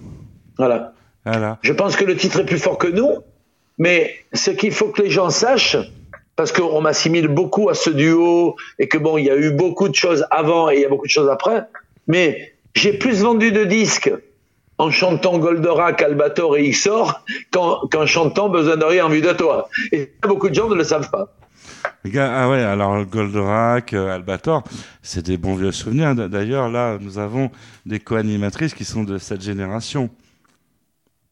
Voilà. 0.58 0.94
voilà. 1.26 1.58
Je 1.62 1.74
pense 1.74 1.96
que 1.96 2.06
le 2.06 2.16
titre 2.16 2.40
est 2.42 2.46
plus 2.46 2.58
fort 2.60 2.78
que 2.78 2.88
nous, 2.88 3.18
mais 3.78 4.12
ce 4.34 4.52
qu'il 4.52 4.72
faut 4.72 4.88
que 4.90 5.02
les 5.02 5.10
gens 5.10 5.30
sachent, 5.30 5.78
parce 6.36 6.52
qu'on 6.52 6.82
m'assimile 6.82 7.28
beaucoup 7.28 7.70
à 7.70 7.74
ce 7.76 7.90
duo, 7.90 8.56
et 8.80 8.88
que 8.88 8.98
bon, 8.98 9.18
il 9.18 9.26
y 9.26 9.30
a 9.30 9.36
eu 9.36 9.52
beaucoup 9.52 9.90
de 9.90 9.96
choses 9.96 10.26
avant 10.32 10.70
et 10.70 10.76
il 10.76 10.82
y 10.82 10.86
a 10.86 10.90
beaucoup 10.90 11.06
de 11.06 11.12
choses 11.12 11.30
après, 11.30 11.64
mais 12.08 12.54
j'ai 12.76 12.94
plus 12.94 13.22
vendu 13.22 13.52
de 13.52 13.64
disques 13.64 14.12
en 14.78 14.90
chantant 14.90 15.38
Goldorak, 15.38 16.02
Albator 16.02 16.58
et 16.58 16.70
Xor 16.72 17.24
qu'en 17.52 17.88
qu'en 17.88 18.06
chantant 18.06 18.50
Besoin 18.50 18.78
de 18.78 18.86
rien 18.86 19.06
en 19.06 19.10
vue 19.10 19.22
de 19.22 19.32
toi. 19.34 19.70
Et 19.92 20.12
beaucoup 20.24 20.50
de 20.50 20.56
gens 20.56 20.70
ne 20.70 20.76
le 20.76 20.84
savent 20.84 21.10
pas. 21.12 21.36
Les 22.04 22.12
gars, 22.12 22.32
ah 22.36 22.50
ouais, 22.50 22.62
alors 22.62 23.06
Goldorak, 23.06 23.94
euh, 23.94 24.14
Albator, 24.16 24.64
c'est 25.02 25.26
des 25.26 25.38
bons 25.38 25.56
vieux 25.56 25.72
souvenirs. 25.72 26.16
D'ailleurs, 26.16 26.70
là, 26.70 26.98
nous 27.00 27.20
avons 27.20 27.52
des 27.86 28.00
co-animatrices 28.00 28.74
qui 28.74 28.86
sont 28.86 29.04
de 29.04 29.18
cette 29.18 29.42
génération. 29.42 30.10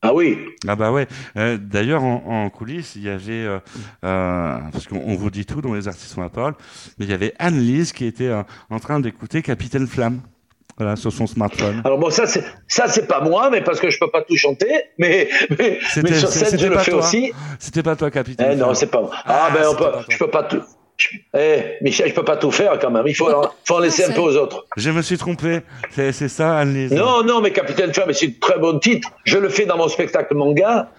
Ah 0.01 0.13
oui, 0.13 0.38
Ah 0.65 0.78
bah 0.78 0.91
ouais. 0.93 1.07
Euh, 1.36 1.57
D'ailleurs, 1.57 2.03
en, 2.03 2.24
en 2.26 2.49
coulisses, 2.49 2.95
il 2.95 3.03
y 3.03 3.09
avait, 3.09 3.34
euh, 3.45 3.59
euh, 4.05 4.57
parce 4.72 4.88
qu'on 4.88 5.01
on 5.05 5.15
vous 5.15 5.30
dit 5.30 5.45
tout 5.45 5.61
dans 5.61 5.74
les 5.74 5.89
artistes 5.89 6.17
ont 6.17 6.22
la 6.22 6.30
parole, 6.30 6.53
mais 6.97 7.05
il 7.05 7.11
y 7.11 7.13
avait 7.13 7.34
Anne-Lise 7.38 7.91
qui 7.91 8.05
était 8.05 8.32
en 8.70 8.80
train 8.80 9.01
d'écouter 9.01 9.41
Capitaine 9.41 9.88
Flamme, 9.88 10.22
voilà, 10.80 10.96
sur 10.96 11.12
son 11.12 11.28
smartphone. 11.28 11.82
alors 11.86 11.98
bon, 12.00 12.10
ça 12.10 12.26
c'est 12.26 12.44
ça 12.68 12.88
c'est 12.88 13.06
pas 13.08 13.20
moi, 13.22 13.50
mais 13.52 13.62
parce 13.62 13.80
que 13.80 13.90
je 13.90 14.00
peux 14.00 14.10
pas 14.10 14.22
tout 14.22 14.36
chanter, 14.38 14.68
mais 14.98 15.28
mais, 15.60 15.80
mais 16.04 16.14
sur 16.14 16.30
scène 16.30 16.58
je 16.60 16.68
le 16.68 16.78
fais 16.80 16.92
toi. 16.92 17.02
aussi. 17.02 17.32
C'était 17.60 17.84
pas 17.84 17.96
toi, 17.96 18.10
Capitaine 18.10 18.52
Eh 18.54 18.56
non, 18.56 18.74
c'est 18.74 18.88
pas 18.88 19.02
moi. 19.02 19.12
Ah, 19.26 19.48
Ah, 19.48 19.54
ben 19.54 19.66
on 19.70 19.76
peut, 19.76 19.92
je 20.08 20.18
peux 20.18 20.30
pas 20.30 20.44
tout. 20.44 20.62
je- 20.98 21.10
Eh, 21.38 21.78
Michel, 21.82 22.10
je 22.10 22.14
peux 22.14 22.24
pas 22.26 22.38
tout 22.38 22.52
faire 22.52 22.78
quand 22.80 22.92
même. 22.92 23.06
Il 23.08 23.14
faut, 23.16 23.30
en- 23.30 23.50
faut 23.66 23.76
en 23.76 23.80
laisser 23.80 24.04
un 24.06 24.12
peu 24.12 24.22
aux 24.22 24.36
autres. 24.38 24.66
Je 24.78 24.90
me 24.90 25.02
suis 25.02 25.18
trompé. 25.18 25.62
C'est 25.92 26.12
ça, 26.28 26.58
Anne-Lise. 26.58 26.92
Non, 26.94 27.24
non, 27.24 27.40
mais 27.42 27.52
Capitaine 27.52 27.94
Flamme, 27.94 28.12
c'est 28.14 28.28
un 28.28 28.32
très 28.42 28.58
bon 28.60 28.80
titre. 28.80 29.10
Je 29.26 29.38
le 29.38 29.50
fais 29.50 29.66
dans 29.66 29.78
mon 29.78 29.88
spectacle 29.88 30.34
manga, 30.36 30.90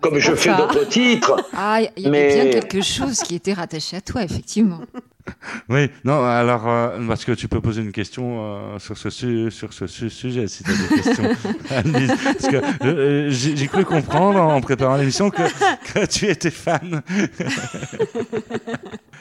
comme 0.00 0.18
je 0.18 0.34
fais 0.34 0.54
d'autres 0.56 0.86
titres. 0.88 1.36
Ah, 1.56 1.80
il 1.96 2.02
y 2.04 2.06
avait 2.06 2.10
Mais- 2.28 2.34
bien 2.34 2.50
quelque 2.60 2.80
chose 2.82 3.18
qui 3.20 3.34
était 3.34 3.52
rattaché 3.52 3.96
à 3.96 4.00
toi, 4.00 4.22
effectivement. 4.22 4.80
Oui, 5.68 5.90
non, 6.04 6.24
alors, 6.24 6.66
euh, 6.66 6.98
parce 7.06 7.26
que 7.26 7.32
tu 7.32 7.48
peux 7.48 7.60
poser 7.60 7.82
une 7.82 7.92
question 7.92 8.38
euh, 8.40 8.78
sur 8.78 8.96
ce, 8.96 9.10
su- 9.10 9.50
sur 9.50 9.74
ce 9.74 9.86
su- 9.86 10.08
sujet, 10.08 10.46
si 10.48 10.64
tu 10.64 10.70
as 10.70 10.74
des 10.74 11.02
questions, 11.02 11.24
Anne-Lise. 11.70 12.14
Parce 12.24 12.48
que 12.48 12.86
euh, 12.86 13.28
j'ai 13.30 13.66
cru 13.66 13.84
comprendre 13.84 14.40
en 14.40 14.58
préparant 14.62 14.96
l'émission 14.96 15.28
que, 15.28 15.42
que 15.92 16.06
tu 16.06 16.24
étais 16.28 16.50
fan. 16.50 17.02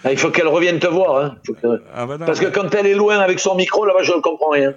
Ah, 0.04 0.12
Il 0.12 0.18
faut 0.20 0.30
qu'elle 0.30 0.48
revienne 0.48 0.78
te 0.80 0.86
voir. 0.88 1.18
hein. 1.26 1.36
Que- 1.60 1.82
Ah 1.94 2.06
bah 2.06 2.18
non, 2.20 2.26
Parce 2.28 2.40
que 2.40 2.46
quand 2.46 2.74
elle 2.76 2.86
est 2.86 2.94
loin 2.94 3.18
avec 3.18 3.40
son 3.40 3.56
micro, 3.56 3.84
là-bas, 3.84 4.04
je 4.04 4.14
ne 4.14 4.22
comprends 4.22 4.52
rien. 4.52 4.74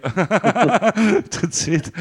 tout 1.31 1.47
de 1.47 1.53
suite. 1.55 1.93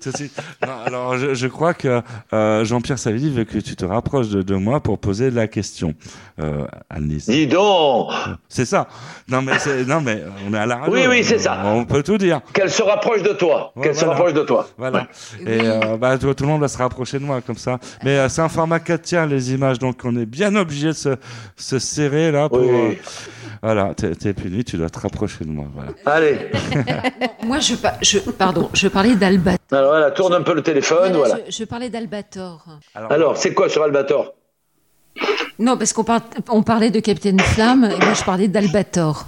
tout 0.00 0.10
de 0.10 0.16
suite. 0.16 0.32
Non, 0.66 0.72
alors, 0.86 1.18
je, 1.18 1.34
je 1.34 1.46
crois 1.48 1.74
que 1.74 2.00
euh, 2.32 2.64
Jean-Pierre 2.64 2.98
Savidi 2.98 3.25
veut 3.30 3.44
que 3.44 3.58
tu 3.58 3.76
te 3.76 3.84
rapproches 3.84 4.28
de, 4.28 4.42
de 4.42 4.54
moi 4.54 4.80
pour 4.80 4.98
poser 4.98 5.30
la 5.30 5.46
question, 5.48 5.94
euh, 6.40 6.66
Anne-Lise. 6.90 7.26
Dis 7.26 7.46
donc, 7.46 8.10
C'est 8.48 8.64
ça. 8.64 8.88
Non 9.28 9.42
mais, 9.42 9.58
c'est- 9.58 9.84
non, 9.84 10.00
mais 10.00 10.22
on 10.48 10.54
est 10.54 10.58
à 10.58 10.66
la 10.66 10.76
radio. 10.76 10.94
Oui, 10.94 11.00
oui, 11.08 11.24
c'est 11.24 11.38
ça. 11.38 11.62
On 11.64 11.84
peut 11.84 12.02
tout 12.02 12.18
dire. 12.18 12.40
qu'elle 12.52 12.70
se 12.70 12.82
rapproche 12.82 13.22
de 13.22 13.32
toi. 13.32 13.72
Ouais, 13.76 13.84
Qu'elle 13.84 13.96
se 13.96 14.04
rapproche 14.04 14.32
de 14.34 14.42
toi. 14.42 14.68
Voilà. 14.78 15.06
Et 15.46 15.60
euh, 15.62 15.96
bah, 15.96 16.18
tout, 16.18 16.32
tout 16.34 16.44
le 16.44 16.50
monde 16.50 16.60
va 16.60 16.68
se 16.68 16.78
rapprocher 16.78 17.18
de 17.18 17.24
moi 17.24 17.40
comme 17.40 17.56
ça. 17.56 17.78
Mais 18.04 18.16
euh, 18.18 18.28
c'est 18.28 18.42
un 18.42 18.48
format 18.48 18.80
4 18.80 19.02
tiers 19.02 19.26
les 19.26 19.52
images, 19.52 19.78
donc 19.78 20.00
on 20.04 20.16
est 20.16 20.26
bien 20.26 20.54
obligé 20.56 20.88
de 20.88 20.92
se, 20.92 21.16
se 21.56 21.78
serrer 21.78 22.30
là. 22.30 22.48
Pour, 22.48 22.58
Oui. 22.60 22.68
euh, 22.70 22.92
voilà, 23.62 23.94
t'es 23.94 24.14
t'es 24.14 24.32
puni, 24.34 24.64
tu 24.64 24.76
dois 24.76 24.90
te 24.90 24.98
rapprocher 24.98 25.44
de 25.44 25.50
moi. 25.50 25.66
Voilà. 25.74 25.92
Allez. 26.06 26.38
Moi, 27.44 27.58
je, 27.60 27.74
je 28.02 28.18
pardon, 28.30 28.68
je 28.72 28.88
parlais 28.88 29.14
d'Albator. 29.14 29.58
Alors 29.72 29.90
voilà, 29.90 30.10
tourne 30.10 30.34
un 30.34 30.42
peu 30.42 30.54
le 30.54 30.62
téléphone, 30.62 31.12
voilà. 31.14 31.38
Je, 31.48 31.52
je 31.52 31.64
parlais 31.64 31.88
d'Albator. 31.88 32.64
Alors, 32.94 33.36
c'est 33.36 33.54
quoi 33.54 33.68
sur 33.68 33.82
Albator? 33.82 34.34
Non, 35.58 35.76
parce 35.78 35.92
qu'on 35.92 36.04
par- 36.04 36.20
on 36.50 36.62
parlait 36.62 36.90
de 36.90 37.00
Capitaine 37.00 37.40
Flamme 37.40 37.84
et 37.84 38.04
moi 38.04 38.12
je 38.14 38.24
parlais 38.24 38.48
d'Albator. 38.48 39.24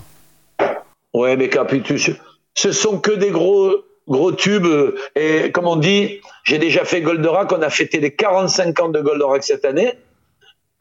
Ouais, 1.14 1.37
mais 1.37 1.49
Capitus, 1.49 2.11
ce 2.55 2.72
sont 2.72 2.99
que 3.01 3.12
des 3.12 3.31
gros 3.31 3.72
gros 4.07 4.33
tubes. 4.33 4.66
euh, 4.66 4.95
Et 5.16 5.51
comme 5.53 5.66
on 5.66 5.76
dit, 5.76 6.20
j'ai 6.45 6.59
déjà 6.59 6.85
fait 6.85 7.01
Goldorak. 7.01 7.51
On 7.53 7.62
a 7.62 7.70
fêté 7.70 7.99
les 8.01 8.14
45 8.14 8.81
ans 8.81 8.89
de 8.91 9.01
Goldorak 9.01 9.43
cette 9.43 9.64
année. 9.64 9.95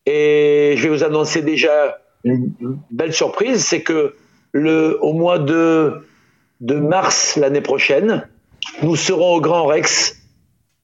Et 0.05 0.73
je 0.77 0.83
vais 0.83 0.89
vous 0.89 1.03
annoncer 1.03 1.41
déjà 1.41 1.97
une 2.23 2.51
belle 2.91 3.13
surprise, 3.13 3.63
c'est 3.65 3.81
que 3.81 4.15
le 4.51 4.97
au 5.01 5.13
mois 5.13 5.39
de 5.39 6.05
de 6.61 6.75
mars 6.75 7.35
l'année 7.35 7.61
prochaine, 7.61 8.27
nous 8.81 8.95
serons 8.95 9.35
au 9.35 9.41
Grand 9.41 9.65
Rex 9.65 10.15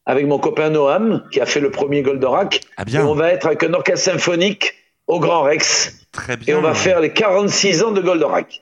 avec 0.06 0.28
mon 0.28 0.38
copain 0.40 0.70
Noam 0.70 1.24
qui 1.32 1.40
a 1.42 1.46
fait 1.46 1.60
le 1.60 1.72
premier 1.72 2.02
Goldorak. 2.02 2.62
Ah 2.78 2.86
bien. 2.86 3.02
Et 3.02 3.04
on 3.04 3.16
va 3.16 3.30
être 3.32 3.48
avec 3.48 3.64
un 3.64 3.74
orchestre 3.74 4.12
symphonique 4.12 4.74
au 5.08 5.20
Grand 5.20 5.44
Rex. 5.44 6.06
Très 6.12 6.34
Et 6.34 6.38
bien. 6.38 6.58
on 6.60 6.62
va 6.62 6.74
faire 6.74 7.00
les 7.00 7.12
46 7.12 7.84
ans 7.84 7.92
de 7.92 8.02
Goldorak. 8.02 8.62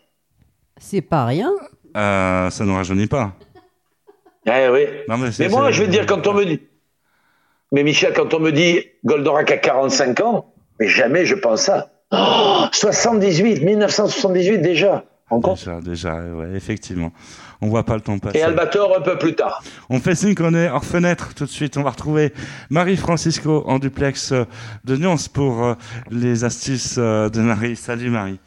C'est 0.80 1.02
pas 1.02 1.26
rien. 1.26 1.52
Euh, 1.98 2.50
ça 2.50 2.64
ne 2.66 2.72
rajeunit 2.72 3.08
pas. 3.08 3.34
Eh 4.46 4.70
oui. 4.70 4.86
Non, 5.08 5.18
mais 5.18 5.50
moi, 5.50 5.72
je 5.72 5.84
veux 5.84 5.90
dire, 5.90 6.06
quand 6.06 6.26
on 6.28 6.34
me 6.34 6.46
dit. 6.46 6.62
Mais 7.72 7.84
Michel, 7.84 8.14
quand 8.14 8.34
on 8.34 8.40
me 8.40 8.52
dit 8.52 8.86
Goldorak 9.06 9.52
a 9.52 9.58
45 9.58 10.20
ans, 10.22 10.54
mais 10.80 10.88
jamais 10.88 11.26
je 11.26 11.36
pense 11.36 11.64
ça. 11.64 11.90
Oh, 12.12 12.66
78, 12.72 13.64
1978 13.64 14.60
déjà. 14.60 15.04
En 15.30 15.40
compte 15.40 15.60
Déjà, 15.60 15.80
déjà, 15.80 16.16
ouais, 16.16 16.50
effectivement. 16.56 17.12
On 17.62 17.70
voit 17.70 17.84
pas 17.84 17.96
le 17.96 18.02
temps 18.02 18.20
passer. 18.20 18.40
Et 18.40 18.42
Albator 18.42 18.98
un 18.98 19.02
peu 19.02 19.18
plus 19.18 19.34
tard. 19.34 19.64
On 19.90 20.00
fait 20.00 20.16
signe 20.16 20.36
qu'on 20.36 20.54
est 20.54 20.70
hors 20.70 20.84
fenêtre 20.84 21.34
tout 21.34 21.46
de 21.46 21.50
suite. 21.50 21.78
On 21.78 21.84
va 21.84 21.92
retrouver 21.92 22.34
Marie 22.70 22.98
Francisco 22.98 23.64
en 23.66 23.80
duplex 23.80 24.34
euh, 24.34 24.44
de 24.84 24.98
Nyons 24.98 25.16
pour 25.32 25.64
euh, 25.64 25.74
les 26.10 26.44
astuces 26.44 26.96
euh, 26.98 27.30
de 27.30 27.40
Marie. 27.40 27.78
Salut 27.78 28.10
Marie. 28.10 28.40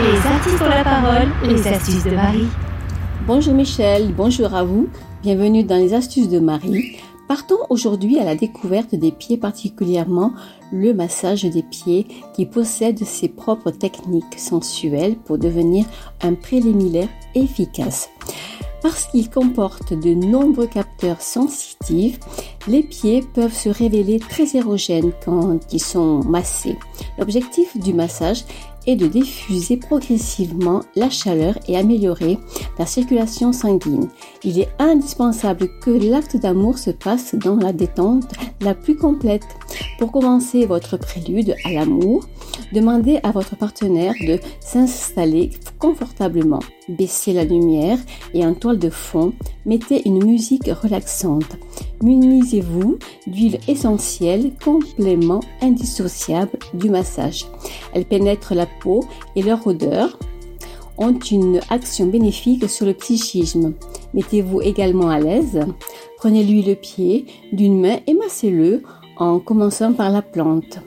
Les 0.00 0.26
artistes 0.26 0.62
ont 0.62 0.68
la 0.68 0.84
parole, 0.84 1.28
les 1.44 1.68
astuces 1.68 2.04
de 2.04 2.12
Marie. 2.12 2.48
Bonjour 3.26 3.52
Michel, 3.52 4.12
bonjour 4.16 4.54
à 4.54 4.64
vous. 4.64 4.88
Bienvenue 5.22 5.64
dans 5.64 5.76
les 5.76 5.92
astuces 5.92 6.28
de 6.28 6.40
Marie. 6.40 6.98
Partons 7.28 7.66
aujourd'hui 7.70 8.18
à 8.18 8.24
la 8.24 8.34
découverte 8.34 8.94
des 8.94 9.12
pieds, 9.12 9.38
particulièrement 9.38 10.32
le 10.72 10.92
massage 10.92 11.44
des 11.44 11.62
pieds 11.62 12.06
qui 12.34 12.46
possède 12.46 13.04
ses 13.04 13.28
propres 13.28 13.70
techniques 13.70 14.38
sensuelles 14.38 15.16
pour 15.16 15.38
devenir 15.38 15.86
un 16.22 16.34
préliminaire 16.34 17.08
efficace. 17.34 18.10
Parce 18.82 19.06
qu'il 19.06 19.30
comporte 19.30 19.92
de 19.92 20.12
nombreux 20.12 20.66
capteurs 20.66 21.22
sensitifs, 21.22 22.18
les 22.66 22.82
pieds 22.82 23.22
peuvent 23.22 23.54
se 23.54 23.68
révéler 23.68 24.18
très 24.18 24.56
érogènes 24.56 25.12
quand 25.24 25.60
ils 25.72 25.82
sont 25.82 26.24
massés. 26.24 26.76
L'objectif 27.16 27.76
du 27.76 27.94
massage 27.94 28.44
est 28.86 28.96
de 28.96 29.06
diffuser 29.06 29.76
progressivement 29.76 30.80
la 30.96 31.10
chaleur 31.10 31.58
et 31.68 31.76
améliorer 31.76 32.38
la 32.78 32.86
circulation 32.86 33.52
sanguine. 33.52 34.08
Il 34.44 34.58
est 34.58 34.68
indispensable 34.78 35.68
que 35.80 35.90
l'acte 35.90 36.36
d'amour 36.36 36.78
se 36.78 36.90
passe 36.90 37.34
dans 37.34 37.56
la 37.56 37.72
détente 37.72 38.32
la 38.60 38.74
plus 38.74 38.96
complète. 38.96 39.46
Pour 39.98 40.12
commencer 40.12 40.66
votre 40.66 40.96
prélude 40.96 41.54
à 41.64 41.72
l'amour, 41.72 42.26
demandez 42.72 43.18
à 43.22 43.30
votre 43.30 43.56
partenaire 43.56 44.14
de 44.26 44.38
s'installer 44.60 45.50
confortablement. 45.78 46.60
Baissez 46.88 47.32
la 47.32 47.44
lumière 47.44 47.98
et 48.34 48.44
en 48.44 48.54
toile 48.54 48.78
de 48.78 48.90
fond, 48.90 49.32
mettez 49.66 50.06
une 50.06 50.24
musique 50.24 50.70
relaxante. 50.70 51.56
Munisez-vous 52.02 52.98
d'huile 53.26 53.58
essentielle, 53.68 54.52
complément 54.64 55.40
indissociable 55.60 56.58
du 56.74 56.90
massage. 56.90 57.46
Elle 57.94 58.04
pénètre 58.04 58.54
la 58.54 58.66
peau 58.66 59.04
et 59.36 59.42
leur 59.42 59.66
odeur 59.66 60.18
ont 60.98 61.18
une 61.18 61.60
action 61.70 62.06
bénéfique 62.06 62.68
sur 62.68 62.86
le 62.86 62.94
psychisme. 62.94 63.74
Mettez-vous 64.14 64.60
également 64.60 65.08
à 65.08 65.20
l'aise. 65.20 65.60
Prenez-lui 66.18 66.62
le 66.62 66.74
pied 66.74 67.26
d'une 67.52 67.80
main 67.80 67.98
et 68.06 68.14
massez-le 68.14 68.82
en 69.16 69.38
commençant 69.38 69.92
par 69.92 70.10
la 70.10 70.22
plante. 70.22 70.80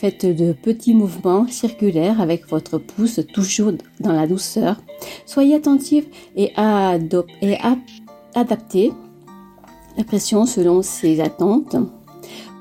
Faites 0.00 0.26
de 0.26 0.52
petits 0.52 0.94
mouvements 0.94 1.48
circulaires 1.48 2.20
avec 2.20 2.46
votre 2.46 2.78
pouce 2.78 3.18
toujours 3.34 3.72
dans 3.98 4.12
la 4.12 4.28
douceur. 4.28 4.76
Soyez 5.26 5.56
attentif 5.56 6.04
et, 6.36 6.52
et 7.42 7.58
adaptez 8.36 8.92
la 9.96 10.04
pression 10.04 10.46
selon 10.46 10.82
ses 10.82 11.20
attentes. 11.20 11.74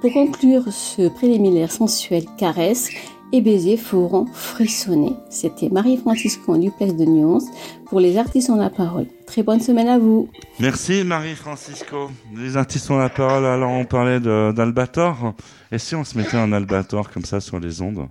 Pour 0.01 0.11
conclure 0.13 0.63
ce 0.73 1.09
préliminaire 1.09 1.71
sensuel, 1.71 2.25
caresse 2.39 2.89
et 3.34 3.41
baisers 3.41 3.78
feront 3.78 4.25
frissonner. 4.34 5.13
C'était 5.30 5.69
Marie-Francisco 5.69 6.57
Duplex 6.57 6.95
de 6.95 7.05
Nyons 7.05 7.39
pour 7.88 7.99
les 7.99 8.17
artistes 8.17 8.49
ont 8.49 8.55
la 8.55 8.69
parole. 8.69 9.05
Très 9.25 9.43
bonne 9.43 9.59
semaine 9.59 9.88
à 9.88 9.97
vous. 9.97 10.30
Merci 10.59 11.03
Marie-Francisco. 11.03 12.09
Les 12.36 12.57
artistes 12.57 12.89
ont 12.91 12.97
la 12.97 13.09
parole, 13.09 13.45
alors 13.45 13.71
on 13.71 13.86
parlait 13.86 14.19
d'Albator. 14.19 15.34
Et 15.71 15.78
si 15.78 15.95
on 15.95 16.03
se 16.03 16.17
mettait 16.17 16.38
un 16.38 16.51
Albator 16.53 17.09
comme 17.11 17.25
ça 17.25 17.39
sur 17.39 17.59
les 17.59 17.82
ondes? 17.82 18.07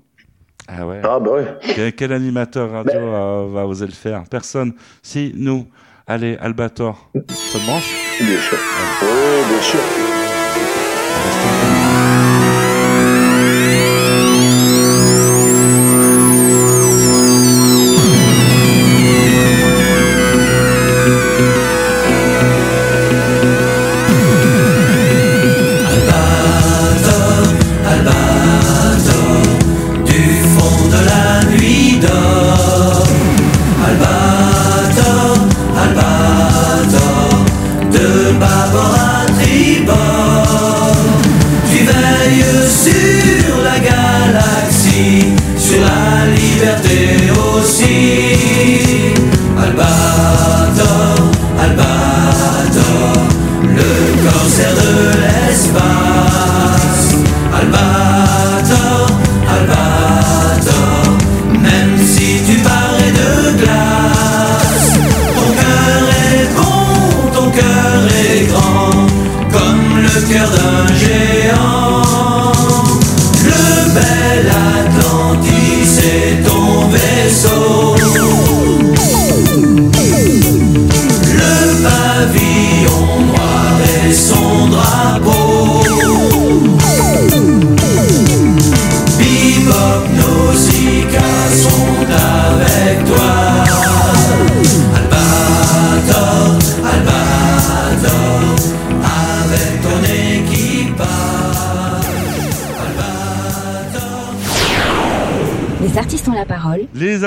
Ah 0.68 0.86
ouais. 0.86 1.00
Ah 1.04 1.20
bah 1.20 1.30
ouais. 1.30 1.46
Quel, 1.74 1.94
quel 1.94 2.12
animateur 2.12 2.70
radio 2.70 2.98
euh, 2.98 3.48
va 3.52 3.66
oser 3.66 3.86
le 3.86 3.92
faire? 3.92 4.24
Personne. 4.28 4.74
Si, 5.02 5.32
nous. 5.36 5.66
Allez, 6.08 6.36
Albator. 6.40 7.10
Ça 7.28 7.58
te 7.58 7.66
branche? 7.66 7.94
Bien 8.20 8.40
sûr. 8.40 8.58
Oui, 9.02 9.48
bien 9.48 9.62
sûr. 9.62 10.05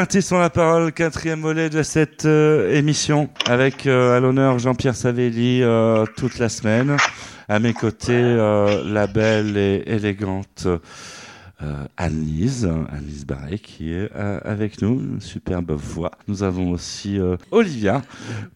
Artistes 0.09 0.31
ont 0.31 0.39
la 0.39 0.49
parole, 0.49 0.91
quatrième 0.91 1.41
volet 1.41 1.69
de 1.69 1.83
cette 1.83 2.25
euh, 2.25 2.73
émission, 2.73 3.29
avec 3.45 3.85
euh, 3.85 4.17
à 4.17 4.19
l'honneur 4.19 4.57
Jean-Pierre 4.57 4.95
Savelli 4.95 5.61
euh, 5.61 6.03
toute 6.17 6.39
la 6.39 6.49
semaine. 6.49 6.97
À 7.47 7.59
mes 7.59 7.73
côtés, 7.73 8.19
la 8.19 9.05
belle 9.05 9.55
et 9.55 9.83
élégante 9.85 10.67
Annelise, 11.95 12.67
Annelise 12.91 13.25
Barret, 13.25 13.59
qui 13.59 13.93
est 13.93 14.11
avec 14.11 14.81
nous, 14.81 14.99
une 14.99 15.21
superbe 15.21 15.71
voix. 15.73 16.11
Nous 16.27 16.41
avons 16.41 16.71
aussi 16.71 17.19
Olivia, 17.51 18.01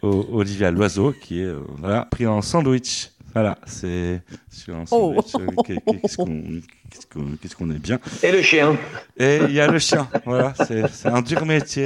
Olivia 0.01 0.71
Loiseau, 0.71 1.11
qui 1.11 1.41
est 1.41 1.53
voilà, 1.77 2.07
pris 2.09 2.25
en 2.25 2.41
sandwich. 2.41 3.11
Voilà, 3.33 3.57
c'est 3.65 4.21
sur 4.51 4.75
un 4.75 4.83
Oh. 4.91 5.15
Qu'est-ce 7.41 7.55
qu'on 7.55 7.71
est 7.71 7.79
bien. 7.79 7.99
Et 8.21 8.31
le 8.31 8.41
chien 8.41 8.77
Et 9.17 9.39
il 9.47 9.51
y 9.53 9.59
a 9.59 9.67
le 9.67 9.79
chien, 9.79 10.07
voilà, 10.25 10.53
c'est 10.57 11.07
un 11.07 11.21
dur 11.21 11.45
métier. 11.45 11.85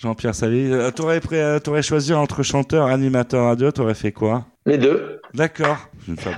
Jean-Pierre 0.00 0.34
Sally. 0.34 0.70
Euh, 0.72 0.90
T'aurais 0.90 1.20
pré- 1.20 1.42
euh, 1.42 1.58
t'aurais 1.58 1.82
choisi 1.82 2.12
entre 2.14 2.42
chanteur, 2.42 2.86
animateur 2.86 3.46
radio, 3.46 3.70
t'aurais 3.72 3.94
fait 3.94 4.12
quoi? 4.12 4.46
Les 4.66 4.78
deux. 4.78 5.20
D'accord. 5.34 5.88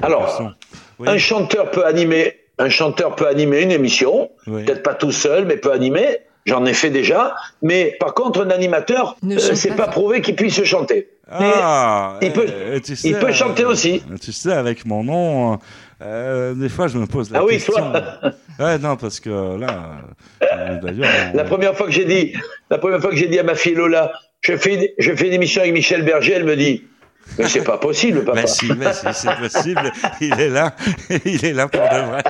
Alors. 0.02 0.54
Oui. 0.98 1.08
Un 1.08 1.18
chanteur 1.18 1.70
peut 1.70 1.84
animer, 1.86 2.40
un 2.58 2.68
chanteur 2.68 3.16
peut 3.16 3.26
animer 3.26 3.62
une 3.62 3.70
émission, 3.70 4.30
Oui. 4.46 4.64
peut-être 4.64 4.82
pas 4.82 4.94
tout 4.94 5.12
seul, 5.12 5.44
mais 5.46 5.56
peut 5.56 5.72
animer. 5.72 6.18
J'en 6.46 6.64
ai 6.64 6.72
fait 6.72 6.90
déjà. 6.90 7.34
Mais 7.62 7.96
par 8.00 8.14
contre, 8.14 8.42
un 8.44 8.50
animateur, 8.50 9.16
Ne 9.22 9.36
euh, 9.36 9.38
c'est 9.54 9.70
pas. 9.70 9.84
pas 9.86 9.88
prouvé 9.88 10.20
qu'il 10.22 10.36
puisse 10.36 10.62
chanter. 10.64 11.08
Ah, 11.32 12.18
il 12.22 12.32
peut- 12.32 12.46
euh, 12.48 12.80
tu 12.80 12.94
il 13.04 13.16
peut 13.16 13.32
chanter 13.32 13.64
aussi. 13.64 14.02
euh, 14.10 14.16
Tu 14.20 14.32
sais, 14.32 14.52
avec 14.52 14.84
mon 14.84 15.04
nom, 15.04 15.58
euh, 16.02 16.54
des 16.54 16.68
fois 16.68 16.88
je 16.88 16.98
me 16.98 17.06
pose 17.06 17.30
la 17.30 17.38
Ah 17.40 17.44
oui, 17.44 17.52
question. 17.54 17.74
toi. 17.74 18.02
Ouais, 18.58 18.78
non, 18.78 18.96
parce 18.96 19.20
que 19.20 19.30
là, 19.58 20.02
euh, 20.42 20.78
d'ailleurs, 20.82 21.08
on- 21.32 21.36
La 21.36 21.44
première 21.44 21.74
fois 21.74 21.86
que 21.86 21.92
j'ai 21.92 22.04
dit, 22.04 22.34
la 22.68 22.76
première 22.78 23.00
fois 23.00 23.08
que 23.10 23.16
j'ai 23.16 23.28
dit 23.28 23.38
à 23.38 23.42
ma 23.42 23.54
fille 23.54 23.74
Lola, 23.74 24.12
je 24.42 24.54
fais, 24.56 24.74
une- 24.74 24.88
je 24.98 25.14
fais 25.14 25.28
une 25.28 25.32
émission 25.34 25.62
avec 25.62 25.72
Michel 25.72 26.02
Berger, 26.02 26.32
elle 26.34 26.44
me 26.44 26.56
dit, 26.56 26.84
mais 27.38 27.48
c'est 27.48 27.64
pas 27.64 27.78
possible, 27.78 28.22
papa. 28.24 28.40
Bah 28.42 28.46
si, 28.46 28.68
bah 28.74 28.92
si, 28.92 29.06
c'est 29.14 29.34
possible. 29.36 29.90
Il 30.20 30.38
est 30.38 30.50
là, 30.50 30.74
il 31.24 31.42
est 31.44 31.52
là 31.54 31.68
pour 31.68 31.80
de 31.80 32.06
vrai. 32.10 32.22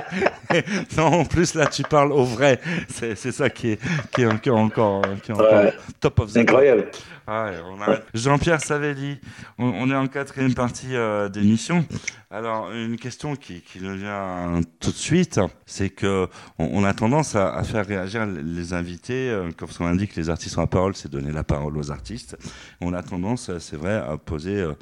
Non, 0.96 1.06
en 1.06 1.24
plus 1.24 1.54
là, 1.54 1.66
tu 1.66 1.82
parles 1.82 2.12
au 2.12 2.22
vrai. 2.22 2.60
C'est 2.88 3.16
c'est 3.16 3.32
ça 3.32 3.50
qui 3.50 3.72
est, 3.72 3.78
qui 4.14 4.22
est 4.22 4.50
encore, 4.50 5.02
qui 5.24 5.32
est 5.32 5.34
encore 5.34 5.52
Ouais. 5.64 5.72
top 6.00 6.20
of 6.20 6.28
the 6.28 6.32
C'est 6.34 6.40
incroyable. 6.40 6.86
Ah. 7.32 7.52
Jean-Pierre 8.14 8.60
Savelli, 8.60 9.20
on, 9.56 9.88
est 9.88 9.94
en 9.94 10.08
quatrième 10.08 10.52
partie 10.52 10.96
euh, 10.96 11.28
d'émission. 11.28 11.86
Alors, 12.32 12.70
une 12.70 12.96
question 12.96 13.34
qui, 13.34 13.60
nous 13.80 13.96
vient 13.96 14.60
tout 14.78 14.92
de 14.92 14.96
suite, 14.96 15.40
c'est 15.66 15.90
que 15.90 16.28
on, 16.58 16.84
a 16.84 16.94
tendance 16.94 17.34
à, 17.34 17.60
faire 17.64 17.84
réagir 17.84 18.24
les 18.24 18.72
invités, 18.72 19.28
euh, 19.28 19.50
comme 19.56 19.68
on 19.80 19.86
indique, 19.86 20.14
les 20.14 20.30
artistes 20.30 20.56
ont 20.56 20.60
la 20.60 20.68
parole, 20.68 20.94
c'est 20.94 21.10
donner 21.10 21.32
la 21.32 21.42
parole 21.42 21.76
aux 21.76 21.90
artistes. 21.90 22.36
On 22.80 22.92
a 22.92 23.02
tendance, 23.02 23.50
euh, 23.50 23.58
c'est 23.58 23.74
vrai, 23.74 23.94
à 23.94 24.16
poser, 24.16 24.60
euh, 24.60 24.74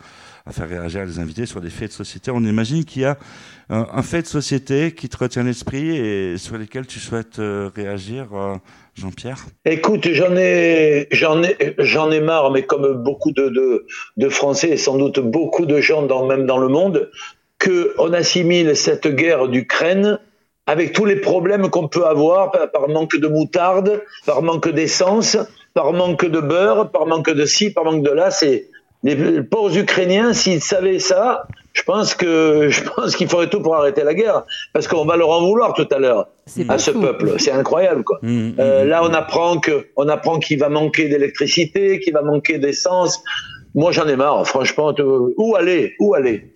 à 0.44 0.52
faire 0.52 0.68
réagir 0.68 1.06
les 1.06 1.20
invités 1.20 1.46
sur 1.46 1.62
des 1.62 1.70
faits 1.70 1.88
de 1.88 1.94
société. 1.94 2.30
On 2.30 2.44
imagine 2.44 2.84
qu'il 2.84 3.00
y 3.00 3.06
a 3.06 3.16
un 3.70 4.02
fait 4.02 4.22
de 4.22 4.26
société 4.26 4.92
qui 4.92 5.08
te 5.08 5.16
retient 5.16 5.42
l'esprit 5.42 5.96
et 5.96 6.38
sur 6.38 6.56
lesquels 6.56 6.86
tu 6.86 7.00
souhaites 7.00 7.38
réagir, 7.38 8.28
Jean-Pierre. 8.98 9.46
Écoute, 9.64 10.08
j'en 10.10 10.36
ai, 10.36 11.06
j'en 11.12 11.42
ai, 11.42 11.56
j'en 11.78 12.10
ai 12.10 12.20
marre, 12.20 12.50
mais 12.50 12.62
comme 12.62 12.94
beaucoup 12.94 13.30
de, 13.30 13.84
de, 14.16 14.28
Français 14.28 14.70
et 14.70 14.76
sans 14.76 14.96
doute 14.96 15.20
beaucoup 15.20 15.66
de 15.66 15.80
gens, 15.80 16.02
dans, 16.02 16.26
même 16.26 16.46
dans 16.46 16.58
le 16.58 16.68
monde, 16.68 17.10
que 17.58 17.94
on 17.98 18.12
assimile 18.12 18.74
cette 18.74 19.06
guerre 19.06 19.48
d'Ukraine 19.48 20.18
avec 20.66 20.92
tous 20.92 21.04
les 21.04 21.16
problèmes 21.16 21.70
qu'on 21.70 21.86
peut 21.86 22.06
avoir 22.06 22.50
par, 22.50 22.88
manque 22.88 23.16
de 23.16 23.28
moutarde, 23.28 24.02
par 24.26 24.42
manque 24.42 24.68
d'essence, 24.68 25.38
par 25.74 25.92
manque 25.92 26.26
de 26.26 26.40
beurre, 26.40 26.90
par 26.90 27.06
manque 27.06 27.30
de 27.30 27.46
ci, 27.46 27.70
par 27.72 27.84
manque 27.84 28.02
de 28.02 28.10
là. 28.10 28.30
C'est 28.32 28.68
les 29.04 29.42
pauvres 29.42 29.78
Ukrainiens, 29.78 30.32
s'ils 30.32 30.60
savaient 30.60 30.98
ça, 30.98 31.46
je 31.78 31.82
pense 31.84 32.14
que 32.14 32.68
je 32.76 32.82
pense 32.82 33.14
qu'il 33.16 33.28
faudrait 33.28 33.48
tout 33.48 33.60
pour 33.60 33.76
arrêter 33.76 34.02
la 34.02 34.14
guerre, 34.14 34.42
parce 34.72 34.88
qu'on 34.88 35.04
va 35.04 35.16
leur 35.16 35.30
en 35.30 35.46
vouloir 35.46 35.74
tout 35.74 35.88
à 35.90 35.98
l'heure 35.98 36.28
à 36.68 36.78
ce 36.78 36.90
peuple. 36.90 37.34
C'est 37.38 37.52
incroyable, 37.52 38.04
quoi. 38.04 38.18
Mmh, 38.22 38.52
Euh, 38.58 38.84
mmh, 38.84 38.88
là, 38.88 39.04
on 39.04 39.12
apprend 39.14 39.58
que, 39.58 39.86
on 39.96 40.08
apprend 40.08 40.38
qu'il 40.38 40.58
va 40.58 40.68
manquer 40.68 41.08
d'électricité, 41.08 42.00
qu'il 42.00 42.14
va 42.14 42.22
manquer 42.22 42.58
d'essence. 42.58 43.22
Moi, 43.78 43.92
j'en 43.92 44.06
ai 44.08 44.16
marre, 44.16 44.44
franchement. 44.46 44.92
Où 45.36 45.54
aller? 45.56 45.94
Où 46.00 46.14
aller? 46.14 46.52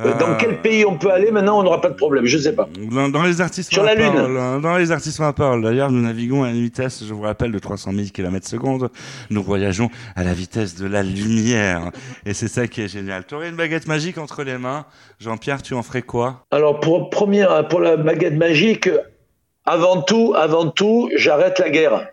Euh, 0.00 0.16
Dans 0.18 0.30
Euh, 0.30 0.34
quel 0.38 0.60
pays 0.62 0.84
on 0.84 0.96
peut 0.96 1.10
aller? 1.10 1.30
Maintenant 1.32 1.58
On 1.58 1.62
n'aura 1.64 1.80
pas 1.80 1.90
de 1.90 1.94
problème. 1.96 2.24
Je 2.24 2.38
sais 2.38 2.54
pas. 2.54 2.68
Dans, 2.90 3.08
dans 3.08 3.24
les 3.24 3.40
artistes 3.40 3.72
Sur 3.72 3.82
la 3.82 3.94
Lune. 3.96 4.12
hein, 4.38 4.60
dans 4.60 4.76
les 4.76 4.92
artistes 4.92 5.20
à 5.20 5.32
parole. 5.32 5.62
D'ailleurs, 5.62 5.90
nous 5.90 6.00
naviguons 6.00 6.44
à 6.44 6.50
une 6.50 6.62
vitesse, 6.62 7.04
je 7.06 7.12
vous 7.12 7.22
rappelle, 7.22 7.50
de 7.52 7.58
300 7.58 7.90
000 7.92 8.04
km 8.14 8.46
secondes. 8.46 8.90
Nous 9.30 9.42
voyageons 9.42 9.90
à 10.14 10.22
la 10.22 10.34
vitesse 10.34 10.76
de 10.76 10.86
la 10.86 11.02
lumière. 11.02 11.90
Et 12.26 12.32
c'est 12.32 12.48
ça 12.48 12.66
qui 12.68 12.80
est 12.82 12.88
génial. 12.88 13.24
Tu 13.26 13.34
aurais 13.34 13.48
une 13.48 13.56
baguette 13.56 13.88
magique 13.88 14.18
entre 14.18 14.44
les 14.44 14.56
mains. 14.56 14.86
Jean-Pierre, 15.18 15.62
tu 15.62 15.74
en 15.74 15.82
ferais 15.82 16.02
quoi? 16.02 16.44
Alors 16.52 16.78
pour 16.80 17.10
première, 17.10 17.66
pour 17.68 17.80
la 17.80 17.96
baguette 17.96 18.34
magique, 18.36 18.88
avant 19.64 20.00
tout, 20.02 20.32
avant 20.36 20.68
tout, 20.70 21.10
j'arrête 21.16 21.58
la 21.58 21.70
guerre. 21.70 22.06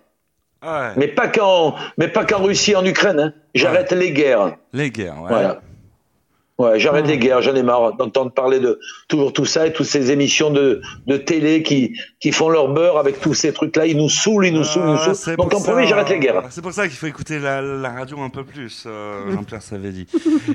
Ouais. 0.64 0.92
Mais 0.98 1.08
pas 1.08 1.28
qu'en, 1.30 1.76
mais 1.98 2.08
pas 2.10 2.26
qu'en 2.26 2.44
Russie, 2.44 2.76
en 2.76 2.86
Ukraine. 2.86 3.20
hein. 3.20 3.34
J'arrête 3.56 3.92
les 3.92 4.12
guerres. 4.12 4.56
Les 4.74 4.92
guerres, 4.92 5.22
ouais. 5.22 5.30
Voilà. 5.30 5.62
Ouais, 6.58 6.78
j'arrête 6.78 7.08
les 7.08 7.18
guerres, 7.18 7.42
j'en 7.42 7.56
ai 7.56 7.64
marre 7.64 7.96
d'entendre 7.96 8.34
parler 8.34 8.60
de 8.60 8.82
toujours 9.08 9.32
tout 9.32 9.46
ça 9.46 9.66
et 9.66 9.72
toutes 9.72 9.86
ces 9.86 10.12
émissions 10.12 10.50
de, 10.50 10.82
de 11.08 11.16
télé 11.16 11.64
qui, 11.64 11.98
qui 12.20 12.34
font 12.34 12.50
leur 12.50 12.74
beurre 12.74 12.98
avec 12.98 13.22
tous 13.22 13.34
ces 13.34 13.54
trucs-là. 13.54 13.86
Ils 13.86 13.96
nous 13.96 14.10
saoulent, 14.10 14.48
ils 14.48 14.54
nous 14.54 14.66
saoulent, 14.66 14.84
ils 14.90 14.92
nous 14.92 14.98
Ah, 15.08 15.14
saoulent. 15.14 15.38
Donc 15.38 15.54
en 15.54 15.62
premier, 15.62 15.88
j'arrête 15.88 16.10
les 16.10 16.20
guerres. 16.20 16.44
C'est 16.50 16.62
pour 16.62 16.74
ça 16.74 16.86
qu'il 16.90 16.98
faut 16.98 17.06
écouter 17.08 17.40
la, 17.40 17.62
la 17.62 17.90
radio 17.92 18.20
un 18.20 18.28
peu 18.30 18.44
plus, 18.44 18.84
euh, 18.86 19.32
Jean-Pierre 19.32 19.62
Savedi. 19.62 20.06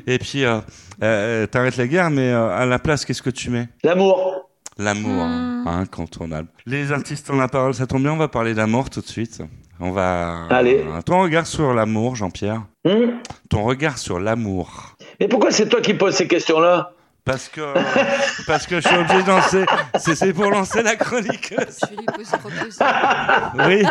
Et 0.06 0.18
puis, 0.18 0.44
euh, 0.44 0.58
euh, 1.02 1.46
t'arrêtes 1.46 1.78
la 1.78 1.86
guerre, 1.86 2.10
mais 2.10 2.30
euh, 2.30 2.50
à 2.54 2.66
la 2.66 2.78
place, 2.78 3.06
qu'est-ce 3.06 3.22
que 3.22 3.30
tu 3.30 3.48
mets? 3.48 3.68
L'amour. 3.82 4.50
L'amour, 4.76 5.22
hein, 5.22 5.62
incontournable. 5.64 6.48
Les 6.66 6.92
artistes 6.92 7.30
ont 7.30 7.36
la 7.36 7.48
parole, 7.48 7.72
ça 7.72 7.86
tombe 7.86 8.02
bien, 8.02 8.12
on 8.12 8.18
va 8.18 8.28
parler 8.28 8.52
d'amour 8.52 8.90
tout 8.90 9.00
de 9.00 9.06
suite. 9.06 9.40
On 9.80 9.90
va. 9.90 10.46
Allez. 10.50 10.84
Ton 11.04 11.22
regard 11.22 11.46
sur 11.46 11.74
l'amour, 11.74 12.16
Jean-Pierre. 12.16 12.62
Hum 12.86 13.18
Ton 13.50 13.64
regard 13.64 13.98
sur 13.98 14.20
l'amour. 14.20 14.94
Mais 15.20 15.28
pourquoi 15.28 15.50
c'est 15.50 15.68
toi 15.68 15.80
qui 15.80 15.94
poses 15.94 16.14
ces 16.14 16.28
questions-là 16.28 16.92
Parce 17.24 17.48
que, 17.48 17.60
parce 18.46 18.66
que 18.66 18.80
je 18.80 18.86
suis 18.88 18.96
obligé 18.96 19.22
de 19.22 19.28
lancer. 19.28 19.64
C'est, 19.98 20.32
pour 20.32 20.50
lancer 20.50 20.82
la 20.82 20.96
chronique. 20.96 21.54
Je 21.58 22.36
reposer. 22.36 22.80
Oui, 23.66 23.82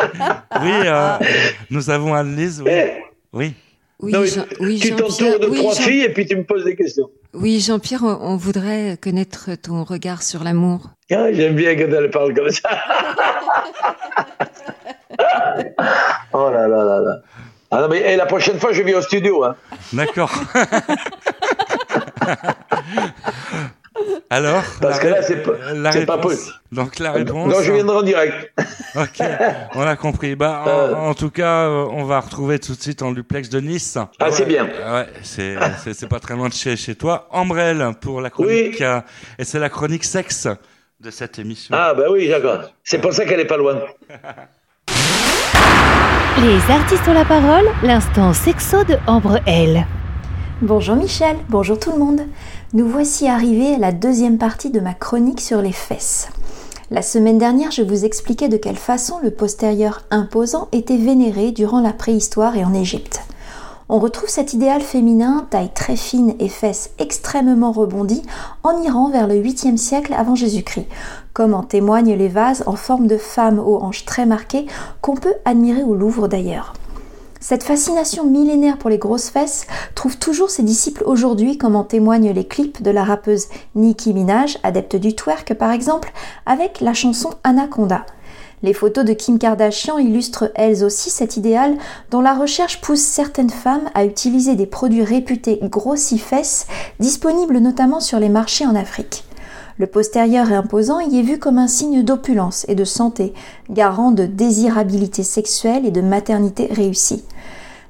oui. 0.62 0.72
euh, 0.86 1.18
nous 1.70 1.90
avons 1.90 2.14
Anne-Lise. 2.14 2.62
Oui. 2.66 2.72
Eh, 2.72 2.92
Oui. 3.34 3.54
Oui, 4.00 4.12
non, 4.12 4.22
mais 4.22 4.28
Jean- 4.28 4.46
oui, 4.60 4.80
tu 4.80 4.90
t'entoures 4.96 5.40
de 5.40 5.48
oui, 5.48 5.58
trois 5.60 5.74
Jean- 5.76 5.82
filles 5.84 6.02
et 6.02 6.10
puis 6.12 6.26
tu 6.26 6.36
me 6.36 6.44
poses 6.44 6.66
des 6.66 6.76
questions. 6.76 7.10
oui, 7.34 7.62
Jean-Pierre, 7.62 8.04
on, 8.04 8.18
on 8.22 8.36
voudrait 8.36 8.98
connaître 9.02 9.52
ton 9.56 9.84
regard 9.86 10.24
sur 10.24 10.44
l'amour. 10.44 10.90
Ah, 11.12 11.32
J'aime 11.32 11.56
bien 11.56 11.76
quand 11.76 11.94
elle 11.94 12.10
parle 12.10 12.34
comme 12.34 12.50
ça. 12.50 12.70
oh 16.34 16.50
là 16.50 16.68
là 16.68 16.84
là 16.84 17.00
là. 17.00 17.16
Ah 17.72 17.82
non, 17.82 17.88
mais 17.90 18.04
eh, 18.06 18.16
la 18.16 18.26
prochaine 18.28 18.60
fois, 18.60 18.72
je 18.72 18.84
viens 18.84 18.98
au 18.98 19.02
studio. 19.02 19.44
Hein. 19.44 19.56
D'accord. 19.94 20.32
Alors 24.30 24.64
Parce 24.82 25.00
que 25.00 25.08
là, 25.08 25.22
c'est 25.22 25.44
pas- 25.44 26.06
pas 26.06 26.18
possible. 26.18 26.54
Donc 26.72 27.00
la 27.00 27.12
réponse. 27.12 27.54
Non, 27.54 27.62
je 27.62 27.72
viendrai 27.72 27.98
en 27.98 28.02
direct. 28.04 28.52
Ok, 28.96 29.22
on 29.76 29.82
a 29.82 29.96
compris. 29.96 30.36
Bah, 30.36 30.64
en, 30.66 30.70
Euh. 30.70 30.94
en 30.96 31.14
tout 31.14 31.30
cas, 31.30 31.68
euh, 31.68 31.86
on 31.92 32.04
va 32.04 32.20
retrouver 32.20 32.60
tout 32.60 32.74
de 32.76 32.82
suite 32.82 33.02
en 33.02 33.12
duplex 33.12 33.50
de 33.50 33.60
Nice. 33.60 33.98
Ah, 34.20 34.32
c'est 34.32 34.46
bien. 34.46 34.66
Ouais, 34.66 35.08
c'est 35.24 36.10
pas 36.10 36.20
très 36.20 36.36
loin 36.36 36.50
de 36.50 36.54
chez 36.54 36.76
chez 36.76 36.96
toi. 36.96 37.28
Ambrelle 37.32 37.92
pour 38.02 38.22
la 38.22 38.30
chronique 38.30 38.82
euh, 38.82 39.02
et 39.38 39.46
c'est 39.46 39.60
la 39.60 39.70
chronique 39.70 40.04
sexe 40.04 40.48
de 41.00 41.12
cette 41.12 41.38
émission. 41.40 41.76
Ah, 41.78 41.94
bah 41.94 42.06
oui, 42.10 42.28
d'accord. 42.30 42.72
C'est 42.84 43.00
pour 43.00 43.14
ça 43.14 43.26
qu'elle 43.26 43.40
est 43.40 43.46
pas 43.46 43.58
loin. 43.58 43.80
Les 46.42 46.74
artistes 46.74 47.08
ont 47.08 47.14
la 47.14 47.26
parole, 47.26 47.70
l'instant 47.84 48.34
sexo 48.34 48.84
de 48.84 48.98
Ambre 49.06 49.40
L. 49.46 49.86
Bonjour 50.64 50.96
Michel, 50.96 51.38
bonjour 51.48 51.78
tout 51.80 51.92
le 51.92 52.00
monde. 52.00 52.22
Nous 52.74 52.88
voici 52.88 53.28
arrivés 53.28 53.76
à 53.76 53.78
la 53.78 53.92
deuxième 53.92 54.40
partie 54.40 54.72
de 54.72 54.80
ma 54.80 54.96
chronique 54.96 55.40
sur 55.40 55.62
les 55.62 55.72
fesses. 55.72 56.30
La 56.90 57.04
semaine 57.04 57.38
dernière, 57.38 57.70
je 57.70 57.84
vous 57.84 58.04
expliquais 58.04 58.50
de 58.50 58.58
quelle 58.58 58.78
façon 58.78 59.20
le 59.22 59.30
postérieur 59.30 60.02
imposant 60.10 60.70
était 60.72 60.98
vénéré 60.98 61.52
durant 61.52 61.82
la 61.82 61.94
préhistoire 61.94 62.58
et 62.58 62.66
en 62.66 62.74
Égypte. 62.74 63.23
On 63.90 64.00
retrouve 64.00 64.30
cet 64.30 64.54
idéal 64.54 64.82
féminin, 64.82 65.46
taille 65.50 65.72
très 65.74 65.98
fine 65.98 66.36
et 66.40 66.48
fesses 66.48 66.92
extrêmement 67.00 67.74
rebondies, 67.74 68.24
en 68.64 68.82
Iran 68.82 69.10
vers 69.10 69.28
le 69.28 69.36
8e 69.36 69.76
siècle 69.76 70.14
avant 70.14 70.36
Jésus-Christ, 70.36 70.88
comme 71.34 71.54
en 71.54 71.64
témoignent 71.64 72.16
les 72.16 72.30
vases 72.30 72.64
en 72.66 72.78
forme 72.78 73.08
de 73.08 73.18
femmes 73.18 73.60
aux 73.60 73.82
hanches 73.82 74.06
très 74.06 74.26
marquées 74.26 74.68
qu'on 75.02 75.16
peut 75.16 75.36
admirer 75.44 75.84
au 75.84 75.96
Louvre 75.96 76.30
d'ailleurs. 76.30 76.74
Cette 77.42 77.64
fascination 77.64 78.26
millénaire 78.26 78.78
pour 78.78 78.90
les 78.90 78.98
grosses 78.98 79.30
fesses 79.30 79.68
trouve 79.96 80.18
toujours 80.18 80.50
ses 80.50 80.64
disciples 80.64 81.04
aujourd'hui, 81.06 81.58
comme 81.58 81.76
en 81.76 81.84
témoignent 81.84 82.32
les 82.32 82.48
clips 82.48 82.82
de 82.82 82.90
la 82.90 83.04
rappeuse 83.04 83.48
Nicki 83.76 84.14
Minaj, 84.14 84.60
adepte 84.64 84.96
du 84.96 85.14
twerk 85.14 85.54
par 85.56 85.72
exemple, 85.72 86.14
avec 86.46 86.80
la 86.80 86.94
chanson 86.94 87.32
Anaconda. 87.44 88.06
Les 88.64 88.74
photos 88.74 89.04
de 89.04 89.12
Kim 89.12 89.38
Kardashian 89.38 89.98
illustrent 89.98 90.50
elles 90.56 90.86
aussi 90.86 91.10
cet 91.10 91.36
idéal 91.36 91.76
dont 92.12 92.22
la 92.22 92.34
recherche 92.34 92.80
pousse 92.80 93.02
certaines 93.02 93.50
femmes 93.50 93.90
à 93.94 94.06
utiliser 94.06 94.56
des 94.56 94.66
produits 94.66 95.04
réputés 95.04 95.60
grossifesses, 95.64 96.66
disponibles 97.00 97.58
notamment 97.58 98.00
sur 98.00 98.20
les 98.20 98.30
marchés 98.30 98.66
en 98.66 98.74
Afrique. 98.74 99.26
Le 99.78 99.88
postérieur 99.88 100.54
imposant 100.54 101.02
y 101.02 101.20
est 101.20 101.24
vu 101.24 101.40
comme 101.40 101.58
un 101.58 101.68
signe 101.68 102.04
d'opulence 102.04 102.66
et 102.70 102.76
de 102.76 102.86
santé, 102.86 103.34
garant 103.70 104.12
de 104.12 104.26
désirabilité 104.26 105.24
sexuelle 105.24 105.86
et 105.86 105.92
de 105.92 106.02
maternité 106.02 106.68
réussie. 106.72 107.26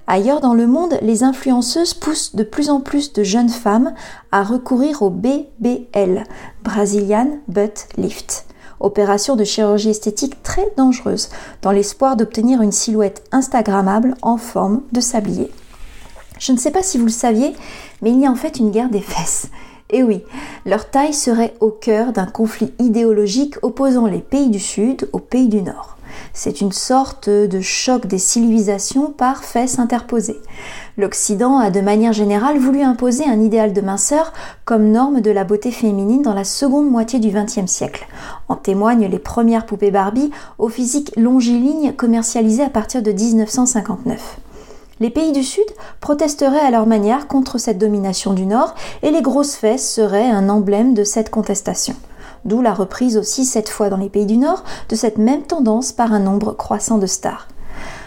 Ailleurs 0.07 0.41
dans 0.41 0.53
le 0.55 0.65
monde, 0.65 0.97
les 1.01 1.23
influenceuses 1.23 1.93
poussent 1.93 2.35
de 2.35 2.43
plus 2.43 2.69
en 2.69 2.81
plus 2.81 3.13
de 3.13 3.23
jeunes 3.23 3.49
femmes 3.49 3.93
à 4.31 4.43
recourir 4.43 5.01
au 5.03 5.09
BBL, 5.09 6.23
Brazilian 6.63 7.27
Butt 7.47 7.87
Lift, 7.97 8.45
opération 8.83 9.35
de 9.35 9.43
chirurgie 9.43 9.89
esthétique 9.89 10.43
très 10.43 10.71
dangereuse, 10.77 11.29
dans 11.61 11.71
l'espoir 11.71 12.15
d'obtenir 12.15 12.61
une 12.61 12.71
silhouette 12.71 13.23
Instagrammable 13.31 14.15
en 14.21 14.37
forme 14.37 14.81
de 14.91 15.01
sablier. 15.01 15.49
Je 16.39 16.51
ne 16.51 16.57
sais 16.57 16.71
pas 16.71 16.83
si 16.83 16.97
vous 16.97 17.05
le 17.05 17.11
saviez, 17.11 17.53
mais 18.01 18.11
il 18.11 18.19
y 18.19 18.25
a 18.25 18.31
en 18.31 18.35
fait 18.35 18.59
une 18.59 18.71
guerre 18.71 18.89
des 18.89 19.01
fesses. 19.01 19.47
Et 19.89 20.03
oui, 20.03 20.23
leur 20.65 20.89
taille 20.89 21.13
serait 21.13 21.53
au 21.59 21.69
cœur 21.69 22.13
d'un 22.13 22.25
conflit 22.25 22.73
idéologique 22.79 23.55
opposant 23.61 24.07
les 24.07 24.19
pays 24.19 24.49
du 24.49 24.59
Sud 24.59 25.07
aux 25.13 25.19
pays 25.19 25.49
du 25.49 25.61
Nord. 25.61 25.97
C'est 26.33 26.61
une 26.61 26.71
sorte 26.71 27.29
de 27.29 27.61
choc 27.61 28.07
des 28.07 28.17
civilisations 28.17 29.11
par 29.11 29.43
fesses 29.43 29.79
interposées. 29.79 30.41
L'Occident 30.95 31.57
a 31.57 31.71
de 31.71 31.81
manière 31.81 32.13
générale 32.13 32.59
voulu 32.59 32.83
imposer 32.83 33.25
un 33.25 33.41
idéal 33.41 33.73
de 33.73 33.81
minceur 33.81 34.31
comme 34.63 34.91
norme 34.91 35.21
de 35.21 35.31
la 35.31 35.43
beauté 35.43 35.71
féminine 35.71 36.21
dans 36.21 36.35
la 36.35 36.43
seconde 36.43 36.87
moitié 36.87 37.17
du 37.17 37.31
XXe 37.31 37.65
siècle. 37.65 38.05
En 38.47 38.55
témoignent 38.55 39.07
les 39.07 39.17
premières 39.17 39.65
poupées 39.65 39.89
Barbie 39.89 40.29
au 40.59 40.69
physique 40.69 41.11
longiligne 41.17 41.93
commercialisées 41.93 42.63
à 42.63 42.69
partir 42.69 43.01
de 43.01 43.11
1959. 43.11 44.37
Les 44.99 45.09
pays 45.09 45.31
du 45.31 45.41
Sud 45.41 45.65
protesteraient 45.99 46.59
à 46.59 46.69
leur 46.69 46.85
manière 46.85 47.27
contre 47.27 47.57
cette 47.57 47.79
domination 47.79 48.33
du 48.33 48.45
Nord 48.45 48.75
et 49.01 49.09
les 49.09 49.23
grosses 49.23 49.55
fesses 49.55 49.91
seraient 49.91 50.29
un 50.29 50.47
emblème 50.47 50.93
de 50.93 51.03
cette 51.03 51.31
contestation. 51.31 51.95
D'où 52.45 52.61
la 52.61 52.73
reprise 52.75 53.17
aussi 53.17 53.45
cette 53.45 53.69
fois 53.69 53.89
dans 53.89 53.97
les 53.97 54.09
pays 54.09 54.27
du 54.27 54.37
Nord 54.37 54.63
de 54.89 54.95
cette 54.95 55.17
même 55.17 55.41
tendance 55.41 55.91
par 55.91 56.13
un 56.13 56.19
nombre 56.19 56.51
croissant 56.51 56.99
de 56.99 57.07
stars. 57.07 57.47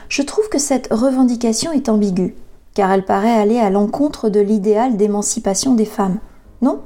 Je 0.09 0.23
trouve 0.23 0.49
que 0.49 0.59
cette 0.59 0.87
revendication 0.93 1.73
est 1.73 1.89
ambiguë, 1.89 2.37
car 2.77 2.93
elle 2.93 3.07
paraît 3.07 3.33
aller 3.33 3.59
à 3.59 3.71
l'encontre 3.71 4.29
de 4.29 4.39
l'idéal 4.39 4.99
d'émancipation 4.99 5.75
des 5.75 5.87
femmes. 5.87 6.19
Non 6.61 6.81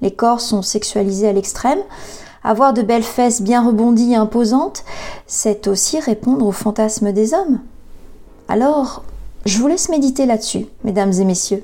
Les 0.00 0.10
corps 0.10 0.40
sont 0.40 0.62
sexualisés 0.62 1.28
à 1.28 1.34
l'extrême. 1.34 1.80
Avoir 2.42 2.72
de 2.72 2.80
belles 2.80 3.02
fesses 3.02 3.42
bien 3.42 3.62
rebondies 3.62 4.12
et 4.12 4.16
imposantes, 4.16 4.84
c'est 5.26 5.68
aussi 5.68 6.00
répondre 6.00 6.46
aux 6.46 6.52
fantasmes 6.52 7.12
des 7.12 7.34
hommes. 7.34 7.60
Alors, 8.48 9.04
je 9.44 9.58
vous 9.58 9.68
laisse 9.68 9.90
méditer 9.90 10.24
là-dessus, 10.24 10.64
mesdames 10.82 11.12
et 11.12 11.24
messieurs. 11.26 11.62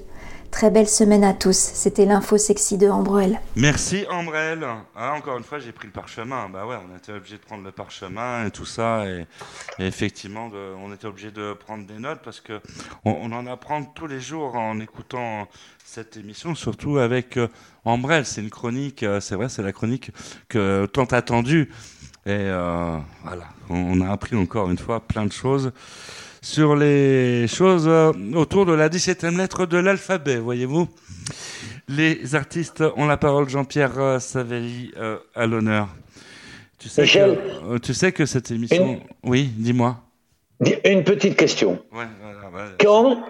Très 0.55 0.70
belle 0.70 0.88
semaine 0.88 1.24
à 1.24 1.34
tous. 1.34 1.57
C'était 1.57 2.07
l'info 2.07 2.38
sexy 2.38 2.78
de 2.78 2.88
Ambroel. 2.88 3.40
Merci 3.57 4.07
Ambrelle. 4.09 4.64
Ah, 4.94 5.14
encore 5.14 5.36
une 5.36 5.42
fois, 5.42 5.59
j'ai 5.59 5.72
pris 5.72 5.88
le 5.88 5.92
parchemin. 5.92 6.48
Bah 6.48 6.64
ouais, 6.64 6.76
on 6.76 6.96
était 6.96 7.11
obligé 7.11 7.38
de 7.38 7.42
prendre 7.42 7.64
le 7.64 7.72
parchemin 7.72 8.46
et 8.46 8.52
tout 8.52 8.64
ça. 8.64 9.05
Et, 9.05 9.26
effectivement, 9.80 10.48
on 10.80 10.94
était 10.94 11.09
obligé 11.09 11.32
de 11.32 11.55
prendre 11.55 11.84
des 11.84 11.98
notes 11.98 12.20
parce 12.22 12.40
que 12.40 12.61
on, 13.05 13.32
en 13.32 13.48
apprend 13.48 13.82
tous 13.82 14.07
les 14.07 14.20
jours 14.20 14.55
en 14.55 14.78
écoutant 14.78 15.48
cette 15.84 16.16
émission, 16.16 16.55
surtout 16.55 16.98
avec 16.98 17.36
euh, 17.36 17.48
Ambrelle. 17.84 18.24
C'est 18.24 18.40
une 18.40 18.50
chronique, 18.50 19.02
euh, 19.02 19.18
c'est 19.18 19.34
vrai, 19.34 19.48
c'est 19.48 19.64
la 19.64 19.72
chronique 19.72 20.12
que 20.48 20.86
tant 20.86 21.07
attendue. 21.07 21.72
Et 22.26 22.30
euh, 22.30 22.96
voilà, 23.24 23.48
on 23.70 24.00
a 24.00 24.09
appris 24.09 24.36
encore 24.36 24.70
une 24.70 24.78
fois 24.78 25.00
plein 25.00 25.26
de 25.26 25.32
choses 25.32 25.72
sur 26.45 26.76
les 26.76 27.47
choses 27.49 27.86
euh, 27.88 28.12
autour 28.34 28.66
de 28.66 28.74
la 28.74 28.90
17e 28.90 29.36
lettre 29.38 29.64
de 29.64 29.78
l'alphabet, 29.78 30.36
voyez-vous. 30.36 30.86
Les 31.88 32.34
artistes 32.34 32.84
ont 32.97 33.07
la 33.07 33.16
parole, 33.16 33.49
Jean-Pierre 33.49 33.99
euh, 33.99 34.18
Savelli 34.18 34.92
euh, 34.99 35.16
à 35.34 35.47
l'honneur. 35.47 35.88
Tu 36.78 36.90
sais, 36.90 37.03
Michel 37.03 37.38
que, 37.66 37.78
tu 37.78 37.95
sais 37.95 38.12
que 38.12 38.26
cette 38.26 38.51
émission... 38.51 39.01
Oui, 39.22 39.51
dis-moi. 39.57 39.97
Une 40.84 41.03
petite 41.03 41.36
question. 41.36 41.82
Ouais, 41.92 42.05
voilà, 42.22 42.49
voilà. 42.51 42.70
Quand, 42.78 43.24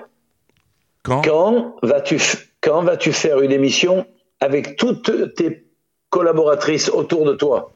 quand, 1.04 1.76
vas-tu 1.82 2.18
quand 2.60 2.82
vas-tu 2.82 3.12
faire 3.12 3.40
une 3.42 3.52
émission 3.52 4.06
avec 4.40 4.76
toutes 4.76 5.34
tes 5.36 5.66
collaboratrices 6.10 6.88
autour 6.88 7.26
de 7.26 7.34
toi? 7.34 7.72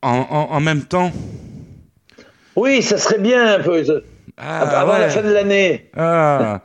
En, 0.00 0.26
en- 0.30 0.54
en 0.54 0.60
même 0.60 0.84
temps? 0.84 1.12
Oui, 2.56 2.80
ça 2.82 2.96
serait 2.96 3.18
bien 3.18 3.58
un 3.58 3.60
peu. 3.62 3.82
Ah, 4.40 4.60
avant 4.80 4.92
ouais. 4.92 5.00
la 5.00 5.08
fin 5.10 5.22
de 5.22 5.30
l'année. 5.32 5.90
Ah, 5.96 6.62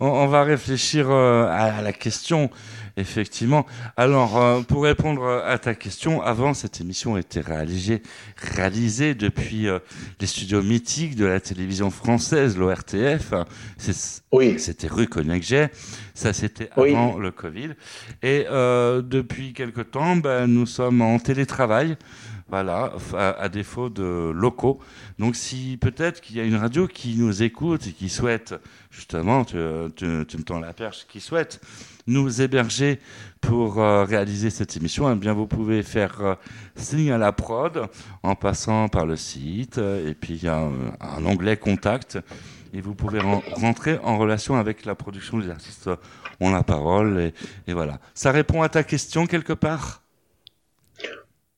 on, 0.00 0.06
on 0.06 0.26
va 0.26 0.42
réfléchir 0.44 1.10
euh, 1.10 1.46
à, 1.50 1.82
la 1.82 1.92
question, 1.92 2.50
effectivement. 2.96 3.66
Alors, 3.96 4.40
euh, 4.40 4.60
pour 4.60 4.84
répondre 4.84 5.42
à 5.44 5.58
ta 5.58 5.74
question, 5.74 6.22
avant, 6.22 6.54
cette 6.54 6.80
émission 6.80 7.16
a 7.16 7.20
été 7.20 7.40
réalisée, 7.40 8.02
réalisée 8.36 9.14
depuis 9.14 9.68
euh, 9.68 9.78
les 10.20 10.26
studios 10.26 10.62
mythiques 10.62 11.16
de 11.16 11.26
la 11.26 11.40
télévision 11.40 11.90
française, 11.90 12.56
l'ORTF. 12.56 13.32
C'est- 13.76 14.22
C'était 14.58 14.86
rue. 14.88 15.08
Ça, 16.14 16.32
c'était 16.32 16.70
Oui. 16.76 16.90
avant 16.94 17.18
le 17.18 17.30
Covid. 17.30 17.70
Et 18.22 18.44
depuis 18.48 19.52
quelque 19.54 19.80
temps, 19.80 20.16
ben, 20.16 20.46
nous 20.46 20.66
sommes 20.66 21.00
en 21.02 21.18
télétravail. 21.18 21.96
Voilà, 22.48 22.92
à, 23.16 23.48
défaut 23.48 23.88
de 23.90 24.30
locaux. 24.32 24.78
Donc, 25.18 25.34
si 25.34 25.76
peut-être 25.80 26.20
qu'il 26.20 26.36
y 26.36 26.40
a 26.40 26.44
une 26.44 26.54
radio 26.54 26.86
qui 26.86 27.16
nous 27.16 27.42
écoute 27.42 27.88
et 27.88 27.92
qui 27.92 28.08
souhaite, 28.08 28.54
justement, 28.92 29.44
tu, 29.44 29.56
tu- 29.96 30.24
tu 30.28 30.36
me 30.38 30.42
tends 30.44 30.60
la 30.60 30.72
perche, 30.72 31.06
qui 31.08 31.20
souhaite 31.20 31.60
nous 32.06 32.40
héberger 32.40 33.00
pour 33.40 33.80
euh, 33.80 34.04
réaliser 34.04 34.50
cette 34.50 34.76
émission, 34.76 35.10
eh 35.10 35.16
bien, 35.16 35.32
vous 35.32 35.48
pouvez 35.48 35.82
faire 35.82 36.20
euh, 36.20 36.34
signe 36.76 37.10
à 37.10 37.18
la 37.18 37.32
prod 37.32 37.88
en 38.22 38.36
passant 38.36 38.88
par 38.88 39.06
le 39.06 39.16
site. 39.16 39.78
euh, 39.78 40.08
et 40.08 40.14
puis, 40.14 40.34
il 40.34 40.44
y 40.44 40.48
a 40.48 40.56
un, 41.00 41.24
onglet 41.26 41.56
contact. 41.56 42.16
Et 42.72 42.80
vous 42.80 42.94
pouvez 42.94 43.18
ren- 43.18 43.42
rentrer 43.54 43.98
en 44.04 44.18
relation 44.18 44.54
avec 44.54 44.84
la 44.84 44.94
production 44.94 45.38
des 45.38 45.50
artistes 45.50 45.90
ont 46.38 46.52
la 46.52 46.62
parole. 46.62 47.32
Et 47.66 47.72
voilà. 47.72 47.98
Ça 48.14 48.30
répond 48.30 48.62
à 48.62 48.68
ta 48.68 48.84
question 48.84 49.26
quelque 49.26 49.52
part? 49.52 50.02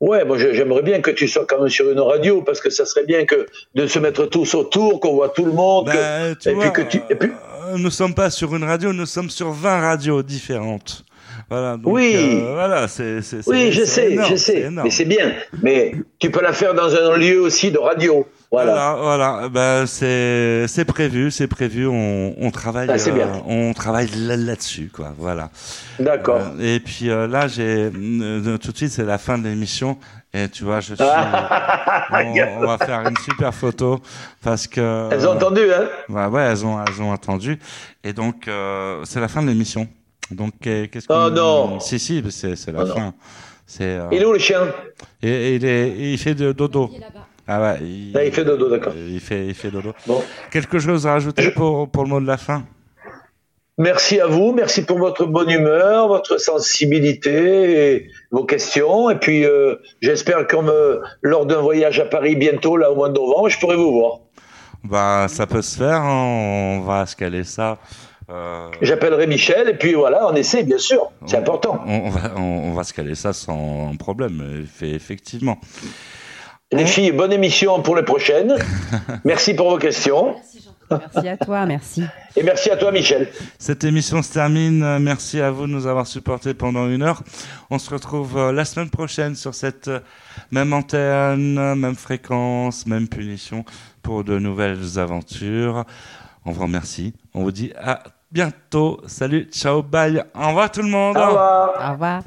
Ouais, 0.00 0.24
moi 0.24 0.38
j'aimerais 0.38 0.82
bien 0.82 1.00
que 1.00 1.10
tu 1.10 1.26
sois 1.26 1.44
quand 1.44 1.58
même 1.58 1.68
sur 1.68 1.90
une 1.90 1.98
radio 1.98 2.40
parce 2.42 2.60
que 2.60 2.70
ça 2.70 2.86
serait 2.86 3.04
bien 3.04 3.24
que 3.24 3.46
de 3.74 3.86
se 3.88 3.98
mettre 3.98 4.26
tous 4.26 4.54
autour, 4.54 5.00
qu'on 5.00 5.14
voit 5.14 5.30
tout 5.30 5.44
le 5.44 5.52
monde. 5.52 5.90
que- 5.90 6.34
tu 6.34 6.48
et 6.50 6.54
vois, 6.54 6.70
puis 6.70 6.72
que 6.84 6.88
tu. 6.88 7.00
et 7.10 7.14
puis- 7.16 7.30
Euh, 7.30 7.76
nous 7.78 7.90
sommes 7.90 8.14
pas 8.14 8.30
sur 8.30 8.54
une 8.54 8.62
radio, 8.64 8.92
nous 8.92 9.06
sommes 9.06 9.28
sur 9.28 9.50
20 9.50 9.80
radios 9.80 10.22
différentes. 10.22 11.04
Voilà. 11.50 11.76
donc, 11.76 11.94
Oui. 11.94 12.14
euh, 12.16 12.52
voilà, 12.54 12.86
c'est. 12.88 13.18
oui, 13.46 13.72
je 13.72 13.84
sais, 13.84 14.12
énorme, 14.12 14.30
je 14.30 14.36
sais, 14.36 14.68
mais 14.70 14.90
c'est 14.90 15.04
bien. 15.04 15.32
Mais 15.62 15.92
tu 16.18 16.30
peux 16.30 16.42
la 16.42 16.52
faire 16.52 16.74
dans 16.74 16.94
un 16.94 17.16
lieu 17.16 17.40
aussi 17.40 17.70
de 17.70 17.78
radio. 17.78 18.26
Voilà. 18.50 18.72
Voilà, 18.72 18.96
voilà. 19.02 19.48
Ben, 19.50 19.86
c'est 19.86 20.66
c'est 20.68 20.86
prévu, 20.86 21.30
c'est 21.30 21.48
prévu. 21.48 21.86
On, 21.86 22.34
on 22.40 22.50
travaille, 22.50 22.88
Ah, 22.90 22.94
bien. 23.10 23.26
euh, 23.28 23.40
on 23.46 23.74
travaille 23.74 24.08
là- 24.16 24.36
là-dessus, 24.36 24.90
quoi. 24.92 25.12
Voilà. 25.18 25.50
D'accord. 25.98 26.40
Euh, 26.58 26.76
et 26.76 26.80
puis 26.80 27.10
euh, 27.10 27.26
là, 27.26 27.46
j'ai 27.46 27.90
euh, 27.94 28.56
tout 28.56 28.72
de 28.72 28.76
suite, 28.76 28.90
c'est 28.90 29.04
la 29.04 29.18
fin 29.18 29.36
de 29.36 29.44
l'émission. 29.46 29.98
Et 30.32 30.48
tu 30.48 30.64
vois, 30.64 30.80
je 30.80 30.94
suis. 30.94 31.04
On, 32.10 32.62
on 32.62 32.66
va 32.66 32.78
faire 32.78 33.00
une 33.06 33.16
super 33.18 33.52
photo 33.54 34.00
parce 34.42 34.66
que. 34.66 35.08
Elles 35.12 35.26
ont 35.28 35.32
entendu, 35.32 35.60
hein? 35.72 35.88
Ouais, 36.08 36.26
ouais, 36.26 36.42
elles 36.42 36.64
ont, 36.64 36.82
elles 36.84 37.02
ont 37.02 37.10
entendu. 37.12 37.58
Et 38.02 38.12
donc, 38.14 38.48
euh, 38.48 39.02
c'est 39.04 39.20
la 39.20 39.28
fin 39.28 39.42
de 39.42 39.48
l'émission. 39.48 39.86
Donc, 40.30 40.52
qu'est-ce 40.60 41.06
Oh 41.10 41.14
qu'on- 41.14 41.30
non. 41.30 41.80
Si, 41.80 41.98
si, 41.98 42.22
c'est 42.30 42.56
c'est 42.56 42.72
la 42.72 42.82
Oh 42.84 42.86
fin. 42.94 43.14
C'est. 43.66 43.84
euh, 43.84 44.08
Il 44.12 44.22
est 44.22 44.24
où 44.24 44.32
le 44.32 44.38
chien? 44.38 44.60
Et, 45.22 45.28
et 45.30 45.54
il, 45.56 45.64
est, 45.66 46.12
il 46.12 46.18
fait 46.18 46.34
de 46.34 46.52
dodo. 46.52 46.90
Ah 47.50 47.60
ouais. 47.62 47.78
Il, 47.80 48.12
Là, 48.12 48.24
il 48.26 48.32
fait 48.32 48.44
dodo, 48.44 48.68
d'accord. 48.68 48.92
Il 48.94 49.20
fait, 49.20 49.46
il 49.46 49.54
fait 49.54 49.70
dodo. 49.70 49.92
Bon. 50.06 50.22
Quelque 50.50 50.78
chose 50.78 51.06
à 51.06 51.12
rajouter 51.12 51.50
pour, 51.50 51.88
pour 51.88 52.04
le 52.04 52.10
mot 52.10 52.20
de 52.20 52.26
la 52.26 52.36
fin? 52.36 52.64
Merci 53.80 54.20
à 54.20 54.26
vous, 54.26 54.52
merci 54.52 54.84
pour 54.84 54.98
votre 54.98 55.24
bonne 55.24 55.50
humeur, 55.50 56.08
votre 56.08 56.38
sensibilité 56.38 57.94
et 57.94 58.10
vos 58.32 58.44
questions. 58.44 59.08
Et 59.08 59.14
puis, 59.14 59.44
euh, 59.44 59.76
j'espère 60.02 60.46
comme 60.48 60.68
euh, 60.68 60.98
lors 61.22 61.46
d'un 61.46 61.60
voyage 61.60 62.00
à 62.00 62.04
Paris 62.04 62.34
bientôt, 62.34 62.76
là 62.76 62.90
au 62.90 62.96
mois 62.96 63.08
de 63.08 63.14
novembre, 63.14 63.48
je 63.48 63.58
pourrai 63.58 63.76
vous 63.76 63.92
voir. 63.92 64.18
Bah, 64.84 65.26
ça 65.28 65.46
peut 65.46 65.62
se 65.62 65.76
faire. 65.78 66.02
hein. 66.02 66.78
On 66.78 66.80
va 66.80 67.06
se 67.06 67.14
caler 67.16 67.44
ça. 67.44 67.78
Euh, 68.30 68.68
J'appellerai 68.82 69.26
Michel 69.26 69.68
et 69.70 69.74
puis 69.74 69.94
voilà, 69.94 70.26
on 70.28 70.34
essaie, 70.34 70.64
bien 70.64 70.78
sûr. 70.78 71.10
C'est 71.24 71.36
important. 71.36 71.80
on, 71.86 72.10
va, 72.10 72.32
on, 72.36 72.42
on 72.42 72.72
va 72.74 72.82
se 72.84 72.92
caler 72.92 73.14
ça 73.14 73.32
sans 73.32 73.94
problème, 73.96 74.64
effe- 74.66 74.94
effectivement. 74.94 75.58
Les 76.70 76.84
filles, 76.84 77.12
bonne 77.12 77.32
émission 77.32 77.80
pour 77.80 77.96
les 77.96 78.02
prochaines. 78.02 78.54
merci 79.24 79.54
pour 79.54 79.70
vos 79.70 79.78
questions. 79.78 80.36
Merci 80.90 81.28
à 81.28 81.36
toi, 81.38 81.64
merci. 81.64 82.04
Et 82.36 82.42
merci 82.42 82.70
à 82.70 82.76
toi, 82.76 82.92
Michel. 82.92 83.30
Cette 83.58 83.84
émission 83.84 84.22
se 84.22 84.34
termine. 84.34 84.98
Merci 84.98 85.40
à 85.40 85.50
vous 85.50 85.66
de 85.66 85.72
nous 85.72 85.86
avoir 85.86 86.06
supportés 86.06 86.52
pendant 86.52 86.86
une 86.86 87.02
heure. 87.02 87.22
On 87.70 87.78
se 87.78 87.88
retrouve 87.88 88.36
euh, 88.36 88.52
la 88.52 88.66
semaine 88.66 88.90
prochaine 88.90 89.34
sur 89.34 89.54
cette 89.54 89.88
euh, 89.88 90.00
même 90.50 90.74
antenne, 90.74 91.74
même 91.74 91.94
fréquence, 91.94 92.86
même 92.86 93.08
punition 93.08 93.64
pour 94.02 94.22
de 94.22 94.38
nouvelles 94.38 94.98
aventures. 94.98 95.86
On 96.44 96.52
vous 96.52 96.64
remercie. 96.64 97.14
On 97.32 97.44
vous 97.44 97.52
dit 97.52 97.72
à 97.82 98.02
bientôt. 98.30 99.00
Salut, 99.06 99.48
ciao, 99.52 99.82
bye. 99.82 100.22
Au 100.34 100.48
revoir 100.48 100.70
tout 100.70 100.82
le 100.82 100.90
monde. 100.90 101.16
Au 101.16 101.26
revoir. 101.28 101.70
Au 101.88 101.92
revoir. 101.92 102.22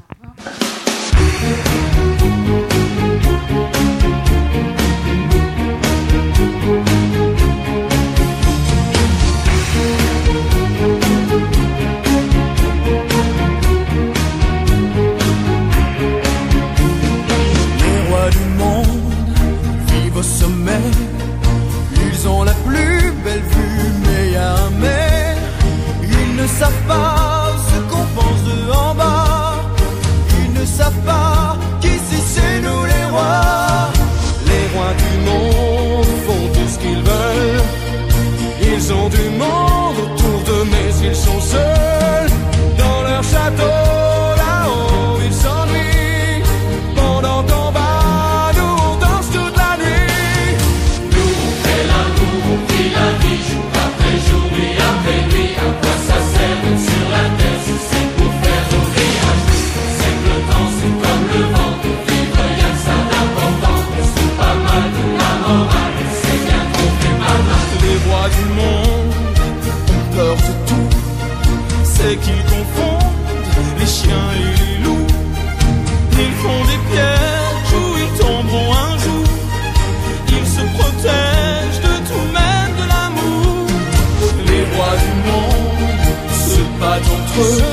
Même 87.38 87.71